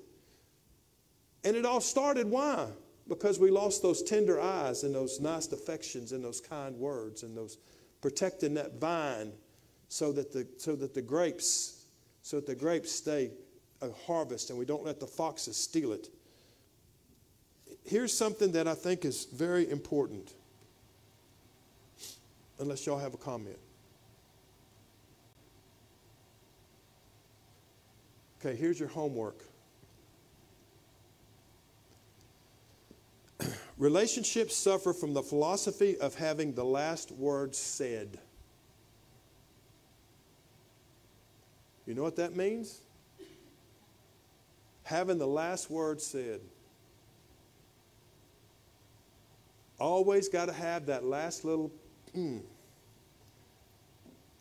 And 1.44 1.56
it 1.56 1.66
all 1.66 1.82
started 1.82 2.30
why? 2.30 2.68
Because 3.08 3.40
we 3.40 3.52
lost 3.52 3.82
those 3.82 4.02
tender 4.02 4.42
eyes 4.42 4.84
and 4.84 4.96
those 4.96 5.20
nice 5.20 5.52
affections 5.52 6.12
and 6.12 6.24
those 6.24 6.42
kind 6.42 6.76
words 6.78 7.24
and 7.24 7.38
those 7.38 7.58
protecting 8.02 8.56
that 8.56 8.80
vine 8.80 9.32
so 9.90 10.12
that 10.12 10.32
the, 10.32 10.48
so 10.58 10.76
that 10.76 10.94
the 10.94 11.02
grapes 11.02 11.86
so 12.24 12.38
that 12.38 12.48
the 12.48 12.56
grapes 12.56 12.92
stay 12.92 13.30
a 13.86 13.92
harvest 14.06 14.50
and 14.50 14.60
we 14.60 14.66
don't 14.66 14.84
let 14.84 15.00
the 15.00 15.08
foxes 15.08 15.58
steal 15.58 15.94
it. 15.94 16.10
Here's 17.84 18.16
something 18.16 18.52
that 18.54 18.68
I 18.68 18.74
think 18.74 19.06
is 19.06 19.26
very 19.26 19.70
important 19.70 20.34
unless 22.60 22.86
y'all 22.86 23.00
have 23.00 23.14
a 23.14 23.18
comment. 23.18 23.60
Okay, 28.40 28.56
here's 28.56 28.80
your 28.80 28.90
homework. 28.90 29.44
Relationships 33.78 34.56
suffer 34.56 34.94
from 34.94 35.14
the 35.14 35.24
philosophy 35.24 35.98
of 36.00 36.16
having 36.16 36.54
the 36.54 36.64
last 36.64 37.12
word 37.12 37.56
said. 37.56 38.20
You 41.86 41.94
know 41.94 42.04
what 42.04 42.16
that 42.16 42.36
means? 42.36 42.82
Having 44.86 45.18
the 45.18 45.28
last 45.28 45.70
word 45.70 46.02
said. 46.02 46.40
Always 49.80 50.30
got 50.30 50.46
to 50.46 50.54
have 50.54 50.86
that 50.86 51.04
last 51.04 51.44
little 51.44 51.72
mm. 52.16 52.42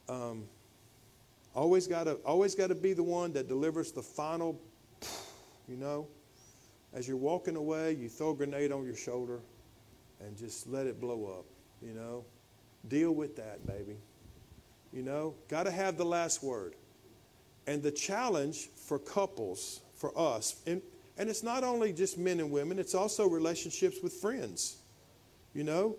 Um, 0.09 0.45
always 1.55 1.87
got 1.87 2.05
to 2.05 2.15
always 2.27 2.55
got 2.55 2.69
to 2.69 2.75
be 2.75 2.93
the 2.93 3.03
one 3.03 3.33
that 3.33 3.49
delivers 3.49 3.91
the 3.93 4.03
final, 4.03 4.61
you 5.67 5.77
know. 5.77 6.07
As 6.93 7.09
you're 7.09 7.17
walking 7.17 7.57
away, 7.57 7.93
you 7.93 8.09
throw 8.09 8.31
a 8.31 8.35
grenade 8.35 8.71
on 8.71 8.85
your 8.85 8.95
shoulder 8.95 9.41
and 10.21 10.37
just 10.37 10.69
let 10.69 10.87
it 10.87 11.01
blow 11.01 11.39
up, 11.39 11.47
you 11.83 11.93
know. 11.93 12.25
Deal 12.87 13.13
with 13.13 13.35
that, 13.37 13.67
baby. 13.67 13.97
You 14.93 15.03
know, 15.03 15.35
got 15.49 15.65
to 15.65 15.73
have 15.73 15.97
the 15.97 16.05
last 16.05 16.43
word. 16.43 16.75
And 17.67 17.83
the 17.83 17.91
challenge 17.91 18.69
for 18.77 18.99
couples, 18.99 19.81
for 20.05 20.19
us, 20.19 20.57
and, 20.67 20.83
and 21.17 21.31
it's 21.31 21.43
not 21.43 21.65
only 21.65 21.91
just 21.91 22.19
men 22.19 22.39
and 22.39 22.51
women, 22.51 22.79
it's 22.79 22.95
also 22.95 23.27
relationships 23.27 24.03
with 24.03 24.13
friends. 24.13 24.83
You 25.55 25.65
know, 25.65 25.97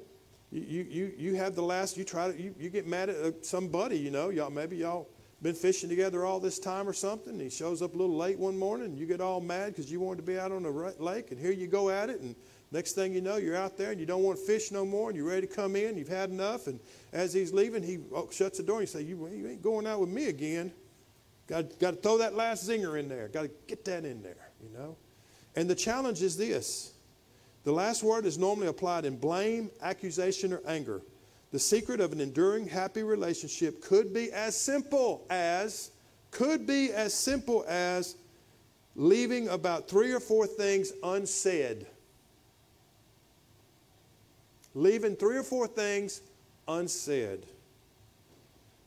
you, 0.51 0.86
you, 0.88 1.14
you 1.18 1.36
have 1.36 1.56
the 1.56 1.64
last, 1.64 1.97
you 1.97 2.03
try 2.03 2.32
to, 2.32 2.39
you, 2.39 2.53
you 2.60 2.70
get 2.70 2.86
mad 2.86 3.10
at 3.10 3.16
uh, 3.16 3.32
somebody, 3.41 3.97
you 3.97 4.12
know, 4.12 4.30
y'all, 4.30 4.51
maybe 4.51 4.78
y'all 4.78 5.10
been 5.41 5.56
fishing 5.56 5.89
together 5.89 6.24
all 6.24 6.39
this 6.39 6.60
time 6.60 6.88
or 6.88 6.93
something. 6.93 7.39
he 7.39 7.49
shows 7.49 7.82
up 7.82 7.95
a 7.95 7.97
little 7.97 8.16
late 8.16 8.38
one 8.38 8.56
morning 8.56 8.86
and 8.86 8.99
you 8.99 9.08
get 9.08 9.22
all 9.22 9.41
mad 9.41 9.70
because 9.70 9.91
you 9.91 9.99
wanted 9.99 10.18
to 10.18 10.24
be 10.24 10.38
out 10.38 10.51
on 10.51 10.62
the 10.62 10.93
lake 10.99 11.32
and 11.32 11.39
here 11.39 11.51
you 11.51 11.66
go 11.66 11.89
at 11.89 12.12
it 12.12 12.22
and 12.22 12.36
next 12.72 12.93
thing 12.93 13.12
you 13.12 13.22
know 13.22 13.38
you're 13.38 13.56
out 13.56 13.76
there 13.76 13.89
and 13.89 13.99
you 13.99 14.06
don't 14.06 14.24
want 14.24 14.38
to 14.38 14.45
fish 14.45 14.72
no 14.72 14.86
more 14.86 15.10
and 15.10 15.18
you're 15.18 15.28
ready 15.28 15.47
to 15.47 15.53
come 15.53 15.76
in. 15.76 15.97
You've 15.97 16.08
had 16.08 16.30
enough 16.30 16.68
and 16.68 16.80
as 17.12 17.34
he's 17.34 17.53
leaving 17.53 17.82
he 17.82 17.99
oh, 18.14 18.30
shuts 18.32 18.58
the 18.58 18.64
door 18.64 18.80
and 18.80 18.84
you 18.84 18.88
say, 18.88 19.01
you, 19.01 19.28
you 19.34 19.47
ain't 19.47 19.64
going 19.64 19.88
out 19.88 19.99
with 19.99 20.10
me 20.10 20.28
again. 20.30 20.72
Got, 21.48 21.80
got 21.80 21.91
to 21.91 21.98
throw 21.98 22.18
that 22.18 22.36
last 22.36 22.68
zinger 22.68 23.00
in 23.00 23.08
there. 23.08 23.28
Got 23.28 23.43
to 23.43 23.52
get 23.68 23.86
that 23.86 24.06
in 24.06 24.24
there, 24.24 24.50
you 24.62 24.70
know. 24.78 24.96
And 25.56 25.70
the 25.70 25.76
challenge 25.76 26.22
is 26.22 26.38
this 26.38 26.93
the 27.64 27.72
last 27.72 28.04
word 28.04 28.26
is 28.26 28.38
normally 28.38 28.68
applied 28.68 29.06
in 29.06 29.18
blame, 29.18 29.72
accusation, 29.82 30.54
or 30.54 30.62
anger. 30.68 31.02
The 31.52 31.60
secret 31.60 32.00
of 32.00 32.12
an 32.12 32.22
enduring, 32.22 32.68
happy 32.68 33.02
relationship 33.02 33.82
could 33.82 34.14
be 34.14 34.32
as 34.32 34.56
simple 34.56 35.26
as, 35.30 35.91
could 36.32 36.68
be 36.68 36.91
as 36.91 37.14
simple 37.14 37.66
as 37.68 38.18
leaving 38.96 39.48
about 39.50 39.88
three 39.88 40.12
or 40.12 40.20
four 40.20 40.48
things 40.48 40.91
unsaid. 41.04 41.86
Leaving 44.74 45.16
three 45.16 45.38
or 45.38 45.43
four 45.43 45.68
things 45.68 46.22
unsaid. 46.68 47.46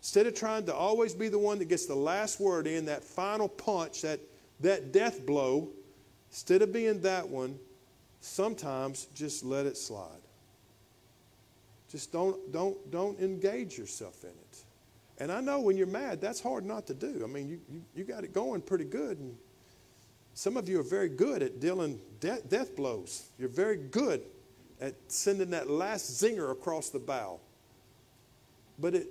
Instead 0.00 0.26
of 0.26 0.34
trying 0.34 0.64
to 0.66 0.74
always 0.74 1.14
be 1.14 1.28
the 1.28 1.38
one 1.38 1.58
that 1.58 1.66
gets 1.66 1.86
the 1.86 1.94
last 1.94 2.40
word 2.40 2.66
in, 2.66 2.86
that 2.86 3.02
final 3.02 3.48
punch, 3.48 4.02
that, 4.02 4.20
that 4.60 4.92
death 4.92 5.26
blow, 5.26 5.68
instead 6.30 6.62
of 6.62 6.72
being 6.72 7.00
that 7.00 7.28
one, 7.28 7.58
sometimes 8.20 9.06
just 9.14 9.44
let 9.44 9.66
it 9.66 9.76
slide. 9.76 10.20
Just 11.90 12.12
don't, 12.12 12.52
don't, 12.52 12.90
don't 12.90 13.18
engage 13.18 13.78
yourself 13.78 14.22
in 14.22 14.30
it. 14.30 14.64
And 15.18 15.32
I 15.32 15.40
know 15.40 15.60
when 15.60 15.76
you're 15.76 15.86
mad, 15.86 16.20
that's 16.20 16.40
hard 16.40 16.64
not 16.64 16.86
to 16.86 16.94
do. 16.94 17.22
I 17.24 17.26
mean, 17.26 17.48
you, 17.48 17.60
you, 17.72 17.82
you 17.96 18.04
got 18.04 18.22
it 18.22 18.32
going 18.32 18.60
pretty 18.60 18.84
good. 18.84 19.18
And 19.18 19.36
some 20.34 20.56
of 20.56 20.68
you 20.68 20.78
are 20.78 20.84
very 20.84 21.08
good 21.08 21.42
at 21.42 21.58
dealing 21.58 22.00
de- 22.20 22.40
death 22.48 22.76
blows. 22.76 23.28
You're 23.38 23.48
very 23.48 23.78
good 23.78 24.22
at 24.80 24.94
sending 25.08 25.50
that 25.50 25.68
last 25.68 26.22
zinger 26.22 26.52
across 26.52 26.90
the 26.90 27.00
bow. 27.00 27.40
But 28.78 28.94
it, 28.94 29.08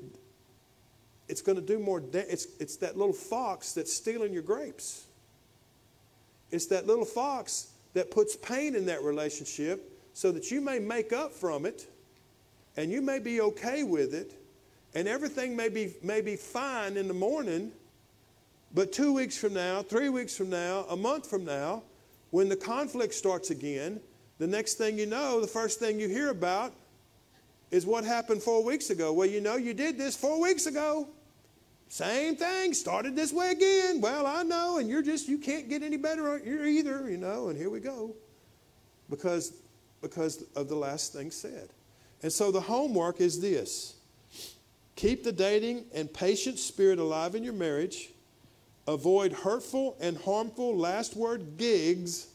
it's 1.27 1.41
going 1.41 1.57
to 1.57 1.65
do 1.65 1.79
more. 1.79 1.99
Da- 1.99 2.25
it's, 2.27 2.47
it's 2.59 2.77
that 2.77 2.97
little 2.97 3.13
fox 3.13 3.73
that's 3.73 3.93
stealing 3.93 4.33
your 4.33 4.43
grapes. 4.43 5.05
It's 6.51 6.67
that 6.67 6.87
little 6.87 7.05
fox 7.05 7.71
that 7.93 8.11
puts 8.11 8.35
pain 8.35 8.75
in 8.75 8.85
that 8.85 9.03
relationship 9.03 9.91
so 10.13 10.31
that 10.31 10.51
you 10.51 10.61
may 10.61 10.79
make 10.79 11.11
up 11.11 11.33
from 11.33 11.65
it 11.65 11.87
and 12.77 12.91
you 12.91 13.01
may 13.01 13.19
be 13.19 13.41
okay 13.41 13.83
with 13.83 14.13
it 14.13 14.33
and 14.95 15.07
everything 15.07 15.55
may 15.55 15.69
be, 15.69 15.93
may 16.01 16.21
be 16.21 16.35
fine 16.35 16.97
in 16.97 17.07
the 17.07 17.13
morning, 17.13 17.71
but 18.73 18.91
two 18.91 19.13
weeks 19.13 19.37
from 19.37 19.53
now, 19.53 19.81
three 19.81 20.09
weeks 20.09 20.35
from 20.35 20.49
now, 20.49 20.85
a 20.89 20.95
month 20.95 21.29
from 21.29 21.45
now, 21.45 21.83
when 22.31 22.49
the 22.49 22.55
conflict 22.55 23.13
starts 23.13 23.49
again, 23.49 23.99
the 24.39 24.47
next 24.47 24.75
thing 24.75 24.97
you 24.97 25.05
know, 25.05 25.41
the 25.41 25.47
first 25.47 25.79
thing 25.79 25.99
you 25.99 26.07
hear 26.07 26.29
about 26.29 26.73
is 27.71 27.85
what 27.85 28.03
happened 28.03 28.41
four 28.41 28.63
weeks 28.63 28.89
ago. 28.89 29.11
Well, 29.11 29.27
you 29.27 29.41
know, 29.41 29.55
you 29.55 29.73
did 29.73 29.97
this 29.97 30.15
four 30.15 30.39
weeks 30.41 30.65
ago. 30.67 31.07
Same 31.89 32.35
thing, 32.35 32.73
started 32.73 33.15
this 33.15 33.31
way 33.31 33.51
again. 33.51 34.01
Well, 34.01 34.27
I 34.27 34.43
know, 34.43 34.77
and 34.77 34.89
you're 34.89 35.01
just, 35.01 35.27
you 35.27 35.37
can't 35.37 35.69
get 35.69 35.83
any 35.83 35.97
better 35.97 36.37
either, 36.37 37.09
you 37.09 37.17
know, 37.17 37.49
and 37.49 37.57
here 37.57 37.69
we 37.69 37.79
go. 37.79 38.13
Because, 39.09 39.53
because 40.01 40.43
of 40.55 40.67
the 40.67 40.75
last 40.75 41.13
thing 41.13 41.31
said. 41.31 41.69
And 42.23 42.31
so 42.31 42.51
the 42.51 42.61
homework 42.61 43.21
is 43.21 43.39
this 43.39 43.95
keep 44.95 45.23
the 45.23 45.31
dating 45.31 45.85
and 45.93 46.11
patient 46.11 46.57
spirit 46.57 46.97
alive 46.99 47.35
in 47.35 47.43
your 47.43 47.53
marriage, 47.53 48.09
avoid 48.87 49.31
hurtful 49.31 49.95
and 50.01 50.17
harmful 50.17 50.75
last 50.75 51.15
word 51.15 51.57
gigs, 51.57 52.27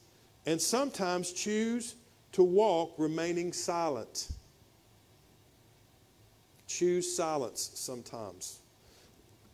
and 0.46 0.60
sometimes 0.60 1.32
choose 1.32 1.96
to 2.32 2.42
walk 2.42 2.94
remaining 2.96 3.52
silent. 3.52 4.28
Choose 6.68 7.14
silence 7.14 7.72
sometimes. 7.74 8.61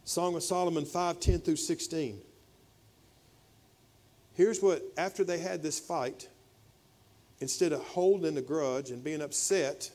Song 0.09 0.35
of 0.37 0.43
Solomon 0.43 0.87
5 0.87 1.21
10 1.21 1.41
through 1.41 1.57
16. 1.57 2.19
Here's 4.33 4.63
what, 4.63 4.83
after 4.97 5.23
they 5.23 5.37
had 5.37 5.63
this 5.63 5.79
fight, 5.79 6.31
instead 7.41 7.73
of 7.73 7.83
holding 7.83 8.35
the 8.35 8.41
grudge 8.41 8.91
and 8.91 9.05
being 9.05 9.21
upset, 9.21 9.91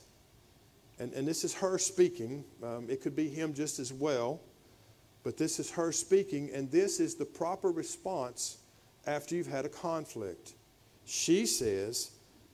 and, 1.00 1.12
and 1.14 1.28
this 1.28 1.44
is 1.44 1.56
her 1.56 1.80
speaking, 1.80 2.44
um, 2.62 2.92
it 2.92 3.02
could 3.02 3.16
be 3.16 3.28
him 3.28 3.56
just 3.56 3.80
as 3.80 3.92
well, 3.92 4.40
but 5.24 5.36
this 5.36 5.60
is 5.60 5.72
her 5.72 5.92
speaking, 5.92 6.52
and 6.54 6.70
this 6.70 7.00
is 7.00 7.16
the 7.16 7.26
proper 7.26 7.72
response 7.72 8.60
after 9.08 9.34
you've 9.34 9.48
had 9.48 9.66
a 9.66 9.70
conflict. 9.70 10.54
She 11.06 11.48
says, 11.48 12.12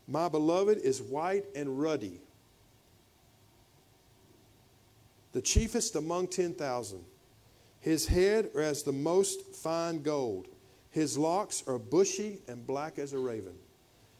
My 0.07 0.29
beloved 0.29 0.77
is 0.77 1.01
white 1.01 1.43
and 1.57 1.77
ruddy, 1.77 2.21
the 5.33 5.41
chiefest 5.41 5.97
among 5.97 6.27
10,000. 6.29 7.03
His 7.79 8.07
head 8.07 8.49
are 8.55 8.61
as 8.61 8.83
the 8.83 8.91
most 8.91 9.55
fine 9.55 10.01
gold. 10.01 10.47
His 10.91 11.17
locks 11.17 11.63
are 11.67 11.79
bushy 11.79 12.39
and 12.47 12.65
black 12.65 12.99
as 12.99 13.13
a 13.13 13.19
raven. 13.19 13.55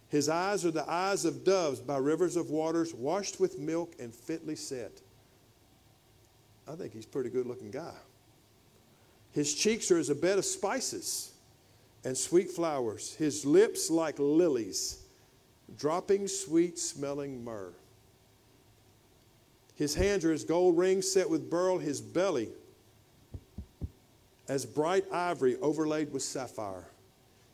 His 0.07 0.29
eyes 0.29 0.65
are 0.65 0.71
the 0.71 0.89
eyes 0.89 1.25
of 1.25 1.43
doves 1.43 1.79
by 1.79 1.97
rivers 1.97 2.35
of 2.35 2.49
waters, 2.49 2.93
washed 2.93 3.39
with 3.39 3.59
milk 3.59 3.95
and 3.99 4.13
fitly 4.13 4.55
set. 4.55 5.01
I 6.67 6.75
think 6.75 6.93
he's 6.93 7.05
a 7.05 7.09
pretty 7.09 7.29
good 7.29 7.47
looking 7.47 7.71
guy. 7.71 7.95
His 9.31 9.53
cheeks 9.53 9.91
are 9.91 9.97
as 9.97 10.09
a 10.09 10.15
bed 10.15 10.37
of 10.37 10.45
spices 10.45 11.31
and 12.03 12.17
sweet 12.17 12.49
flowers. 12.49 13.13
His 13.15 13.45
lips 13.45 13.89
like 13.89 14.17
lilies, 14.17 15.03
dropping 15.77 16.27
sweet 16.27 16.79
smelling 16.79 17.43
myrrh. 17.43 17.73
His 19.75 19.95
hands 19.95 20.25
are 20.25 20.31
as 20.31 20.43
gold 20.43 20.77
rings 20.77 21.11
set 21.11 21.29
with 21.29 21.49
beryl. 21.49 21.77
His 21.77 22.01
belly 22.01 22.49
as 24.49 24.65
bright 24.65 25.05
ivory 25.13 25.55
overlaid 25.61 26.11
with 26.11 26.23
sapphire. 26.23 26.87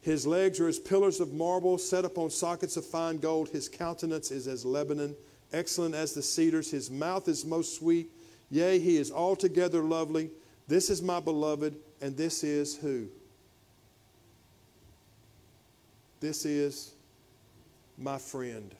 His 0.01 0.25
legs 0.25 0.59
are 0.59 0.67
as 0.67 0.79
pillars 0.79 1.19
of 1.19 1.33
marble 1.33 1.77
set 1.77 2.05
upon 2.05 2.29
sockets 2.29 2.77
of 2.77 2.85
fine 2.85 3.17
gold. 3.17 3.49
His 3.49 3.67
countenance 3.67 4.31
is 4.31 4.47
as 4.47 4.63
Lebanon, 4.63 5.15
excellent 5.51 5.93
as 5.93 6.13
the 6.13 6.21
cedars. 6.21 6.71
His 6.71 6.89
mouth 6.89 7.27
is 7.27 7.43
most 7.43 7.75
sweet. 7.75 8.09
Yea, 8.49 8.79
he 8.79 8.97
is 8.97 9.11
altogether 9.11 9.81
lovely. 9.81 10.31
This 10.67 10.89
is 10.89 11.01
my 11.01 11.19
beloved, 11.19 11.75
and 12.01 12.15
this 12.15 12.43
is 12.43 12.77
who? 12.77 13.07
This 16.19 16.45
is 16.45 16.93
my 17.97 18.17
friend, 18.17 18.73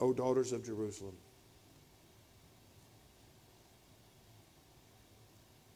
O 0.00 0.12
daughters 0.12 0.52
of 0.52 0.64
Jerusalem. 0.64 1.14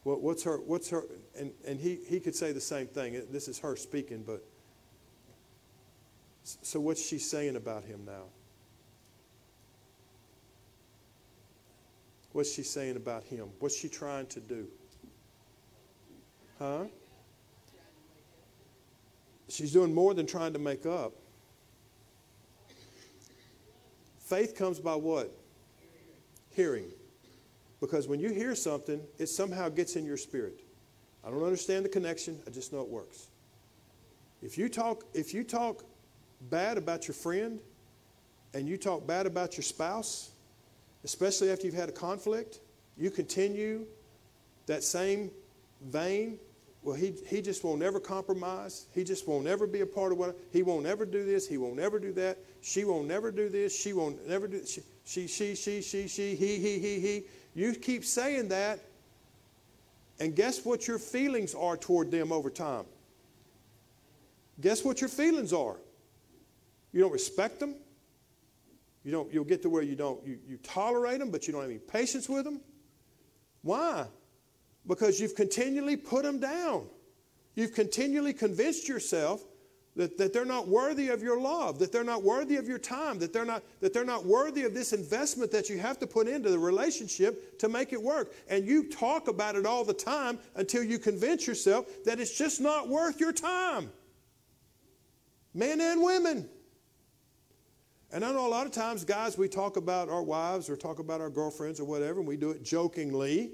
What, 0.08 0.22
what's 0.22 0.42
her, 0.44 0.56
what's 0.56 0.88
her, 0.88 1.04
and, 1.38 1.52
and 1.66 1.78
he, 1.78 1.98
he 2.08 2.18
could 2.18 2.34
say 2.34 2.52
the 2.52 2.62
same 2.62 2.86
thing. 2.86 3.22
This 3.30 3.46
is 3.46 3.58
her 3.58 3.76
speaking, 3.76 4.24
but 4.26 4.42
so 6.42 6.80
what's 6.80 7.06
she 7.06 7.18
saying 7.18 7.56
about 7.56 7.84
him 7.84 8.06
now? 8.06 8.22
What's 12.32 12.50
she 12.54 12.62
saying 12.62 12.96
about 12.96 13.22
him? 13.24 13.48
What's 13.58 13.76
she 13.76 13.90
trying 13.90 14.24
to 14.28 14.40
do? 14.40 14.66
Huh? 16.58 16.84
She's 19.50 19.74
doing 19.74 19.94
more 19.94 20.14
than 20.14 20.24
trying 20.24 20.54
to 20.54 20.58
make 20.58 20.86
up. 20.86 21.12
Faith 24.20 24.56
comes 24.56 24.78
by 24.78 24.94
what? 24.94 25.30
Hearing. 26.52 26.92
Because 27.80 28.08
when 28.08 28.20
you 28.20 28.30
hear 28.30 28.54
something, 28.54 29.00
it 29.18 29.28
somehow 29.28 29.68
gets 29.68 29.96
in 29.96 30.04
your 30.04 30.16
spirit. 30.16 30.60
I 31.24 31.30
don't 31.30 31.42
understand 31.42 31.84
the 31.84 31.88
connection, 31.88 32.40
I 32.46 32.50
just 32.50 32.72
know 32.72 32.80
it 32.80 32.88
works. 32.88 33.28
If 34.42 34.56
you 34.56 34.68
talk, 34.68 35.04
if 35.14 35.34
you 35.34 35.44
talk 35.44 35.84
bad 36.50 36.78
about 36.78 37.08
your 37.08 37.14
friend 37.14 37.60
and 38.54 38.68
you 38.68 38.76
talk 38.76 39.06
bad 39.06 39.26
about 39.26 39.56
your 39.56 39.64
spouse, 39.64 40.30
especially 41.04 41.50
after 41.50 41.66
you've 41.66 41.74
had 41.74 41.88
a 41.88 41.92
conflict, 41.92 42.60
you 42.96 43.10
continue 43.10 43.86
that 44.66 44.82
same 44.84 45.30
vein. 45.82 46.38
Well, 46.82 46.94
he, 46.94 47.14
he 47.26 47.42
just 47.42 47.64
won't 47.64 47.82
ever 47.82 47.98
compromise. 48.00 48.86
He 48.94 49.04
just 49.04 49.26
won't 49.26 49.46
ever 49.46 49.66
be 49.66 49.80
a 49.80 49.86
part 49.86 50.12
of 50.12 50.18
what 50.18 50.38
he 50.52 50.62
won't 50.62 50.86
ever 50.86 51.04
do 51.04 51.24
this. 51.24 51.46
He 51.46 51.58
won't 51.58 51.80
ever 51.80 51.98
do 51.98 52.12
that. 52.12 52.38
She 52.60 52.84
won't 52.84 53.08
never 53.08 53.30
do 53.30 53.48
this. 53.48 53.78
She 53.78 53.92
won't 53.92 54.26
never 54.28 54.46
do. 54.46 54.64
She, 54.64 54.82
she, 55.04 55.26
she, 55.26 55.54
she, 55.54 55.82
she, 55.82 56.08
she, 56.08 56.34
he, 56.36 56.58
he, 56.58 56.78
he, 56.78 57.00
he. 57.00 57.24
You 57.58 57.74
keep 57.74 58.04
saying 58.04 58.50
that, 58.50 58.78
and 60.20 60.36
guess 60.36 60.64
what 60.64 60.86
your 60.86 61.00
feelings 61.00 61.56
are 61.56 61.76
toward 61.76 62.08
them 62.12 62.30
over 62.30 62.50
time? 62.50 62.84
Guess 64.60 64.84
what 64.84 65.00
your 65.00 65.10
feelings 65.10 65.52
are? 65.52 65.74
You 66.92 67.00
don't 67.00 67.10
respect 67.10 67.58
them. 67.58 67.74
You 69.02 69.10
don't, 69.10 69.32
you'll 69.32 69.42
get 69.42 69.62
to 69.62 69.70
where 69.70 69.82
you 69.82 69.96
don't, 69.96 70.24
you, 70.24 70.38
you 70.48 70.58
tolerate 70.58 71.18
them, 71.18 71.32
but 71.32 71.48
you 71.48 71.52
don't 71.52 71.62
have 71.62 71.70
any 71.70 71.80
patience 71.80 72.28
with 72.28 72.44
them. 72.44 72.60
Why? 73.62 74.06
Because 74.86 75.20
you've 75.20 75.34
continually 75.34 75.96
put 75.96 76.22
them 76.22 76.38
down. 76.38 76.86
You've 77.56 77.74
continually 77.74 78.34
convinced 78.34 78.88
yourself 78.88 79.42
that, 79.98 80.16
that 80.16 80.32
they're 80.32 80.44
not 80.44 80.68
worthy 80.68 81.08
of 81.08 81.24
your 81.24 81.40
love, 81.40 81.80
that 81.80 81.90
they're 81.90 82.04
not 82.04 82.22
worthy 82.22 82.54
of 82.54 82.68
your 82.68 82.78
time, 82.78 83.18
that 83.18 83.32
they're, 83.32 83.44
not, 83.44 83.64
that 83.80 83.92
they're 83.92 84.04
not 84.04 84.24
worthy 84.24 84.62
of 84.62 84.72
this 84.72 84.92
investment 84.92 85.50
that 85.50 85.68
you 85.68 85.76
have 85.76 85.98
to 85.98 86.06
put 86.06 86.28
into 86.28 86.50
the 86.50 86.58
relationship 86.58 87.58
to 87.58 87.68
make 87.68 87.92
it 87.92 88.00
work. 88.00 88.32
And 88.48 88.64
you 88.64 88.88
talk 88.88 89.26
about 89.26 89.56
it 89.56 89.66
all 89.66 89.84
the 89.84 89.92
time 89.92 90.38
until 90.54 90.84
you 90.84 91.00
convince 91.00 91.48
yourself 91.48 91.86
that 92.04 92.20
it's 92.20 92.38
just 92.38 92.60
not 92.60 92.88
worth 92.88 93.18
your 93.18 93.32
time. 93.32 93.90
Men 95.52 95.80
and 95.80 96.00
women. 96.00 96.48
And 98.12 98.24
I 98.24 98.30
know 98.30 98.46
a 98.46 98.48
lot 98.48 98.66
of 98.66 98.72
times, 98.72 99.04
guys, 99.04 99.36
we 99.36 99.48
talk 99.48 99.76
about 99.76 100.08
our 100.08 100.22
wives 100.22 100.70
or 100.70 100.76
talk 100.76 101.00
about 101.00 101.20
our 101.20 101.28
girlfriends 101.28 101.80
or 101.80 101.84
whatever, 101.84 102.20
and 102.20 102.28
we 102.28 102.36
do 102.36 102.52
it 102.52 102.62
jokingly. 102.62 103.50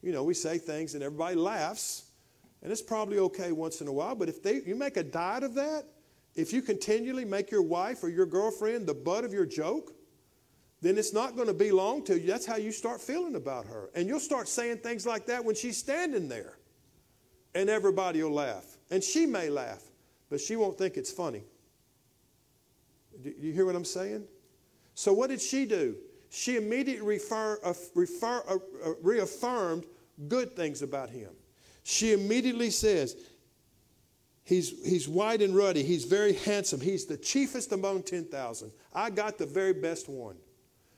You 0.00 0.12
know, 0.12 0.22
we 0.22 0.34
say 0.34 0.58
things 0.58 0.94
and 0.94 1.02
everybody 1.02 1.34
laughs. 1.34 2.07
And 2.62 2.72
it's 2.72 2.82
probably 2.82 3.18
okay 3.18 3.52
once 3.52 3.80
in 3.80 3.88
a 3.88 3.92
while, 3.92 4.14
but 4.14 4.28
if 4.28 4.42
they, 4.42 4.62
you 4.66 4.74
make 4.74 4.96
a 4.96 5.04
diet 5.04 5.44
of 5.44 5.54
that, 5.54 5.84
if 6.34 6.52
you 6.52 6.62
continually 6.62 7.24
make 7.24 7.50
your 7.50 7.62
wife 7.62 8.02
or 8.02 8.08
your 8.08 8.26
girlfriend 8.26 8.86
the 8.86 8.94
butt 8.94 9.24
of 9.24 9.32
your 9.32 9.46
joke, 9.46 9.92
then 10.80 10.96
it's 10.96 11.12
not 11.12 11.34
going 11.34 11.48
to 11.48 11.54
be 11.54 11.72
long 11.72 12.04
till 12.04 12.16
you, 12.16 12.26
that's 12.26 12.46
how 12.46 12.56
you 12.56 12.70
start 12.70 13.00
feeling 13.00 13.34
about 13.34 13.66
her. 13.66 13.90
And 13.94 14.06
you'll 14.06 14.20
start 14.20 14.48
saying 14.48 14.78
things 14.78 15.06
like 15.06 15.26
that 15.26 15.44
when 15.44 15.54
she's 15.54 15.76
standing 15.76 16.28
there. 16.28 16.58
And 17.54 17.68
everybody 17.68 18.22
will 18.22 18.32
laugh. 18.32 18.64
And 18.90 19.02
she 19.02 19.26
may 19.26 19.48
laugh, 19.48 19.82
but 20.30 20.40
she 20.40 20.54
won't 20.56 20.78
think 20.78 20.96
it's 20.96 21.10
funny. 21.10 21.42
Do 23.22 23.32
you 23.40 23.52
hear 23.52 23.66
what 23.66 23.74
I'm 23.74 23.84
saying? 23.84 24.24
So, 24.94 25.12
what 25.12 25.30
did 25.30 25.40
she 25.40 25.64
do? 25.64 25.96
She 26.30 26.56
immediately 26.56 27.06
refer, 27.06 27.58
uh, 27.64 27.74
refer, 27.94 28.44
uh, 28.48 28.54
uh, 28.84 28.92
reaffirmed 29.02 29.86
good 30.28 30.54
things 30.54 30.82
about 30.82 31.10
him. 31.10 31.30
She 31.88 32.12
immediately 32.12 32.68
says, 32.68 33.16
He's, 34.44 34.86
he's 34.86 35.08
white 35.08 35.40
and 35.40 35.56
ruddy. 35.56 35.82
He's 35.82 36.04
very 36.04 36.34
handsome. 36.34 36.80
He's 36.80 37.06
the 37.06 37.16
chiefest 37.16 37.72
among 37.72 38.02
10,000. 38.02 38.70
I 38.94 39.08
got 39.08 39.38
the 39.38 39.46
very 39.46 39.72
best 39.72 40.06
one. 40.06 40.36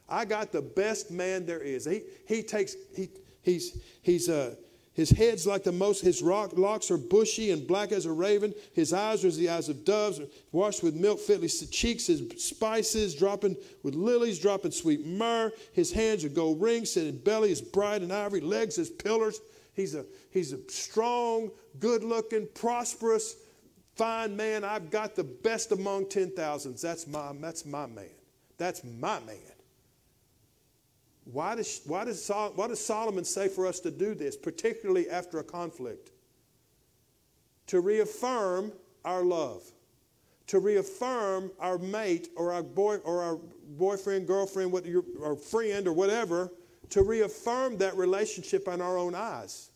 I 0.08 0.24
got 0.24 0.50
the 0.50 0.62
best 0.62 1.12
man 1.12 1.46
there 1.46 1.60
is. 1.60 1.84
He, 1.84 2.02
he 2.26 2.42
takes, 2.42 2.74
he, 2.96 3.08
he's, 3.42 3.80
he's, 4.02 4.28
uh, 4.28 4.56
his 4.92 5.10
head's 5.10 5.46
like 5.46 5.62
the 5.62 5.72
most, 5.72 6.02
his 6.02 6.22
rock, 6.22 6.56
locks 6.56 6.90
are 6.90 6.98
bushy 6.98 7.52
and 7.52 7.68
black 7.68 7.92
as 7.92 8.06
a 8.06 8.12
raven. 8.12 8.52
His 8.72 8.92
eyes 8.92 9.24
are 9.24 9.28
as 9.28 9.36
the 9.36 9.48
eyes 9.48 9.68
of 9.68 9.84
doves, 9.84 10.20
washed 10.50 10.82
with 10.82 10.94
milk 10.94 11.20
fitly. 11.20 11.48
Cheeks 11.48 12.08
his 12.08 12.22
spices, 12.44 13.14
dropping 13.14 13.56
with 13.84 13.94
lilies, 13.94 14.40
dropping 14.40 14.72
sweet 14.72 15.06
myrrh. 15.06 15.52
His 15.72 15.92
hands 15.92 16.24
are 16.24 16.28
gold 16.28 16.60
rings, 16.60 16.90
set 16.92 17.06
in 17.06 17.18
belly 17.18 17.52
is 17.52 17.60
bright 17.60 18.02
and 18.02 18.12
ivory, 18.12 18.40
legs 18.40 18.76
as 18.76 18.90
pillars. 18.90 19.40
He's 19.80 19.94
a, 19.94 20.04
he's 20.30 20.52
a 20.52 20.58
strong, 20.68 21.50
good 21.78 22.04
looking, 22.04 22.46
prosperous, 22.54 23.36
fine 23.96 24.36
man. 24.36 24.62
I've 24.62 24.90
got 24.90 25.16
the 25.16 25.24
best 25.24 25.72
among 25.72 26.06
10,000s. 26.06 26.82
That's 26.82 27.06
my, 27.06 27.32
that's 27.40 27.64
my 27.64 27.86
man. 27.86 28.10
That's 28.58 28.84
my 28.84 29.20
man. 29.20 29.36
Why 31.24 31.54
does, 31.54 31.80
why, 31.86 32.04
does 32.04 32.22
Sol, 32.22 32.52
why 32.54 32.68
does 32.68 32.84
Solomon 32.84 33.24
say 33.24 33.48
for 33.48 33.66
us 33.66 33.80
to 33.80 33.90
do 33.90 34.14
this, 34.14 34.36
particularly 34.36 35.08
after 35.08 35.38
a 35.38 35.44
conflict? 35.44 36.10
To 37.68 37.80
reaffirm 37.80 38.72
our 39.06 39.22
love, 39.22 39.62
to 40.48 40.58
reaffirm 40.58 41.52
our 41.58 41.78
mate 41.78 42.28
or 42.36 42.52
our 42.52 42.62
boy 42.62 42.96
or 42.96 43.22
our 43.22 43.38
boyfriend, 43.78 44.26
girlfriend, 44.26 44.74
or 45.18 45.36
friend 45.36 45.86
or 45.86 45.92
whatever, 45.94 46.50
to 46.90 47.02
reaffirm 47.02 47.78
that 47.78 47.96
relationship 47.96 48.68
in 48.68 48.80
our 48.80 48.98
own 48.98 49.14
eyes. 49.14 49.69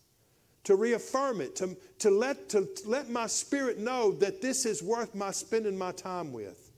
To 0.64 0.76
reaffirm 0.76 1.40
it, 1.40 1.56
to, 1.56 1.76
to, 1.98 2.10
let, 2.10 2.48
to, 2.50 2.66
let 2.86 3.10
my 3.10 3.26
spirit 3.26 3.78
know 3.78 4.12
that 4.12 4.40
this 4.40 4.64
is 4.64 4.82
worth 4.82 5.14
my 5.14 5.30
spending 5.30 5.76
my 5.76 5.92
time 5.92 6.32
with. 6.32 6.70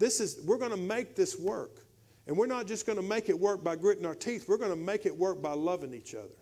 This 0.00 0.18
is, 0.18 0.40
we're 0.44 0.58
going 0.58 0.72
to 0.72 0.76
make 0.76 1.14
this 1.14 1.38
work. 1.38 1.86
And 2.26 2.36
we're 2.36 2.46
not 2.46 2.66
just 2.66 2.86
going 2.86 2.96
to 2.96 3.04
make 3.04 3.28
it 3.28 3.38
work 3.38 3.62
by 3.62 3.76
gritting 3.76 4.06
our 4.06 4.14
teeth, 4.14 4.48
we're 4.48 4.56
going 4.56 4.70
to 4.70 4.76
make 4.76 5.06
it 5.06 5.16
work 5.16 5.40
by 5.40 5.52
loving 5.52 5.94
each 5.94 6.14
other. 6.14 6.34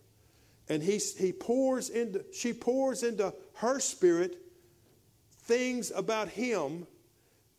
And 0.69 0.83
he, 0.83 0.99
he 1.19 1.33
pours 1.33 1.89
into, 1.89 2.25
she 2.33 2.53
pours 2.53 3.03
into 3.03 3.35
her 3.55 3.81
spirit 3.81 4.39
things 5.43 5.91
about 5.95 6.29
him. 6.29 6.87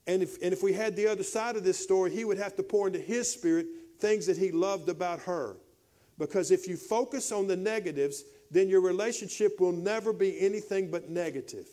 And 0.08 0.22
if, 0.24 0.42
and 0.42 0.54
if 0.54 0.64
we 0.64 0.74
had 0.74 0.96
the 0.96 1.08
other 1.08 1.24
side 1.24 1.56
of 1.56 1.64
this 1.64 1.78
story, 1.78 2.12
he 2.12 2.24
would 2.24 2.38
have 2.38 2.56
to 2.58 2.64
pour 2.64 2.88
into 2.88 3.00
his 3.00 3.32
spirit 3.32 3.68
things 4.00 4.26
that 4.28 4.38
he 4.38 4.52
loved 4.52 4.90
about 4.90 5.20
her. 5.22 5.58
Because 6.18 6.52
if 6.52 6.68
you 6.68 6.78
focus 6.78 7.32
on 7.32 7.48
the 7.48 7.56
negatives, 7.56 8.24
then 8.52 8.70
your 8.70 8.82
relationship 8.82 9.60
will 9.60 9.72
never 9.72 10.12
be 10.12 10.40
anything 10.40 10.90
but 10.90 11.10
negative. 11.10 11.68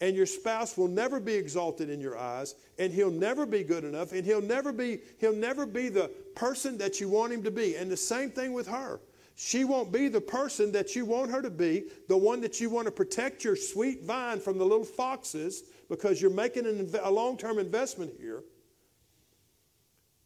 And 0.00 0.14
your 0.14 0.26
spouse 0.26 0.76
will 0.76 0.88
never 0.88 1.18
be 1.18 1.34
exalted 1.34 1.90
in 1.90 2.00
your 2.00 2.16
eyes 2.16 2.54
and 2.78 2.92
he'll 2.92 3.10
never 3.10 3.44
be 3.44 3.64
good 3.64 3.82
enough 3.82 4.12
and 4.12 4.24
he'll 4.24 4.40
never 4.40 4.72
be 4.72 5.00
he'll 5.18 5.34
never 5.34 5.66
be 5.66 5.88
the 5.88 6.08
person 6.36 6.78
that 6.78 7.00
you 7.00 7.08
want 7.08 7.32
him 7.32 7.42
to 7.42 7.50
be. 7.50 7.74
And 7.76 7.90
the 7.90 7.96
same 7.96 8.30
thing 8.30 8.52
with 8.52 8.68
her. 8.68 9.00
She 9.34 9.64
won't 9.64 9.92
be 9.92 10.08
the 10.08 10.20
person 10.20 10.72
that 10.72 10.94
you 10.94 11.04
want 11.04 11.30
her 11.30 11.42
to 11.42 11.50
be 11.50 11.84
the 12.08 12.16
one 12.16 12.40
that 12.42 12.60
you 12.60 12.70
want 12.70 12.86
to 12.86 12.92
protect 12.92 13.44
your 13.44 13.56
sweet 13.56 14.04
vine 14.04 14.40
from 14.40 14.58
the 14.58 14.64
little 14.64 14.84
foxes 14.84 15.64
because 15.88 16.20
you're 16.22 16.30
making 16.30 16.66
an, 16.66 16.90
a 17.02 17.10
long-term 17.10 17.58
investment 17.58 18.12
here. 18.18 18.42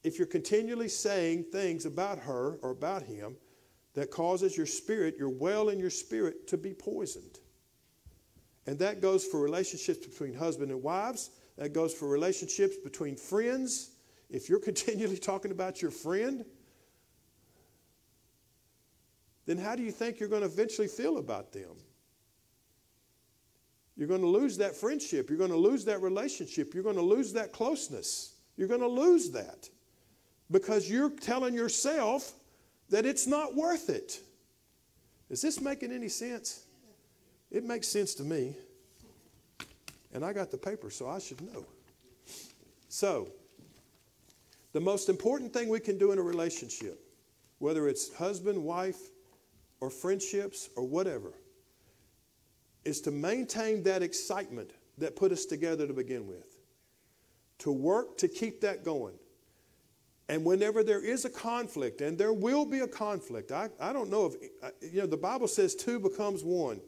If 0.03 0.19
you're 0.19 0.27
continually 0.27 0.89
saying 0.89 1.45
things 1.53 1.87
about 1.87 2.19
her 2.19 2.59
or 2.63 2.71
about 2.71 3.03
him 3.03 3.37
that 3.95 4.11
causes 4.11 4.57
your 4.57 4.67
spirit 4.67 5.17
your 5.19 5.29
well 5.29 5.69
in 5.69 5.79
your 5.79 5.91
spirit 5.91 6.47
to 6.49 6.57
be 6.57 6.73
poisoned 6.73 7.39
and 8.67 8.79
that 8.79 9.01
goes 9.01 9.25
for 9.25 9.41
relationships 9.41 10.07
between 10.07 10.35
husband 10.35 10.71
and 10.71 10.83
wives. 10.83 11.31
That 11.59 11.73
goes 11.73 11.93
for 11.93 12.09
relationships 12.09 12.77
between 12.77 13.17
friends. 13.17 13.91
If 14.31 14.49
you're 14.49 14.61
continually 14.71 15.19
talking 15.19 15.51
about 15.51 15.83
your 15.83 15.91
friend, 15.91 16.45
then 19.47 19.59
how 19.59 19.75
do 19.75 19.83
you 19.83 19.91
think 19.91 20.21
you're 20.21 20.29
going 20.29 20.43
to 20.43 20.49
eventually 20.49 20.89
feel 20.89 21.19
about 21.19 21.53
them? 21.53 21.75
You're 23.97 24.09
going 24.09 24.23
to 24.23 24.29
lose 24.29 24.57
that 24.59 24.75
friendship. 24.75 25.29
You're 25.29 25.39
going 25.39 25.51
to 25.51 25.57
lose 25.57 25.85
that 25.85 26.01
relationship. 26.01 26.73
You're 26.73 26.85
going 26.85 26.97
to 26.97 27.03
lose 27.03 27.33
that 27.35 27.53
closeness. 27.53 28.37
You're 28.57 28.69
going 28.69 28.81
to 28.81 28.87
lose 28.87 29.31
that 29.33 29.69
because 30.51 30.89
you're 30.89 31.11
telling 31.11 31.55
yourself 31.55 32.33
that 32.93 33.07
it's 33.07 33.27
not 33.27 33.57
worth 33.57 33.89
it. 33.89 34.21
Is 35.31 35.41
this 35.41 35.63
making 35.63 35.93
any 35.93 36.09
sense? 36.09 36.67
It 37.51 37.65
makes 37.65 37.89
sense 37.89 38.15
to 38.17 38.23
me. 38.23 38.55
And 40.13 40.23
I 40.23 40.35
got 40.35 40.51
the 40.51 40.59
paper, 40.59 40.91
so 40.91 41.09
I 41.09 41.19
should 41.19 41.41
know. 41.41 41.65
So, 42.91 43.29
the 44.75 44.81
most 44.81 45.09
important 45.09 45.55
thing 45.55 45.71
we 45.71 45.81
can 45.81 45.97
do 45.97 46.13
in 46.13 46.19
a 46.19 46.23
relationship, 46.23 47.01
whether 47.61 47.89
it's 47.89 48.13
husband, 48.15 48.63
wife, 48.63 49.01
or 49.81 49.89
friendships, 49.89 50.69
or 50.77 50.85
whatever, 50.85 51.33
is 52.85 53.01
to 53.01 53.11
maintain 53.11 53.83
that 53.85 54.03
excitement 54.03 54.71
that 54.99 55.17
put 55.17 55.33
us 55.33 55.47
together 55.47 55.87
to 55.87 55.95
begin 55.95 56.27
with. 56.27 56.59
To 57.61 57.73
work 57.73 58.19
to 58.19 58.29
keep 58.29 58.61
that 58.61 58.85
going. 58.85 59.15
And 60.29 60.45
whenever 60.45 60.83
there 60.83 61.05
is 61.05 61.25
a 61.25 61.31
conflict, 61.31 62.01
and 62.01 62.17
there 62.17 62.33
will 62.33 62.65
be 62.65 62.81
a 62.81 62.89
conflict, 62.89 63.53
I, 63.53 63.69
I 63.81 63.93
don't 63.93 64.09
know 64.09 64.27
if, 64.27 64.35
you 64.93 65.01
know, 65.01 65.07
the 65.07 65.17
Bible 65.17 65.49
says 65.49 65.75
two 65.75 65.99
becomes 65.99 66.43
one. 66.43 66.81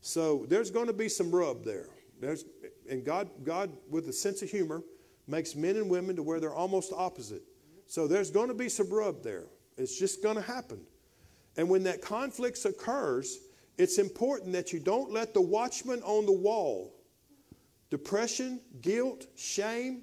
So 0.00 0.46
there's 0.48 0.70
going 0.70 0.86
to 0.86 0.92
be 0.92 1.08
some 1.08 1.30
rub 1.30 1.64
there. 1.64 1.88
There's, 2.20 2.44
and 2.88 3.04
God, 3.04 3.28
God, 3.44 3.70
with 3.90 4.08
a 4.08 4.12
sense 4.12 4.40
of 4.42 4.50
humor, 4.50 4.82
makes 5.26 5.54
men 5.56 5.76
and 5.76 5.90
women 5.90 6.16
to 6.16 6.22
where 6.22 6.40
they're 6.40 6.54
almost 6.54 6.92
opposite. 6.96 7.42
So 7.86 8.06
there's 8.06 8.30
going 8.30 8.48
to 8.48 8.54
be 8.54 8.68
some 8.68 8.88
rub 8.88 9.22
there. 9.22 9.46
It's 9.76 9.98
just 9.98 10.22
going 10.22 10.36
to 10.36 10.42
happen. 10.42 10.80
And 11.56 11.68
when 11.68 11.82
that 11.84 12.00
conflict 12.02 12.64
occurs, 12.64 13.38
it's 13.78 13.98
important 13.98 14.52
that 14.52 14.72
you 14.72 14.78
don't 14.80 15.10
let 15.10 15.34
the 15.34 15.40
watchman 15.40 16.02
on 16.02 16.24
the 16.24 16.32
wall, 16.32 16.94
depression, 17.90 18.60
guilt, 18.80 19.26
shame, 19.36 20.02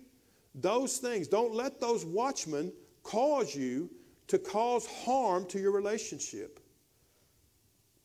those 0.55 0.97
things, 0.97 1.27
don't 1.27 1.53
let 1.53 1.79
those 1.79 2.05
watchmen 2.05 2.71
cause 3.01 3.55
you 3.55 3.89
to 4.27 4.37
cause 4.37 4.85
harm 4.87 5.45
to 5.47 5.59
your 5.59 5.71
relationship. 5.71 6.59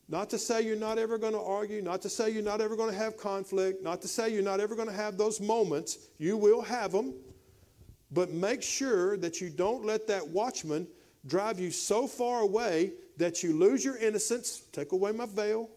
Not 0.07 0.29
to 0.31 0.39
say 0.39 0.63
you're 0.63 0.75
not 0.75 0.97
ever 0.97 1.19
going 1.19 1.33
to 1.33 1.41
argue, 1.41 1.83
not 1.83 2.01
to 2.01 2.09
say 2.09 2.31
you're 2.31 2.41
not 2.41 2.61
ever 2.61 2.75
going 2.75 2.91
to 2.91 2.97
have 2.97 3.15
conflict, 3.15 3.83
not 3.83 4.01
to 4.01 4.07
say 4.07 4.33
you're 4.33 4.41
not 4.41 4.59
ever 4.59 4.75
going 4.75 4.87
to 4.87 4.93
have 4.93 5.17
those 5.17 5.39
moments. 5.39 5.99
You 6.17 6.35
will 6.35 6.61
have 6.61 6.91
them. 6.91 7.13
But 8.11 8.31
make 8.31 8.63
sure 8.63 9.17
that 9.17 9.39
you 9.39 9.51
don't 9.51 9.85
let 9.85 10.07
that 10.07 10.27
watchman 10.27 10.87
drive 11.27 11.59
you 11.59 11.69
so 11.69 12.07
far 12.07 12.41
away 12.41 12.93
that 13.17 13.43
you 13.43 13.53
lose 13.53 13.85
your 13.85 13.97
innocence. 13.97 14.63
Take 14.71 14.93
away 14.93 15.11
my 15.11 15.27
veil. 15.27 15.69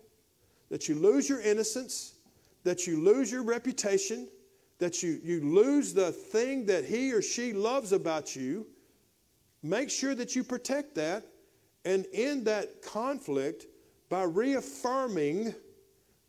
That 0.71 0.89
you 0.89 0.95
lose 0.95 1.29
your 1.29 1.43
innocence, 1.43 2.15
that 2.65 2.87
you 2.87 3.05
lose 3.05 3.31
your 3.31 3.43
reputation, 3.43 4.29
that 4.83 5.01
you, 5.01 5.21
you 5.23 5.41
lose 5.41 5.95
the 5.95 6.11
thing 6.11 6.67
that 6.67 6.85
he 6.85 7.13
or 7.13 7.23
she 7.23 7.53
loves 7.53 7.93
about 7.93 8.35
you. 8.35 8.67
Make 9.63 9.89
sure 9.89 10.13
that 10.17 10.35
you 10.35 10.43
protect 10.43 10.97
that. 10.97 11.25
And 11.85 12.05
in 12.07 12.43
that 12.45 12.83
conflict, 12.83 13.67
by 14.11 14.25
reaffirming 14.25 15.55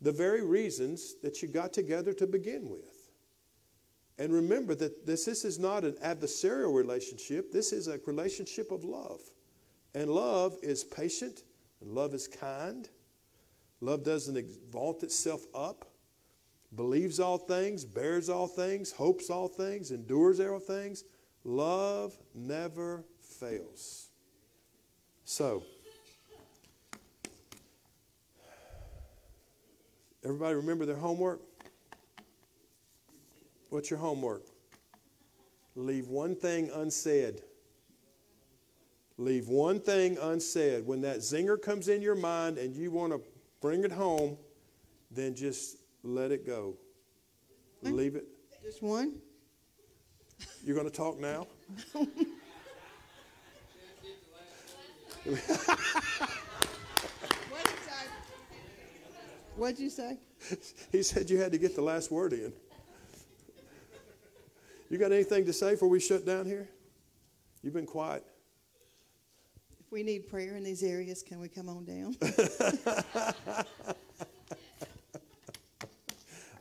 the 0.00 0.12
very 0.12 0.42
reasons 0.42 1.16
that 1.20 1.42
you 1.42 1.48
got 1.48 1.72
together 1.72 2.12
to 2.12 2.28
begin 2.28 2.70
with. 2.70 3.10
And 4.18 4.32
remember 4.32 4.76
that 4.76 5.04
this, 5.04 5.24
this 5.24 5.44
is 5.44 5.58
not 5.58 5.82
an 5.82 5.94
adversarial 5.94 6.72
relationship, 6.72 7.50
this 7.50 7.72
is 7.72 7.88
a 7.88 7.98
relationship 8.06 8.70
of 8.70 8.84
love. 8.84 9.20
And 9.96 10.08
love 10.08 10.56
is 10.62 10.84
patient, 10.84 11.42
and 11.80 11.90
love 11.90 12.14
is 12.14 12.28
kind. 12.28 12.88
Love 13.80 14.04
doesn't 14.04 14.38
vault 14.70 15.02
itself 15.02 15.44
up, 15.52 15.90
believes 16.76 17.20
all 17.20 17.38
things, 17.38 17.84
bears 17.84 18.28
all 18.28 18.46
things, 18.46 18.92
hopes 18.92 19.30
all 19.30 19.48
things, 19.48 19.90
endures 19.90 20.40
all 20.40 20.58
things. 20.58 21.04
Love 21.44 22.16
never 22.34 23.04
fails. 23.20 24.08
So, 25.24 25.62
Everybody 30.24 30.54
remember 30.54 30.86
their 30.86 30.96
homework? 30.96 31.42
What's 33.68 33.90
your 33.90 33.98
homework? 33.98 34.46
Leave 35.76 36.08
one 36.08 36.34
thing 36.34 36.70
unsaid. 36.72 37.42
Leave 39.18 39.48
one 39.48 39.80
thing 39.80 40.16
unsaid. 40.22 40.86
When 40.86 41.02
that 41.02 41.18
zinger 41.18 41.60
comes 41.60 41.88
in 41.88 42.00
your 42.00 42.14
mind 42.14 42.56
and 42.56 42.74
you 42.74 42.90
want 42.90 43.12
to 43.12 43.20
bring 43.60 43.84
it 43.84 43.92
home, 43.92 44.38
then 45.10 45.34
just 45.34 45.76
let 46.04 46.30
it 46.30 46.46
go. 46.46 46.76
Leave 47.82 48.14
it. 48.14 48.26
Just 48.62 48.82
one? 48.82 49.14
You're 50.62 50.76
going 50.76 50.88
to 50.88 50.94
talk 50.94 51.18
now? 51.18 51.46
What'd 59.56 59.78
you 59.78 59.88
say? 59.88 60.18
he 60.92 61.02
said 61.02 61.30
you 61.30 61.38
had 61.38 61.52
to 61.52 61.58
get 61.58 61.74
the 61.74 61.80
last 61.82 62.10
word 62.10 62.34
in. 62.34 62.52
You 64.90 64.98
got 64.98 65.12
anything 65.12 65.46
to 65.46 65.52
say 65.52 65.70
before 65.72 65.88
we 65.88 66.00
shut 66.00 66.26
down 66.26 66.44
here? 66.46 66.68
You've 67.62 67.72
been 67.72 67.86
quiet. 67.86 68.24
If 69.80 69.90
we 69.90 70.02
need 70.02 70.28
prayer 70.28 70.56
in 70.56 70.64
these 70.64 70.82
areas, 70.82 71.22
can 71.22 71.40
we 71.40 71.48
come 71.48 71.68
on 71.68 71.84
down? 71.84 72.16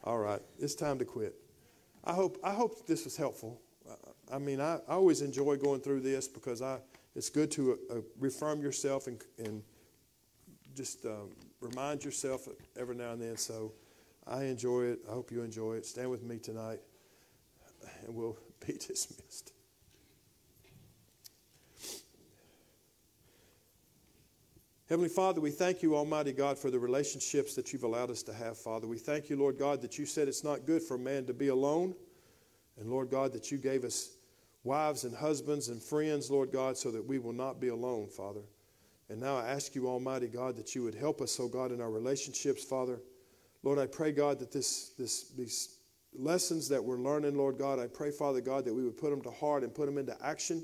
All 0.04 0.18
right, 0.18 0.42
it's 0.60 0.76
time 0.76 1.00
to 1.00 1.06
quit. 1.06 1.36
I 2.04 2.14
hope 2.14 2.38
I 2.44 2.52
hope 2.52 2.86
this 2.86 3.06
was 3.06 3.16
helpful. 3.16 3.62
I 4.32 4.38
mean, 4.38 4.60
I, 4.60 4.76
I 4.88 4.94
always 4.94 5.22
enjoy 5.22 5.58
going 5.58 5.80
through 5.80 6.02
this 6.02 6.28
because 6.28 6.62
I 6.62 6.80
it's 7.16 7.30
good 7.30 7.52
to 7.52 7.80
uh, 7.90 7.96
reaffirm 8.20 8.62
yourself 8.62 9.08
and, 9.08 9.22
and 9.38 9.64
just 10.76 11.06
um, 11.06 11.30
remind 11.62 12.04
yourself 12.04 12.48
every 12.78 12.96
now 12.96 13.12
and 13.12 13.22
then. 13.22 13.38
So 13.38 13.74
I 14.28 14.46
enjoy 14.46 14.84
it. 14.84 15.00
I 15.10 15.14
hope 15.14 15.32
you 15.32 15.42
enjoy 15.42 15.76
it. 15.76 15.86
Stand 15.86 16.10
with 16.10 16.24
me 16.24 16.38
tonight, 16.38 16.80
and 18.06 18.16
we'll 18.16 18.38
be 18.66 18.74
dismissed. 18.74 19.54
Heavenly 24.94 25.10
Father, 25.10 25.42
we 25.42 25.50
thank 25.50 25.82
you, 25.82 25.96
Almighty 25.96 26.34
God, 26.34 26.56
for 26.56 26.70
the 26.70 26.78
relationships 26.78 27.56
that 27.56 27.74
you've 27.74 27.84
allowed 27.84 28.12
us 28.12 28.22
to 28.22 28.32
have, 28.32 28.60
Father. 28.60 28.86
We 28.86 29.00
thank 29.00 29.28
you, 29.28 29.36
Lord 29.36 29.58
God, 29.58 29.82
that 29.82 29.98
you 29.98 30.06
said 30.06 30.28
it's 30.28 30.44
not 30.44 30.68
good 30.68 30.84
for 30.84 30.98
a 30.98 31.00
man 31.00 31.26
to 31.26 31.34
be 31.34 31.48
alone. 31.48 31.96
And 32.78 32.92
Lord 32.92 33.10
God, 33.10 33.34
that 33.34 33.52
you 33.52 33.58
gave 33.58 33.86
us 33.86 34.12
wives 34.64 35.04
and 35.04 35.16
husbands 35.16 35.70
and 35.70 35.82
friends, 35.82 36.30
Lord 36.30 36.52
God, 36.52 36.78
so 36.78 36.92
that 36.92 37.04
we 37.04 37.18
will 37.18 37.34
not 37.34 37.60
be 37.60 37.70
alone, 37.70 38.08
Father. 38.08 38.42
And 39.10 39.20
now 39.20 39.36
I 39.36 39.48
ask 39.48 39.74
you, 39.74 39.88
Almighty 39.88 40.28
God, 40.28 40.56
that 40.58 40.76
you 40.76 40.84
would 40.84 40.94
help 40.94 41.22
us, 41.22 41.40
oh 41.40 41.48
God, 41.48 41.72
in 41.72 41.82
our 41.82 41.90
relationships, 41.90 42.64
Father. 42.64 43.02
Lord, 43.64 43.80
I 43.80 43.88
pray, 43.88 44.12
God, 44.12 44.38
that 44.38 44.52
this, 44.52 44.90
this, 44.90 45.30
these 45.30 45.80
lessons 46.14 46.70
that 46.70 46.84
we're 46.84 47.00
learning, 47.00 47.36
Lord 47.36 47.58
God, 47.58 47.80
I 47.80 47.88
pray, 47.88 48.12
Father 48.12 48.42
God, 48.42 48.64
that 48.66 48.76
we 48.76 48.84
would 48.84 48.98
put 48.98 49.10
them 49.10 49.24
to 49.24 49.32
heart 49.32 49.64
and 49.64 49.74
put 49.74 49.88
them 49.88 49.98
into 49.98 50.16
action. 50.24 50.64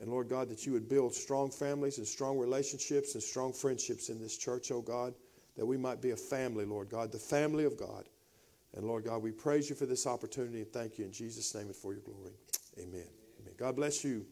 And 0.00 0.10
Lord 0.10 0.28
God, 0.28 0.48
that 0.48 0.64
you 0.64 0.72
would 0.72 0.88
build 0.88 1.14
strong 1.14 1.50
families 1.50 1.98
and 1.98 2.06
strong 2.06 2.38
relationships 2.38 3.14
and 3.14 3.22
strong 3.22 3.52
friendships 3.52 4.10
in 4.10 4.20
this 4.20 4.36
church, 4.36 4.70
oh 4.70 4.80
God, 4.80 5.14
that 5.56 5.66
we 5.66 5.76
might 5.76 6.00
be 6.00 6.10
a 6.10 6.16
family, 6.16 6.64
Lord 6.64 6.88
God, 6.88 7.10
the 7.10 7.18
family 7.18 7.64
of 7.64 7.76
God. 7.76 8.08
And 8.74 8.86
Lord 8.86 9.04
God, 9.04 9.22
we 9.22 9.32
praise 9.32 9.68
you 9.68 9.74
for 9.74 9.86
this 9.86 10.06
opportunity 10.06 10.58
and 10.58 10.72
thank 10.72 10.98
you 10.98 11.04
in 11.04 11.12
Jesus' 11.12 11.52
name 11.54 11.66
and 11.66 11.74
for 11.74 11.92
your 11.92 12.02
glory. 12.02 12.32
Amen. 12.78 13.08
Amen. 13.40 13.54
God 13.56 13.74
bless 13.74 14.04
you. 14.04 14.24